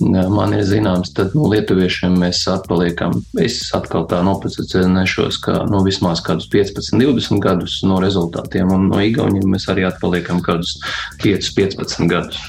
[0.00, 3.18] man ir zināms, tad no nu, lietuviešiem mēs atpaliekam.
[3.42, 8.88] Es atkal tā nopozicionēšos, ka no nu, vismaz kādus 15, 20 gadus no rezultātiem, un
[8.92, 10.78] no Igauniem mēs arī atpaliekam kādus
[11.24, 12.40] 5, 15 gadus.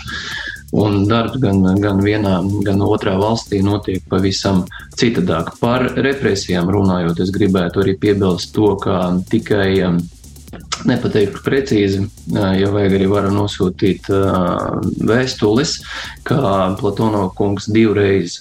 [0.72, 4.64] Un darbs gan, gan vienā, gan otrā valstī notiek pavisam
[4.96, 5.58] citādāk.
[5.60, 10.00] Par represijām runājot, es gribētu arī piebilst to, ka tikai
[10.88, 14.08] nepateiktu precīzi, ja vajag arī varu nosūtīt
[15.12, 15.78] vēstules,
[16.28, 16.42] kā
[16.80, 18.40] Platono kungs divreiz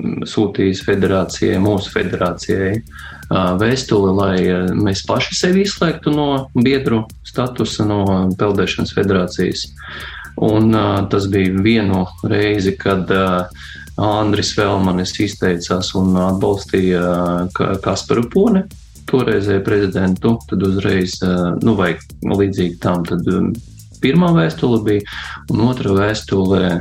[0.00, 2.78] sūtījis federācijai, mūsu federācijai
[3.60, 4.36] vēstuli, lai
[4.74, 8.00] mēs paši sevi izslēgtu no biedru statusa, no
[8.40, 9.68] peldēšanas federācijas.
[10.36, 10.72] Un
[11.10, 13.10] tas bija vienu reizi, kad
[14.00, 17.02] Andris Velmanis izteicās un atbalstīja
[17.84, 18.62] Kasparu Poni,
[19.10, 21.18] toreizēju prezidentu, tad uzreiz,
[21.64, 23.26] nu, vai līdzīgi tam, tad
[24.00, 25.04] pirmā vēstule bija,
[25.52, 26.78] un otra vēstule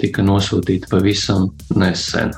[0.00, 2.32] tika nosūtīta pavisam nesen.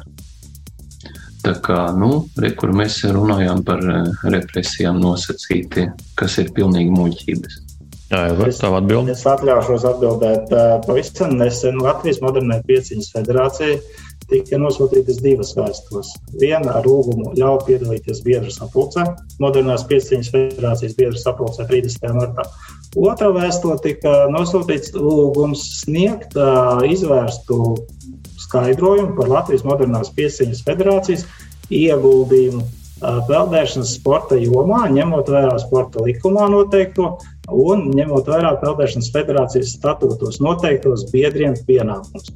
[1.46, 3.84] Tā kā, nu, re, mēs runājām par
[4.26, 5.86] represijām nosacīti,
[6.18, 7.60] kas ir pilnīgi muļķības.
[8.06, 9.14] Jā, tādu atbildi.
[9.16, 10.52] Es atļaušos atbildēt.
[10.86, 13.80] Pavisam nesen Latvijas modernai pieciņas federācijai
[14.30, 16.12] tika nosūtītas divas vēstules.
[16.40, 19.04] Viena ar lūgumu ļauj piedalīties biedru sapulcē,
[19.42, 22.14] modernās pieciņas federācijas biedru sapulcē 30.
[22.16, 22.46] martā.
[22.96, 26.38] Otra vēstule tika nosūtīts lūgums sniegt
[26.86, 27.60] izvērstu
[28.46, 31.26] skaidrojumu par Latvijas modernās pieciņas federācijas
[31.74, 32.64] ieguldījumu
[33.28, 37.10] peldēšanas sporta jomā, ņemot vērā sporta likumā noteikto
[37.52, 42.32] un ņemot vērā peldēšanas federācijas statūtos noteiktos biedriem pienākumus.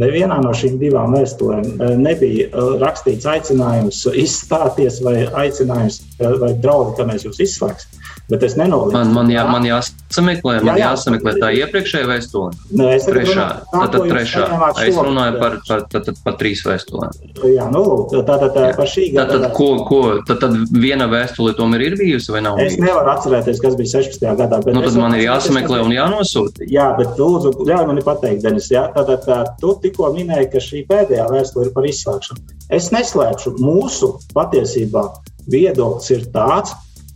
[0.00, 6.54] Nevienā no šīm divām vēstulēm eh, nebija eh, rakstīts aicinājums izstāties vai aicinājums eh, vai
[6.58, 7.93] draudi, ka mēs jūs izslēgsim.
[8.30, 8.94] Bet es nenoliedzu.
[8.96, 12.54] Man, man, jā, man jāsameklē, man jā, jā, jāsameklē tā iepriekšējā vēstule.
[12.72, 13.44] Nē, es trešā.
[13.68, 14.44] Tā, tad trešā.
[14.80, 17.18] Es runāju par, par, par, par, par trīs vēstulēm.
[17.52, 17.82] Jā, nu,
[18.14, 19.36] tā tad par šī gada.
[19.42, 22.56] Tad, ko, ko, tad, tad viena vēstule tomēr ir bijusi vai nav?
[22.64, 22.86] Es bijusi?
[22.86, 24.24] nevaru atcerēties, kas bija 16.
[24.40, 24.62] gadā.
[24.72, 26.64] Nu, tad man ir jāsameklē un jānosūta.
[26.72, 30.86] Jā, bet lūdzu, ļauj man pateikt, Denis, jā, tātad tā, tu tikko minēji, ka šī
[30.88, 32.56] pēdējā vēstule ir par izslēgšanu.
[32.72, 35.10] Es neslēpšu, mūsu patiesībā
[35.52, 36.72] viedoklis ir tāds,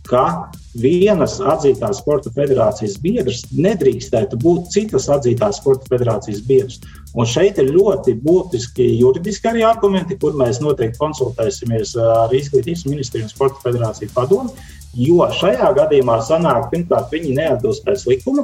[0.09, 0.23] ka
[0.81, 6.79] vienas atzītās sporta federācijas biedrs nedrīkstētu būt citas atzītās sporta federācijas biedrs.
[7.17, 13.25] Un šeit ir ļoti būtiski juridiski arī argumenti, kur mēs noteikti konsultēsimies ar Izglītības ministriju
[13.25, 14.53] un Sporta federāciju padomu.
[14.97, 18.41] Jo šajā gadījumā sanāk, pirmkārt, viņi neatbilst pēc likuma,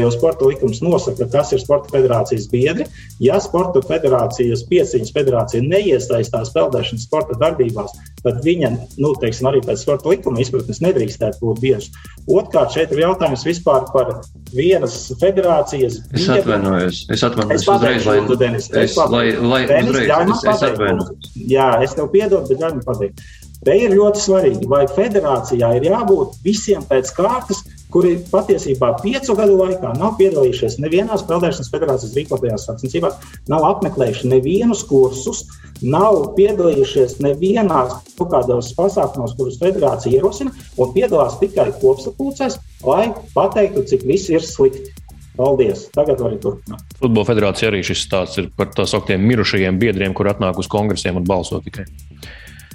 [0.00, 2.86] jo sporta likums nosaka, kas ir sporta federācijas biedri.
[3.20, 7.92] Ja sporta federācijas pieciņas federācija neiesaistās peldēšanas sporta darbībās,
[8.24, 8.70] tad viņa,
[9.02, 11.90] nu, teiksim, arī pēc sporta likuma izpratnes nedrīkstētu būt biedrs.
[12.24, 14.14] Otrkārt, šeit ir jautājums vispār par
[14.54, 16.00] vienas federācijas.
[16.16, 21.30] Es atvainojos, es atvainojos uzreiz, lai, Denis, es, lai, lai Denis, uzreiz, es, es atvainojos.
[21.52, 23.24] Jā, es tev piedodu, bet ļauj man pateikt.
[23.62, 27.60] Te ir ļoti svarīgi, vai federācijā ir jābūt visiem pēc kārtas,
[27.94, 33.20] kuri patiesībā piecu gadu laikā nav piedalījušies nevienā peldēšanas federācijas rīkotajās sacensībās,
[33.52, 35.44] nav apmeklējuši nevienus kursus,
[35.78, 37.84] nav piedalījušies nevienā
[38.18, 44.90] kādos pasākumos, kurus federācija ierosina, un piedalās tikai kopsapulcēs, lai pateiktu, cik viss ir slikti.
[45.38, 45.86] Paldies!
[45.94, 46.82] Tagad varam turpināt.
[46.98, 51.18] Futbola federācija arī šis stāsts ir par tā sauktiem mirušajiem biedriem, kur atnāk uz kongresiem
[51.22, 51.86] un balso tikai.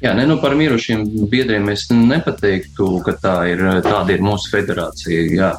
[0.04, 5.24] Jā, ne, nu par mirušiem biedriem es nepateiktu, ka tā ir, tāda ir mūsu federācija.
[5.34, 5.54] Jā,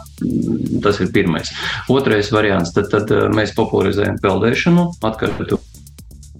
[0.84, 1.50] tas ir pirmais.
[1.90, 5.58] Otrais variants, tad, tad eh, mēs popularizējam peldēšanu, atkārtotu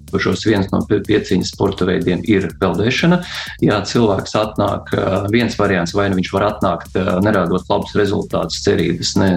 [0.09, 3.21] atbilstošos viens no pieciņas sporta veidiem ir peldēšana.
[3.63, 4.91] Ja cilvēks atnāk,
[5.31, 9.29] viens variants, vai nu viņš var atnākt, nerādot labus rezultātus, cerības, ne,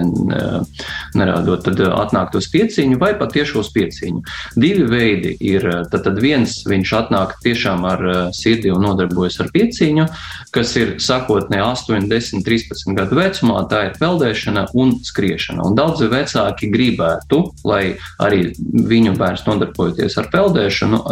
[1.17, 4.23] nerādot, tad atnākt uz pieciņu vai pat tieši uz pieciņu.
[4.55, 8.05] Divi veidi ir, tad, tad viens viņš atnāk tiešām ar
[8.35, 10.07] sirdi un nodarbojas ar pieciņu,
[10.53, 15.65] kas ir sakotnē 8, 10, 13 gadu vecumā, tā ir peldēšana un skriešana.
[15.67, 20.62] Un daudzi vecāki gribētu, lai arī viņu bērns nodarbojoties ar peldēšanu,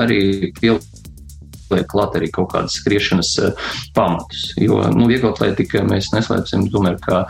[0.01, 0.87] arī pieliek
[1.91, 3.29] klāt arī kaut kādas skriešanas
[3.95, 4.51] pamatus.
[4.59, 7.23] Jo nu, vieglatlētika mēs neslēpsim, tomēr, ka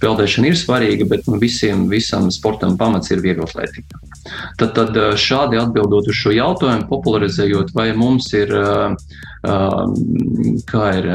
[0.00, 4.00] peldēšana ir svarīga, bet nu, visiem, visam sportam pamats ir vieglatlētika.
[4.60, 8.94] Tad, tad šādi atbildot uz šo jautājumu, popularizējot, vai mums ir uh,
[10.70, 11.08] kā ir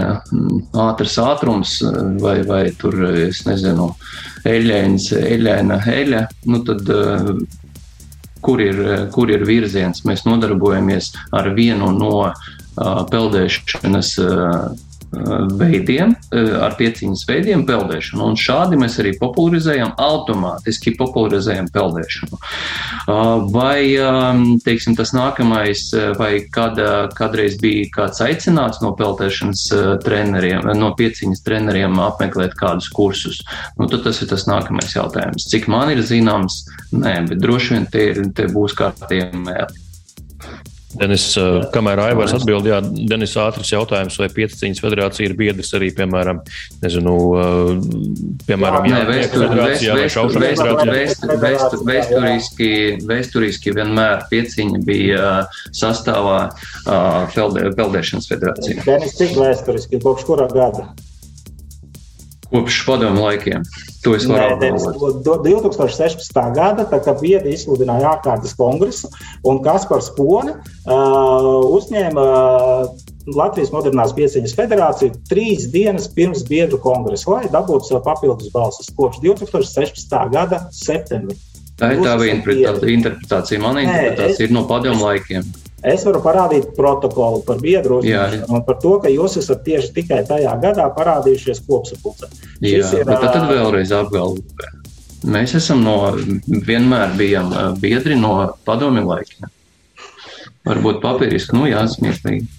[0.75, 1.77] ātrs ātrums
[2.19, 3.93] vai, vai tur, es nezinu,
[4.47, 6.91] eļļēns, eļļēna eļļa, nu tad
[8.47, 8.77] kur ir,
[9.11, 10.05] kur ir virziens.
[10.07, 12.31] Mēs nodarbojamies ar vienu no
[13.11, 14.13] peldēšanas
[15.57, 18.25] veidiem, ar pieciņas veidiem peldēšanu.
[18.27, 22.39] Un šādi mēs arī popularizējam, automātiski popularizējam peldēšanu.
[23.53, 23.95] Vai,
[24.65, 25.87] teiksim, tas nākamais,
[26.19, 26.79] vai kad,
[27.17, 29.65] kādreiz bija kāds aicināts no peldēšanas
[30.03, 33.41] treneriem, no pieciņas treneriem apmeklēt kādus kursus,
[33.79, 35.47] nu, tad tas ir tas nākamais jautājums.
[35.47, 39.86] Cik man ir zināms, nē, bet droši vien te, te būs kārtīgi mēli.
[40.97, 41.25] Denis,
[41.73, 46.41] kamēr Aivars atbildēja, Denis ātrs jautājums, vai pieciņas federācija ir biedrs arī, piemēram,
[46.83, 47.15] nezinu,
[48.47, 49.01] piemēram, jā,
[49.33, 51.81] federācijā vai šaušanas federācijā?
[51.87, 52.71] Vēsturiski,
[53.07, 55.33] vēsturiski vienmēr pieciņa bija
[55.75, 56.39] sastāvā
[57.35, 58.87] peldē, peldēšanas federācija.
[58.87, 60.89] Denis, cik vēsturiski, kopš kura gada?
[62.51, 63.65] Kopš padomu laikiem.
[64.05, 65.19] To es varu apgalvot.
[65.25, 66.39] 2016.
[66.55, 69.11] gada, kad vieta izsludināja ārkārtas kongresu,
[69.47, 77.33] un Kaspars Pone uh, uzņēma uh, Latvijas Modernās Pieciņas federāciju trīs dienas pirms biedru kongresa,
[77.33, 80.17] lai dabūtu sev papildus balsis kopš 2016.
[80.31, 81.35] gada septembrī.
[81.77, 82.15] Tā ir tā
[82.89, 83.61] interpretācija.
[83.61, 84.43] Mana interpretācija es...
[84.47, 85.45] ir no padomu laikiem.
[85.85, 90.23] Es varu parādīt protokolu par biedru uzņemšanu un par to, ka jūs esat tieši tikai
[90.25, 92.31] tajā gadā parādījušies kopsapulcē.
[92.65, 94.73] Jā, ir, bet tad vēlreiz apgalvoju.
[95.27, 95.95] Mēs esam no,
[96.47, 98.33] vienmēr bijām biedri no
[98.65, 99.53] padomi laikiem.
[100.67, 102.49] Varbūt papīriski, nu jā, smieklīgi.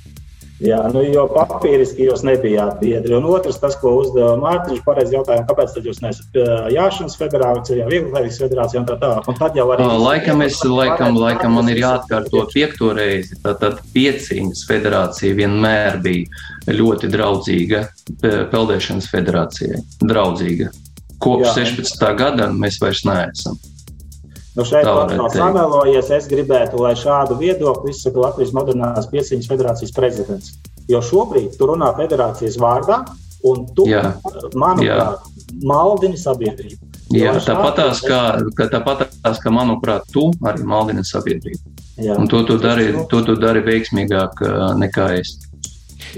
[0.58, 3.14] Jā, nu, jo papīriski jūs nebijāt biedri.
[3.14, 6.38] Un otrs, tas, ko uzdeva Mārtiņš, pareizi jautājumu, kāpēc jūs neesat
[6.74, 9.30] Jāšanas federācijā, Vieglības federācijā un tā tālāk.
[9.30, 9.86] Un tad jau arī.
[10.02, 13.38] Laikam, es, laikam, laikam man ir jāatkārto piekto reizi.
[13.44, 17.86] Tātad pieciņas federācija vienmēr bija ļoti draudzīga
[18.50, 19.82] peldēšanas federācijai.
[20.02, 20.72] Draudzīga.
[21.22, 21.70] Kopš Jā.
[21.70, 22.06] 16.
[22.18, 23.58] gada mēs vairs neesam.
[24.58, 26.10] Nu šeit pats nav samelojies.
[26.16, 30.56] Es gribētu, lai šādu viedokli izsaka Latvijas Modernās Pieciņas federācijas prezidents.
[30.90, 33.04] Jo šobrīd tu runā federācijas vārdā,
[33.46, 34.16] un tu, Jā.
[34.58, 35.26] manuprāt,
[35.62, 36.88] maldini sabiedrību.
[37.14, 38.20] Jā, tāpatās, kā,
[38.56, 41.76] ka, tāpatās, ka, manuprāt, tu arī maldini sabiedrību.
[42.02, 42.18] Jā.
[42.18, 44.42] Un to tu dari, to tu dari veiksmīgāk
[44.78, 45.36] nekā es.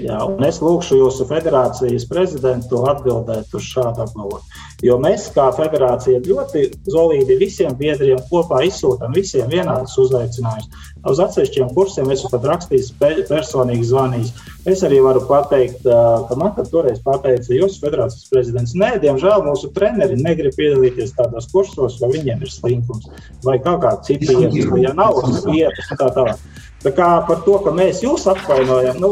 [0.01, 4.49] Jā, es lūgšu jūsu federācijas prezidentu atbildēt uz šādu apgalvojumu.
[4.85, 10.86] Jo mēs, kā federācija, ļoti zolīdi visiem biedriem kopā izsūtām visiem vienādus uzaicinājumus.
[11.11, 12.93] Uz atsevišķiem kursiem esmu pat rakstījis,
[13.28, 14.32] personīgi zvanījis.
[14.73, 20.16] Es arī varu pateikt, ka man toreiz pateica jūsu federācijas prezidents, nē, diemžēl mūsu treneri
[20.20, 23.09] negrib piedalīties tādos kursos, jo viņiem ir slinkums
[23.44, 26.40] vai kaut kāda cita iemesla, ja nav vietas tā tālāk.
[26.81, 29.11] Tā kā par to, ka mēs jūs apvainojam, nu,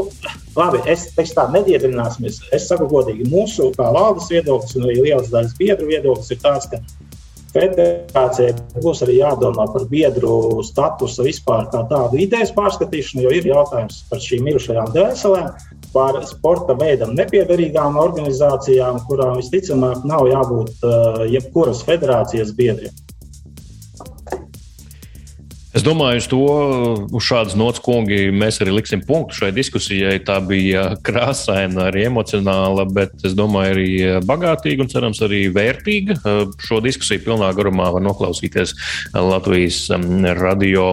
[0.57, 2.41] labi, es teikšu tā, nediedrināsimies.
[2.57, 6.71] Es saku godīgi, mūsu kā valdes viedoklis un arī lielas daļas biedru viedoklis ir tāds,
[6.73, 6.81] ka
[7.53, 14.03] federācijai būs arī jādomā par biedru statusu vispār kā tādu idejas pārskatīšanu, jo ir jautājums
[14.09, 15.51] par šīm mirušajām dvēselēm,
[15.93, 22.97] par sporta veidam nepiederīgām organizācijām, kurām visticamāk nav jābūt uh, jebkuras federācijas biedriem.
[25.79, 26.39] Es domāju, uz to,
[27.15, 30.17] uz šādas nots, kungi, mēs arī liksim punktu šai diskusijai.
[30.27, 33.91] Tā bija krāsaina, arī emocionāla, bet es domāju, arī
[34.27, 36.17] bagātīga un cerams arī vērtīga.
[36.67, 38.75] Šo diskusiju pilnā garumā var noklausīties
[39.15, 40.89] Latvijas um, radio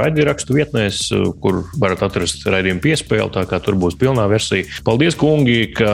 [0.00, 1.04] raidierakstu vietnēs,
[1.38, 4.66] kur varat atrast raidījumu piespēli, tā kā tur būs pilnā versija.
[4.88, 5.92] Paldies, kungi, ka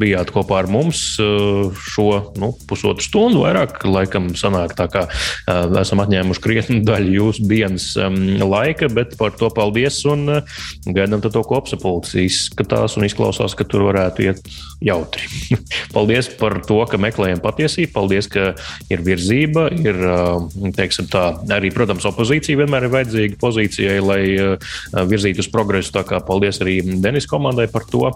[0.00, 2.08] bijāt kopā ar mums uh, šo
[2.40, 3.84] nu, pusotru stundu vairāk.
[3.84, 9.34] Laikam sanāk tā, kā uh, esam atņēmuši krietni daļu jūsu bija dienas laika, bet par
[9.38, 10.40] to paldies un
[10.86, 12.24] gaidām to kopsapulci.
[12.28, 14.42] Izskatās un izklausās, ka tur varētu iet
[14.84, 15.26] jautri.
[15.96, 18.52] paldies par to, ka meklējam patiesību, paldies, ka
[18.92, 19.98] ir virzība, ir,
[20.76, 21.24] teiksim tā,
[21.54, 24.22] arī, protams, opozīcija vienmēr ir vajadzīga pozīcijai, lai
[25.10, 25.92] virzītu uz progresu.
[25.96, 28.06] Tā kā paldies arī Denis komandai par to,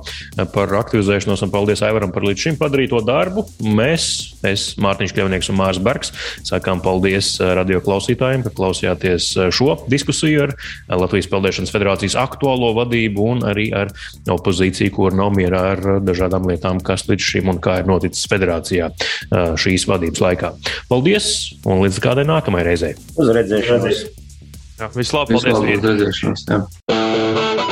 [0.55, 3.47] par aktivizēšanos un paldies Aivaram par līdz šim padarīto darbu.
[3.63, 4.09] Mēs,
[4.47, 6.13] es, Mārtiņš Kļavnieks un Mārs Bergs,
[6.47, 9.22] sakām paldies radio klausītājiem, ka klausījāties
[9.55, 10.55] šo diskusiju ar
[11.03, 13.93] Latvijas Peldēšanas federācijas aktuālo vadību un arī ar
[14.33, 18.91] opozīciju, kur nav mierā ar dažādām lietām, kas līdz šim un kā ir noticis federācijā
[19.33, 20.55] šīs vadības laikā.
[20.91, 21.29] Paldies
[21.67, 22.95] un līdz kādai nākamajai reizei.
[23.17, 24.07] Uz redzēšanos!
[24.97, 25.53] Vislabāk, paldies!
[25.53, 27.72] Vislabāk, redzēšanos!